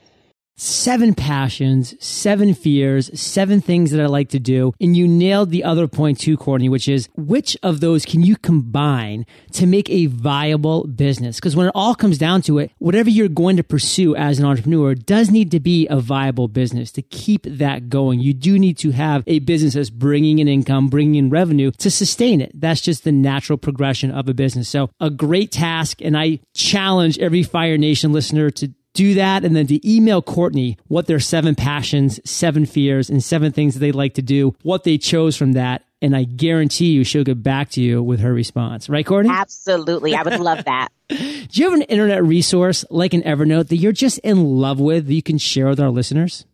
seven 0.57 1.15
passions, 1.15 1.95
seven 2.05 2.55
fears, 2.55 3.19
seven 3.19 3.61
things 3.61 3.91
that 3.91 4.01
I 4.01 4.07
like 4.07 4.31
to 4.31 4.39
do. 4.39 4.73
And 4.81 4.97
you 4.97 5.07
nailed 5.07 5.51
the 5.51 5.65
other 5.65 5.87
point 5.87 6.19
too, 6.19 6.37
Courtney, 6.37 6.69
which 6.69 6.89
is 6.89 7.09
which 7.17 7.57
of 7.63 7.81
those 7.81 8.05
can 8.05 8.23
you 8.23 8.37
combine 8.37 9.27
to 9.53 9.67
make 9.67 9.91
a 9.91 10.07
viable 10.07 10.87
business? 10.87 11.37
Because 11.37 11.57
when 11.57 11.67
it 11.67 11.73
all 11.75 11.95
comes 11.95 12.19
down 12.19 12.43
to 12.43 12.59
it, 12.59 12.71
whatever 12.79 13.11
you're 13.11 13.29
going 13.29 13.57
to 13.57 13.65
pursue 13.65 14.17
as 14.17 14.39
an 14.39 14.45
entrepreneur 14.45 14.95
does 14.95 15.31
need 15.31 15.51
to 15.51 15.61
be 15.61 15.87
a 15.89 16.01
viable 16.01 16.49
business 16.49 16.91
to 16.93 17.03
keep 17.03 17.43
that 17.45 17.89
going. 17.89 18.21
You 18.21 18.33
do 18.33 18.59
need 18.59 18.79
to 18.79 18.91
have 18.93 19.23
a 19.27 19.41
business 19.41 19.75
that's 19.75 19.91
bringing 19.91 20.39
in 20.39 20.49
income, 20.49 20.89
bringing 20.89 21.17
in 21.17 21.31
revenue 21.31 21.71
to 21.73 21.91
sustain 21.91 22.41
it. 22.41 22.53
That's 22.55 22.81
just 22.81 23.05
the 23.05 23.13
natural 23.13 23.59
progression 23.59 24.11
of 24.11 24.29
a 24.29 24.35
business. 24.35 24.69
So 24.69 24.91
a 25.01 25.11
great 25.11 25.53
task. 25.53 26.01
And 26.03 26.17
I 26.17 26.41
challenge 26.55 27.19
every 27.19 27.43
Fire 27.43 27.79
Nation 27.79 28.13
listener 28.13 28.51
to 28.51 28.73
do 28.97 29.15
that 29.15 29.45
and 29.45 29.55
then 29.55 29.67
to 29.67 29.89
email 29.89 30.23
Courtney 30.23 30.79
what 30.89 31.07
their 31.07 31.21
seven 31.21 31.55
passions, 31.55 32.19
seven 32.29 32.67
fears, 32.67 33.11
and 33.11 33.23
seven 33.23 33.53
things 33.53 33.75
that 33.75 33.81
they'd 33.81 33.95
like 33.95 34.15
to 34.15 34.23
do, 34.23 34.55
what 34.63 34.85
they 34.85 34.99
chose 34.99 35.37
from 35.37 35.53
that. 35.53 35.85
And 36.03 36.17
I 36.17 36.25
guarantee 36.25 36.93
you 36.93 37.05
she'll 37.05 37.25
get 37.25 37.43
back 37.43 37.71
to 37.71 37.81
you 37.81 38.03
with 38.03 38.21
her 38.21 38.33
response. 38.33 38.89
Right, 38.89 39.07
Courtney? 39.07 39.31
Absolutely. 39.33 40.15
I 40.15 40.23
would 40.23 40.41
love 40.41 40.65
that. 40.65 40.89
do 41.09 41.17
you 41.17 41.65
have 41.71 41.75
an 41.75 41.83
internet 41.83 42.23
resource 42.25 42.85
like 42.91 43.15
an 43.15 43.23
Evernote 43.23 43.69
that 43.69 43.77
you're 43.77 43.93
just 43.93 44.19
in 44.19 44.45
love 44.59 44.81
with 44.81 45.07
that 45.07 45.15
you 45.15 45.23
can 45.23 45.39
share 45.39 45.69
with 45.69 45.81
our 45.81 45.91
listeners? 45.91 46.45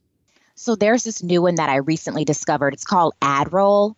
So 0.62 0.76
there's 0.76 1.04
this 1.04 1.22
new 1.22 1.42
one 1.42 1.56
that 1.56 1.68
I 1.68 1.76
recently 1.76 2.24
discovered. 2.24 2.72
It's 2.72 2.84
called 2.84 3.14
AdRoll. 3.20 3.96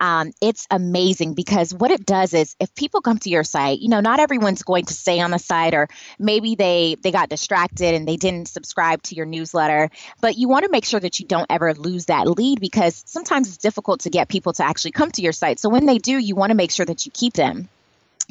Um, 0.00 0.32
it's 0.40 0.66
amazing 0.70 1.34
because 1.34 1.74
what 1.74 1.90
it 1.90 2.06
does 2.06 2.34
is 2.34 2.56
if 2.58 2.74
people 2.74 3.02
come 3.02 3.18
to 3.18 3.30
your 3.30 3.44
site, 3.44 3.80
you 3.80 3.88
know, 3.88 4.00
not 4.00 4.18
everyone's 4.20 4.62
going 4.62 4.86
to 4.86 4.94
stay 4.94 5.20
on 5.20 5.30
the 5.30 5.38
site 5.38 5.74
or 5.74 5.88
maybe 6.18 6.54
they 6.54 6.96
they 7.02 7.12
got 7.12 7.28
distracted 7.28 7.94
and 7.94 8.08
they 8.08 8.16
didn't 8.16 8.48
subscribe 8.48 9.02
to 9.04 9.14
your 9.14 9.26
newsletter, 9.26 9.90
but 10.20 10.36
you 10.36 10.48
want 10.48 10.64
to 10.64 10.70
make 10.70 10.84
sure 10.84 11.00
that 11.00 11.20
you 11.20 11.26
don't 11.26 11.46
ever 11.50 11.74
lose 11.74 12.06
that 12.06 12.26
lead 12.26 12.60
because 12.60 13.02
sometimes 13.06 13.48
it's 13.48 13.58
difficult 13.58 14.00
to 14.00 14.10
get 14.10 14.28
people 14.28 14.52
to 14.54 14.64
actually 14.64 14.92
come 14.92 15.10
to 15.10 15.22
your 15.22 15.32
site. 15.32 15.58
So 15.58 15.68
when 15.68 15.86
they 15.86 15.98
do, 15.98 16.16
you 16.18 16.34
want 16.34 16.50
to 16.50 16.56
make 16.56 16.70
sure 16.70 16.86
that 16.86 17.04
you 17.04 17.12
keep 17.12 17.34
them. 17.34 17.68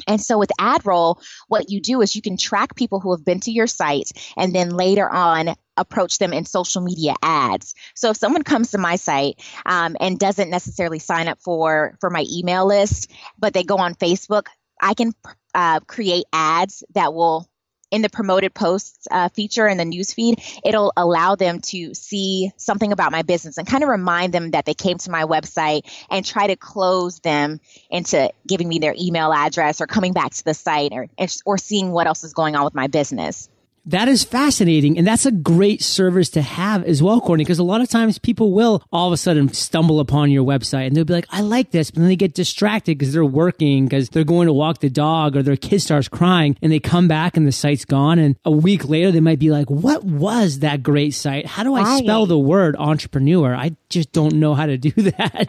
And 0.06 0.20
so 0.20 0.38
with 0.38 0.50
AdRoll, 0.60 1.22
what 1.48 1.70
you 1.70 1.80
do 1.80 2.00
is 2.02 2.14
you 2.14 2.22
can 2.22 2.36
track 2.36 2.74
people 2.74 3.00
who 3.00 3.12
have 3.12 3.24
been 3.24 3.40
to 3.40 3.50
your 3.50 3.66
site 3.66 4.10
and 4.36 4.54
then 4.54 4.70
later 4.70 5.08
on 5.08 5.54
approach 5.76 6.18
them 6.18 6.32
in 6.32 6.44
social 6.44 6.82
media 6.82 7.14
ads. 7.22 7.74
So 7.94 8.10
if 8.10 8.16
someone 8.16 8.42
comes 8.42 8.70
to 8.70 8.78
my 8.78 8.96
site 8.96 9.40
um, 9.66 9.96
and 10.00 10.18
doesn't 10.18 10.50
necessarily 10.50 10.98
sign 10.98 11.28
up 11.28 11.40
for 11.40 11.96
for 12.00 12.10
my 12.10 12.24
email 12.30 12.66
list, 12.66 13.10
but 13.38 13.52
they 13.52 13.62
go 13.62 13.76
on 13.76 13.94
Facebook, 13.94 14.46
I 14.80 14.94
can 14.94 15.12
uh, 15.54 15.80
create 15.80 16.24
ads 16.32 16.82
that 16.94 17.14
will 17.14 17.48
in 17.90 18.02
the 18.02 18.08
promoted 18.08 18.52
posts 18.54 19.06
uh, 19.10 19.28
feature 19.28 19.66
in 19.66 19.78
the 19.78 19.84
newsfeed, 19.84 20.42
it'll 20.64 20.92
allow 20.96 21.36
them 21.36 21.60
to 21.60 21.94
see 21.94 22.50
something 22.56 22.92
about 22.92 23.12
my 23.12 23.22
business 23.22 23.58
and 23.58 23.66
kind 23.66 23.82
of 23.82 23.88
remind 23.88 24.32
them 24.32 24.50
that 24.50 24.64
they 24.64 24.74
came 24.74 24.98
to 24.98 25.10
my 25.10 25.24
website 25.24 25.82
and 26.10 26.24
try 26.24 26.46
to 26.48 26.56
close 26.56 27.20
them 27.20 27.60
into 27.90 28.30
giving 28.46 28.68
me 28.68 28.78
their 28.78 28.94
email 28.98 29.32
address 29.32 29.80
or 29.80 29.86
coming 29.86 30.12
back 30.12 30.32
to 30.32 30.44
the 30.44 30.54
site 30.54 30.92
or, 30.92 31.06
or 31.44 31.58
seeing 31.58 31.92
what 31.92 32.06
else 32.06 32.24
is 32.24 32.32
going 32.32 32.56
on 32.56 32.64
with 32.64 32.74
my 32.74 32.88
business. 32.88 33.48
That 33.86 34.08
is 34.08 34.24
fascinating. 34.24 34.98
And 34.98 35.06
that's 35.06 35.26
a 35.26 35.30
great 35.30 35.80
service 35.80 36.28
to 36.30 36.42
have 36.42 36.82
as 36.84 37.02
well, 37.02 37.20
Courtney, 37.20 37.44
because 37.44 37.60
a 37.60 37.64
lot 37.64 37.80
of 37.80 37.88
times 37.88 38.18
people 38.18 38.52
will 38.52 38.82
all 38.90 39.06
of 39.06 39.12
a 39.12 39.16
sudden 39.16 39.52
stumble 39.52 40.00
upon 40.00 40.32
your 40.32 40.44
website 40.44 40.88
and 40.88 40.96
they'll 40.96 41.04
be 41.04 41.12
like, 41.12 41.28
I 41.30 41.40
like 41.40 41.70
this. 41.70 41.92
But 41.92 42.00
then 42.00 42.08
they 42.08 42.16
get 42.16 42.34
distracted 42.34 42.98
because 42.98 43.12
they're 43.12 43.24
working, 43.24 43.84
because 43.86 44.08
they're 44.08 44.24
going 44.24 44.46
to 44.48 44.52
walk 44.52 44.80
the 44.80 44.90
dog 44.90 45.36
or 45.36 45.42
their 45.44 45.56
kid 45.56 45.80
starts 45.82 46.08
crying 46.08 46.56
and 46.60 46.72
they 46.72 46.80
come 46.80 47.06
back 47.06 47.36
and 47.36 47.46
the 47.46 47.52
site's 47.52 47.84
gone. 47.84 48.18
And 48.18 48.36
a 48.44 48.50
week 48.50 48.88
later, 48.88 49.12
they 49.12 49.20
might 49.20 49.38
be 49.38 49.50
like, 49.50 49.70
what 49.70 50.02
was 50.02 50.60
that 50.60 50.82
great 50.82 51.14
site? 51.14 51.46
How 51.46 51.62
do 51.62 51.74
I 51.74 51.98
spell 52.00 52.26
the 52.26 52.38
word 52.38 52.74
entrepreneur? 52.76 53.54
I 53.54 53.76
just 53.88 54.10
don't 54.10 54.34
know 54.34 54.54
how 54.54 54.66
to 54.66 54.76
do 54.76 54.90
that. 54.96 55.46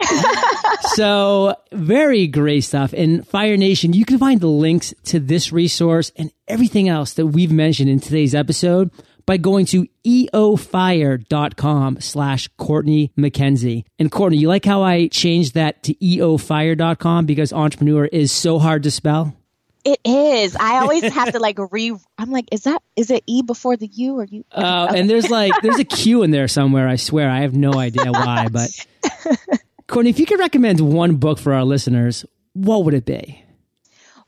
so 0.94 1.56
very 1.72 2.28
great 2.28 2.60
stuff. 2.60 2.92
And 2.92 3.26
Fire 3.26 3.56
Nation, 3.56 3.92
you 3.94 4.04
can 4.04 4.18
find 4.18 4.40
the 4.40 4.46
links 4.46 4.94
to 5.06 5.18
this 5.18 5.52
resource 5.52 6.12
and 6.14 6.30
everything 6.48 6.88
else 6.88 7.14
that 7.14 7.26
we've 7.26 7.52
mentioned 7.52 7.90
in 7.90 8.00
today's 8.00 8.34
episode 8.34 8.90
by 9.26 9.36
going 9.36 9.66
to 9.66 9.86
eofire.com 10.06 12.00
slash 12.00 12.48
Courtney 12.56 13.12
McKenzie. 13.18 13.84
And 13.98 14.10
Courtney, 14.10 14.38
you 14.38 14.48
like 14.48 14.64
how 14.64 14.82
I 14.82 15.08
changed 15.08 15.54
that 15.54 15.82
to 15.82 15.94
eofire.com 15.94 17.26
because 17.26 17.52
entrepreneur 17.52 18.06
is 18.06 18.32
so 18.32 18.58
hard 18.58 18.84
to 18.84 18.90
spell? 18.90 19.34
It 19.84 20.00
is. 20.04 20.56
I 20.56 20.80
always 20.80 21.04
have 21.04 21.32
to 21.32 21.38
like 21.38 21.58
re. 21.70 21.94
I'm 22.18 22.30
like, 22.30 22.46
is 22.52 22.62
that 22.62 22.82
is 22.96 23.10
it 23.10 23.22
e 23.26 23.42
before 23.42 23.76
the 23.76 23.86
u 23.86 24.18
or 24.18 24.24
you? 24.24 24.44
Oh, 24.52 24.62
uh, 24.62 24.92
and 24.94 25.08
there's 25.08 25.30
like 25.30 25.52
there's 25.62 25.78
a 25.78 25.84
q 25.84 26.22
in 26.22 26.30
there 26.30 26.48
somewhere. 26.48 26.88
I 26.88 26.96
swear, 26.96 27.30
I 27.30 27.40
have 27.40 27.54
no 27.54 27.74
idea 27.74 28.10
why. 28.10 28.48
But 28.48 28.70
Courtney, 29.86 30.10
if 30.10 30.18
you 30.18 30.26
could 30.26 30.40
recommend 30.40 30.80
one 30.80 31.16
book 31.16 31.38
for 31.38 31.54
our 31.54 31.64
listeners, 31.64 32.24
what 32.54 32.84
would 32.84 32.94
it 32.94 33.04
be? 33.04 33.42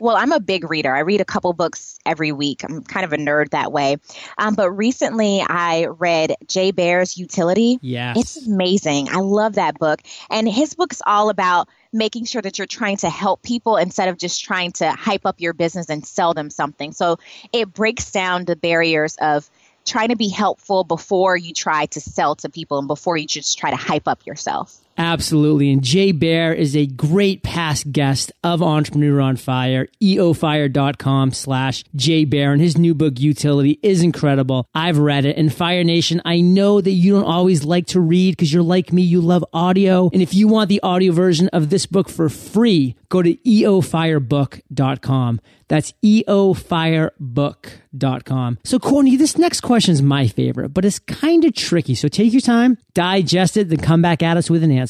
Well, 0.00 0.16
I'm 0.16 0.32
a 0.32 0.40
big 0.40 0.68
reader. 0.68 0.94
I 0.94 1.00
read 1.00 1.20
a 1.20 1.24
couple 1.24 1.52
books 1.52 1.98
every 2.06 2.32
week. 2.32 2.64
I'm 2.64 2.82
kind 2.82 3.04
of 3.04 3.12
a 3.12 3.16
nerd 3.16 3.50
that 3.50 3.72
way. 3.72 3.96
Um, 4.38 4.54
but 4.54 4.70
recently 4.70 5.44
I 5.46 5.86
read 5.86 6.34
Jay 6.46 6.70
Baer's 6.70 7.18
Utility. 7.18 7.78
Yes. 7.82 8.16
It's 8.18 8.46
amazing. 8.46 9.08
I 9.10 9.18
love 9.18 9.54
that 9.54 9.78
book. 9.78 10.00
And 10.30 10.48
his 10.48 10.74
book's 10.74 11.02
all 11.06 11.28
about 11.28 11.68
making 11.92 12.24
sure 12.24 12.40
that 12.40 12.58
you're 12.58 12.66
trying 12.66 12.96
to 12.98 13.10
help 13.10 13.42
people 13.42 13.76
instead 13.76 14.08
of 14.08 14.16
just 14.16 14.44
trying 14.44 14.72
to 14.72 14.90
hype 14.90 15.26
up 15.26 15.40
your 15.40 15.52
business 15.52 15.90
and 15.90 16.06
sell 16.06 16.34
them 16.34 16.50
something. 16.50 16.92
So 16.92 17.18
it 17.52 17.72
breaks 17.72 18.10
down 18.12 18.44
the 18.44 18.56
barriers 18.56 19.16
of 19.20 19.50
trying 19.84 20.08
to 20.08 20.16
be 20.16 20.28
helpful 20.28 20.84
before 20.84 21.36
you 21.36 21.52
try 21.52 21.86
to 21.86 22.00
sell 22.00 22.36
to 22.36 22.48
people 22.48 22.78
and 22.78 22.86
before 22.86 23.16
you 23.16 23.26
just 23.26 23.58
try 23.58 23.70
to 23.70 23.76
hype 23.76 24.06
up 24.06 24.24
yourself. 24.26 24.76
Absolutely. 24.96 25.72
And 25.72 25.82
Jay 25.82 26.12
Baer 26.12 26.52
is 26.52 26.76
a 26.76 26.86
great 26.86 27.42
past 27.42 27.90
guest 27.90 28.30
of 28.44 28.62
Entrepreneur 28.62 29.20
on 29.20 29.34
Fire, 29.36 29.88
eofire.com 30.02 31.32
slash 31.32 31.82
Jay 31.96 32.24
Baer. 32.24 32.52
And 32.52 32.60
his 32.60 32.76
new 32.76 32.94
book, 32.94 33.18
Utility, 33.18 33.80
is 33.82 34.02
incredible. 34.02 34.68
I've 34.74 34.98
read 34.98 35.24
it. 35.24 35.38
And 35.38 35.52
Fire 35.52 35.84
Nation, 35.84 36.20
I 36.24 36.40
know 36.40 36.82
that 36.82 36.90
you 36.90 37.14
don't 37.14 37.24
always 37.24 37.64
like 37.64 37.86
to 37.88 38.00
read 38.00 38.32
because 38.32 38.52
you're 38.52 38.62
like 38.62 38.92
me. 38.92 39.02
You 39.02 39.22
love 39.22 39.44
audio. 39.52 40.10
And 40.12 40.20
if 40.20 40.34
you 40.34 40.48
want 40.48 40.68
the 40.68 40.82
audio 40.82 41.12
version 41.12 41.48
of 41.48 41.70
this 41.70 41.86
book 41.86 42.10
for 42.10 42.28
free, 42.28 42.96
go 43.08 43.22
to 43.22 43.34
eofirebook.com. 43.36 45.40
That's 45.70 45.94
eofirebook.com. 46.02 48.58
So, 48.64 48.78
Courtney, 48.80 49.14
this 49.14 49.38
next 49.38 49.60
question 49.60 49.92
is 49.92 50.02
my 50.02 50.26
favorite, 50.26 50.70
but 50.70 50.84
it's 50.84 50.98
kind 50.98 51.44
of 51.44 51.54
tricky. 51.54 51.94
So 51.94 52.08
take 52.08 52.32
your 52.32 52.40
time, 52.40 52.76
digest 52.92 53.56
it, 53.56 53.68
then 53.68 53.78
come 53.78 54.02
back 54.02 54.20
at 54.20 54.36
us 54.36 54.50
with 54.50 54.64
an 54.64 54.72
answer. 54.72 54.89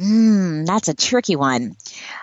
Mm, 0.00 0.64
that's 0.64 0.88
a 0.88 0.94
tricky 0.94 1.36
one. 1.36 1.76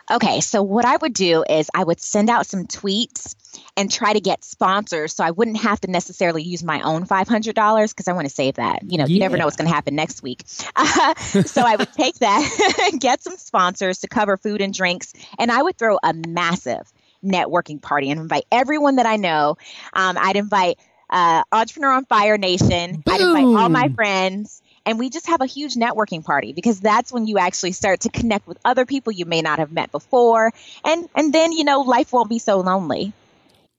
Okay, 0.09 0.41
so 0.41 0.63
what 0.63 0.83
I 0.83 0.97
would 0.97 1.13
do 1.13 1.43
is 1.47 1.69
I 1.75 1.83
would 1.83 2.01
send 2.01 2.29
out 2.29 2.47
some 2.47 2.65
tweets 2.65 3.35
and 3.75 3.91
try 3.91 4.13
to 4.13 4.19
get 4.19 4.43
sponsors 4.43 5.13
so 5.13 5.23
I 5.23 5.29
wouldn't 5.29 5.57
have 5.57 5.79
to 5.81 5.91
necessarily 5.91 6.41
use 6.41 6.63
my 6.63 6.81
own 6.81 7.05
$500 7.05 7.53
because 7.53 8.07
I 8.07 8.13
want 8.13 8.27
to 8.27 8.33
save 8.33 8.55
that. 8.55 8.81
You 8.83 8.97
know, 8.97 9.05
yeah. 9.05 9.13
you 9.13 9.19
never 9.19 9.37
know 9.37 9.45
what's 9.45 9.57
going 9.57 9.69
to 9.69 9.73
happen 9.73 9.95
next 9.95 10.23
week. 10.23 10.43
Uh, 10.75 11.13
so 11.15 11.61
I 11.61 11.75
would 11.75 11.91
take 11.93 12.15
that, 12.15 12.93
get 12.99 13.21
some 13.21 13.37
sponsors 13.37 13.99
to 13.99 14.07
cover 14.07 14.37
food 14.37 14.61
and 14.61 14.73
drinks, 14.73 15.13
and 15.37 15.51
I 15.51 15.61
would 15.61 15.77
throw 15.77 15.99
a 16.01 16.13
massive 16.13 16.91
networking 17.23 17.81
party 17.81 18.09
and 18.09 18.19
invite 18.19 18.45
everyone 18.51 18.95
that 18.95 19.05
I 19.05 19.17
know. 19.17 19.57
Um, 19.93 20.17
I'd 20.19 20.35
invite 20.35 20.79
uh, 21.09 21.43
Entrepreneur 21.51 21.91
on 21.91 22.05
Fire 22.05 22.37
Nation. 22.37 23.01
Boom. 23.01 23.03
I'd 23.13 23.21
invite 23.21 23.61
all 23.61 23.69
my 23.69 23.89
friends 23.89 24.61
and 24.87 24.97
we 24.97 25.09
just 25.09 25.27
have 25.27 25.41
a 25.41 25.45
huge 25.45 25.75
networking 25.75 26.23
party 26.23 26.53
because 26.53 26.79
that's 26.79 27.11
when 27.11 27.27
you 27.27 27.37
actually 27.37 27.73
start 27.73 27.99
to 28.01 28.09
connect 28.09 28.47
with 28.47 28.57
other 28.63 28.85
people 28.85 29.11
you 29.11 29.25
may 29.25 29.41
not 29.41 29.59
have 29.59 29.71
met 29.71 29.91
before. 29.91 30.51
And 30.83 31.09
and 31.13 31.33
then 31.33 31.51
you 31.51 31.65
know 31.65 31.81
life 31.81 32.13
won't 32.13 32.29
be 32.29 32.39
so 32.39 32.61
lonely. 32.61 33.13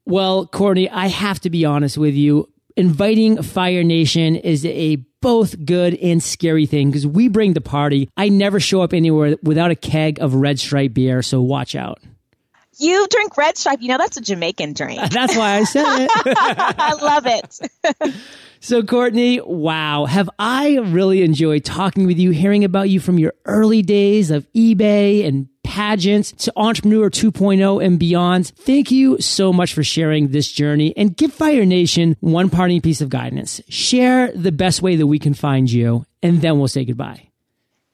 Well 0.04 0.46
courtney 0.46 0.88
i 0.88 1.06
have 1.08 1.40
to 1.40 1.50
be 1.50 1.64
honest 1.64 1.98
with 1.98 2.14
you. 2.14 2.48
Inviting 2.76 3.42
fire 3.42 3.82
nation 3.82 4.36
is 4.36 4.64
a 4.64 4.96
both 5.20 5.64
good 5.64 5.94
and 5.96 6.22
scary 6.22 6.66
thing 6.66 6.90
because 6.90 7.04
we 7.04 7.26
bring 7.26 7.54
the 7.54 7.60
party. 7.60 8.08
I 8.16 8.28
never 8.28 8.60
show 8.60 8.82
up 8.82 8.92
anywhere 8.92 9.36
without 9.42 9.72
a 9.72 9.74
keg 9.74 10.20
of 10.20 10.34
red 10.34 10.60
stripe 10.60 10.94
beer 10.94 11.22
so 11.22 11.40
watch 11.40 11.74
out 11.74 12.00
you 12.78 13.06
drink 13.08 13.36
red 13.36 13.56
stripe 13.56 13.80
you 13.80 13.88
know 13.88 13.98
that's 13.98 14.16
a 14.16 14.20
jamaican 14.20 14.72
drink 14.72 15.00
that's 15.10 15.36
why 15.36 15.54
i 15.54 15.64
said 15.64 15.84
it 16.04 16.10
i 16.14 16.94
love 17.00 17.26
it 17.26 18.14
So, 18.60 18.82
Courtney, 18.82 19.40
wow, 19.40 20.06
have 20.06 20.28
I 20.38 20.78
really 20.78 21.22
enjoyed 21.22 21.64
talking 21.64 22.06
with 22.06 22.18
you, 22.18 22.30
hearing 22.30 22.64
about 22.64 22.90
you 22.90 22.98
from 22.98 23.18
your 23.18 23.34
early 23.44 23.82
days 23.82 24.32
of 24.32 24.50
eBay 24.52 25.26
and 25.26 25.48
pageants 25.62 26.32
to 26.32 26.52
Entrepreneur 26.56 27.08
2.0 27.08 27.84
and 27.84 27.98
beyond. 28.00 28.48
Thank 28.48 28.90
you 28.90 29.20
so 29.20 29.52
much 29.52 29.74
for 29.74 29.84
sharing 29.84 30.28
this 30.28 30.50
journey 30.50 30.92
and 30.96 31.16
give 31.16 31.32
Fire 31.32 31.64
Nation 31.64 32.16
one 32.20 32.50
parting 32.50 32.80
piece 32.80 33.00
of 33.00 33.10
guidance. 33.10 33.60
Share 33.68 34.32
the 34.32 34.52
best 34.52 34.82
way 34.82 34.96
that 34.96 35.06
we 35.06 35.20
can 35.20 35.34
find 35.34 35.70
you, 35.70 36.04
and 36.22 36.42
then 36.42 36.58
we'll 36.58 36.68
say 36.68 36.84
goodbye. 36.84 37.27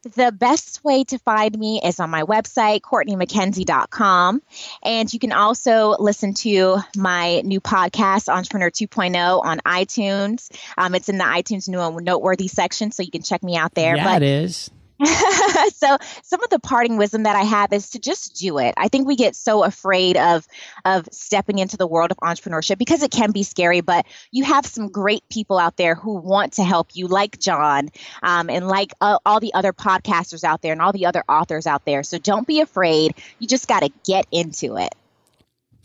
The 0.04 0.32
best 0.32 0.84
way 0.84 1.04
to 1.04 1.18
find 1.18 1.58
me 1.58 1.80
is 1.82 1.98
on 1.98 2.10
my 2.10 2.22
website, 2.22 2.82
CourtneyMcKenzie.com. 2.82 4.42
And 4.82 5.12
you 5.12 5.18
can 5.18 5.32
also 5.32 5.96
listen 5.98 6.34
to 6.34 6.78
my 6.96 7.40
new 7.40 7.60
podcast, 7.60 8.28
Entrepreneur 8.28 8.70
2.0, 8.70 9.44
on 9.44 9.60
iTunes. 9.60 10.50
Um, 10.76 10.94
it's 10.94 11.08
in 11.08 11.16
the 11.16 11.24
iTunes 11.24 11.68
new 11.68 11.80
and 11.80 12.04
noteworthy 12.04 12.48
section, 12.48 12.92
so 12.92 13.02
you 13.02 13.10
can 13.10 13.22
check 13.22 13.42
me 13.42 13.56
out 13.56 13.74
there. 13.74 13.96
Yeah, 13.96 14.04
but, 14.04 14.22
it 14.22 14.28
is. 14.28 14.70
so 15.74 15.96
some 16.22 16.42
of 16.42 16.50
the 16.50 16.60
parting 16.62 16.96
wisdom 16.96 17.24
that 17.24 17.34
I 17.34 17.42
have 17.42 17.72
is 17.72 17.90
to 17.90 17.98
just 17.98 18.36
do 18.36 18.58
it. 18.58 18.74
I 18.76 18.88
think 18.88 19.06
we 19.06 19.16
get 19.16 19.34
so 19.34 19.64
afraid 19.64 20.16
of 20.16 20.46
of 20.84 21.08
stepping 21.10 21.58
into 21.58 21.76
the 21.76 21.86
world 21.86 22.12
of 22.12 22.16
entrepreneurship 22.18 22.78
because 22.78 23.02
it 23.02 23.10
can 23.10 23.32
be 23.32 23.42
scary, 23.42 23.80
but 23.80 24.06
you 24.30 24.44
have 24.44 24.64
some 24.66 24.88
great 24.88 25.28
people 25.28 25.58
out 25.58 25.76
there 25.76 25.94
who 25.94 26.14
want 26.14 26.54
to 26.54 26.64
help 26.64 26.88
you, 26.94 27.08
like 27.08 27.38
John, 27.38 27.90
um, 28.22 28.48
and 28.48 28.68
like 28.68 28.92
uh, 29.00 29.18
all 29.26 29.40
the 29.40 29.52
other 29.54 29.72
podcasters 29.72 30.44
out 30.44 30.62
there 30.62 30.72
and 30.72 30.80
all 30.80 30.92
the 30.92 31.06
other 31.06 31.24
authors 31.28 31.66
out 31.66 31.84
there. 31.84 32.02
So 32.04 32.18
don't 32.18 32.46
be 32.46 32.60
afraid. 32.60 33.14
You 33.40 33.48
just 33.48 33.66
got 33.66 33.80
to 33.80 33.90
get 34.04 34.26
into 34.30 34.76
it. 34.76 34.94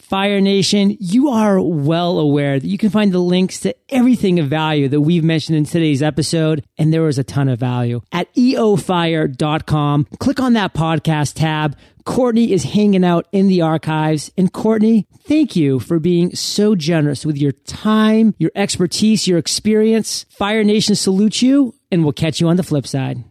Fire 0.09 0.41
Nation, 0.41 0.97
you 0.99 1.29
are 1.29 1.61
well 1.61 2.17
aware 2.17 2.59
that 2.59 2.67
you 2.67 2.79
can 2.79 2.89
find 2.89 3.11
the 3.11 3.19
links 3.19 3.59
to 3.59 3.75
everything 3.89 4.39
of 4.39 4.47
value 4.47 4.87
that 4.89 5.01
we've 5.01 5.23
mentioned 5.23 5.55
in 5.55 5.65
today's 5.65 6.01
episode, 6.01 6.65
and 6.79 6.91
there 6.91 7.03
was 7.03 7.19
a 7.19 7.23
ton 7.23 7.47
of 7.47 7.59
value 7.59 8.01
at 8.11 8.33
eofire.com. 8.33 10.07
Click 10.19 10.39
on 10.39 10.53
that 10.53 10.73
podcast 10.73 11.35
tab. 11.35 11.77
Courtney 12.05 12.51
is 12.51 12.63
hanging 12.63 13.05
out 13.05 13.27
in 13.31 13.49
the 13.49 13.61
archives. 13.61 14.31
And 14.35 14.51
Courtney, 14.51 15.07
thank 15.25 15.55
you 15.55 15.79
for 15.79 15.99
being 15.99 16.33
so 16.33 16.73
generous 16.73 17.23
with 17.23 17.37
your 17.37 17.51
time, 17.51 18.33
your 18.39 18.51
expertise, 18.55 19.27
your 19.27 19.37
experience. 19.37 20.25
Fire 20.31 20.63
Nation 20.63 20.95
salutes 20.95 21.43
you, 21.43 21.75
and 21.91 22.03
we'll 22.03 22.13
catch 22.13 22.41
you 22.41 22.47
on 22.47 22.55
the 22.55 22.63
flip 22.63 22.87
side. 22.87 23.23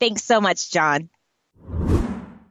Thanks 0.00 0.24
so 0.24 0.40
much, 0.40 0.70
John. 0.70 1.10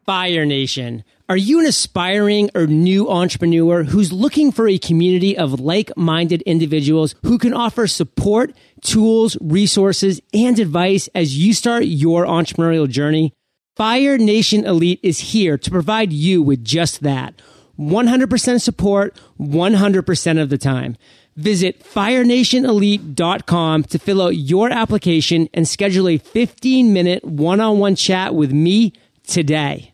Fire 0.05 0.45
Nation. 0.45 1.03
Are 1.32 1.38
you 1.38 1.61
an 1.61 1.65
aspiring 1.65 2.49
or 2.53 2.67
new 2.67 3.09
entrepreneur 3.09 3.84
who's 3.84 4.11
looking 4.11 4.51
for 4.51 4.67
a 4.67 4.77
community 4.77 5.38
of 5.38 5.61
like-minded 5.61 6.41
individuals 6.41 7.15
who 7.23 7.38
can 7.38 7.53
offer 7.53 7.88
support, 7.88 8.53
tools, 8.82 9.38
resources, 9.39 10.19
and 10.34 10.59
advice 10.59 11.07
as 11.15 11.38
you 11.38 11.53
start 11.53 11.86
your 11.86 12.25
entrepreneurial 12.25 12.89
journey? 12.89 13.32
Fire 13.77 14.17
Nation 14.17 14.65
Elite 14.65 14.99
is 15.01 15.19
here 15.19 15.57
to 15.57 15.71
provide 15.71 16.11
you 16.11 16.43
with 16.43 16.65
just 16.65 17.01
that. 17.01 17.41
100% 17.79 18.59
support, 18.59 19.17
100% 19.39 20.41
of 20.41 20.49
the 20.49 20.57
time. 20.57 20.97
Visit 21.38 21.82
firenationelite.com 21.82 23.84
to 23.86 23.99
fill 23.99 24.21
out 24.21 24.36
your 24.36 24.69
application 24.69 25.47
and 25.53 25.65
schedule 25.65 26.09
a 26.09 26.17
15 26.17 26.91
minute 26.91 27.23
one 27.23 27.61
on 27.61 27.79
one 27.79 27.95
chat 27.95 28.36
with 28.36 28.51
me 28.51 28.91
today. 29.25 29.91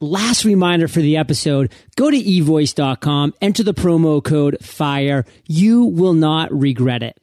Last 0.00 0.44
reminder 0.44 0.86
for 0.86 1.00
the 1.00 1.16
episode, 1.16 1.72
go 1.96 2.10
to 2.10 2.16
evoice.com, 2.16 3.34
enter 3.40 3.64
the 3.64 3.74
promo 3.74 4.22
code 4.22 4.58
FIRE. 4.60 5.24
You 5.46 5.84
will 5.84 6.14
not 6.14 6.52
regret 6.52 7.02
it. 7.02 7.18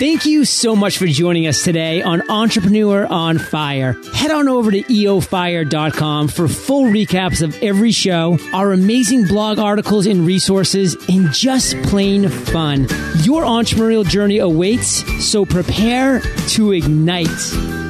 Thank 0.00 0.24
you 0.24 0.46
so 0.46 0.74
much 0.74 0.96
for 0.96 1.06
joining 1.06 1.46
us 1.46 1.62
today 1.62 2.00
on 2.00 2.22
Entrepreneur 2.30 3.04
on 3.04 3.36
Fire. 3.36 3.94
Head 4.14 4.30
on 4.30 4.48
over 4.48 4.70
to 4.70 4.82
eofire.com 4.84 6.28
for 6.28 6.48
full 6.48 6.84
recaps 6.84 7.42
of 7.42 7.62
every 7.62 7.92
show, 7.92 8.38
our 8.54 8.72
amazing 8.72 9.26
blog 9.26 9.58
articles 9.58 10.06
and 10.06 10.26
resources, 10.26 10.96
and 11.10 11.30
just 11.34 11.76
plain 11.82 12.30
fun. 12.30 12.84
Your 13.24 13.42
entrepreneurial 13.42 14.08
journey 14.08 14.38
awaits, 14.38 15.04
so 15.22 15.44
prepare 15.44 16.20
to 16.48 16.72
ignite. 16.72 17.89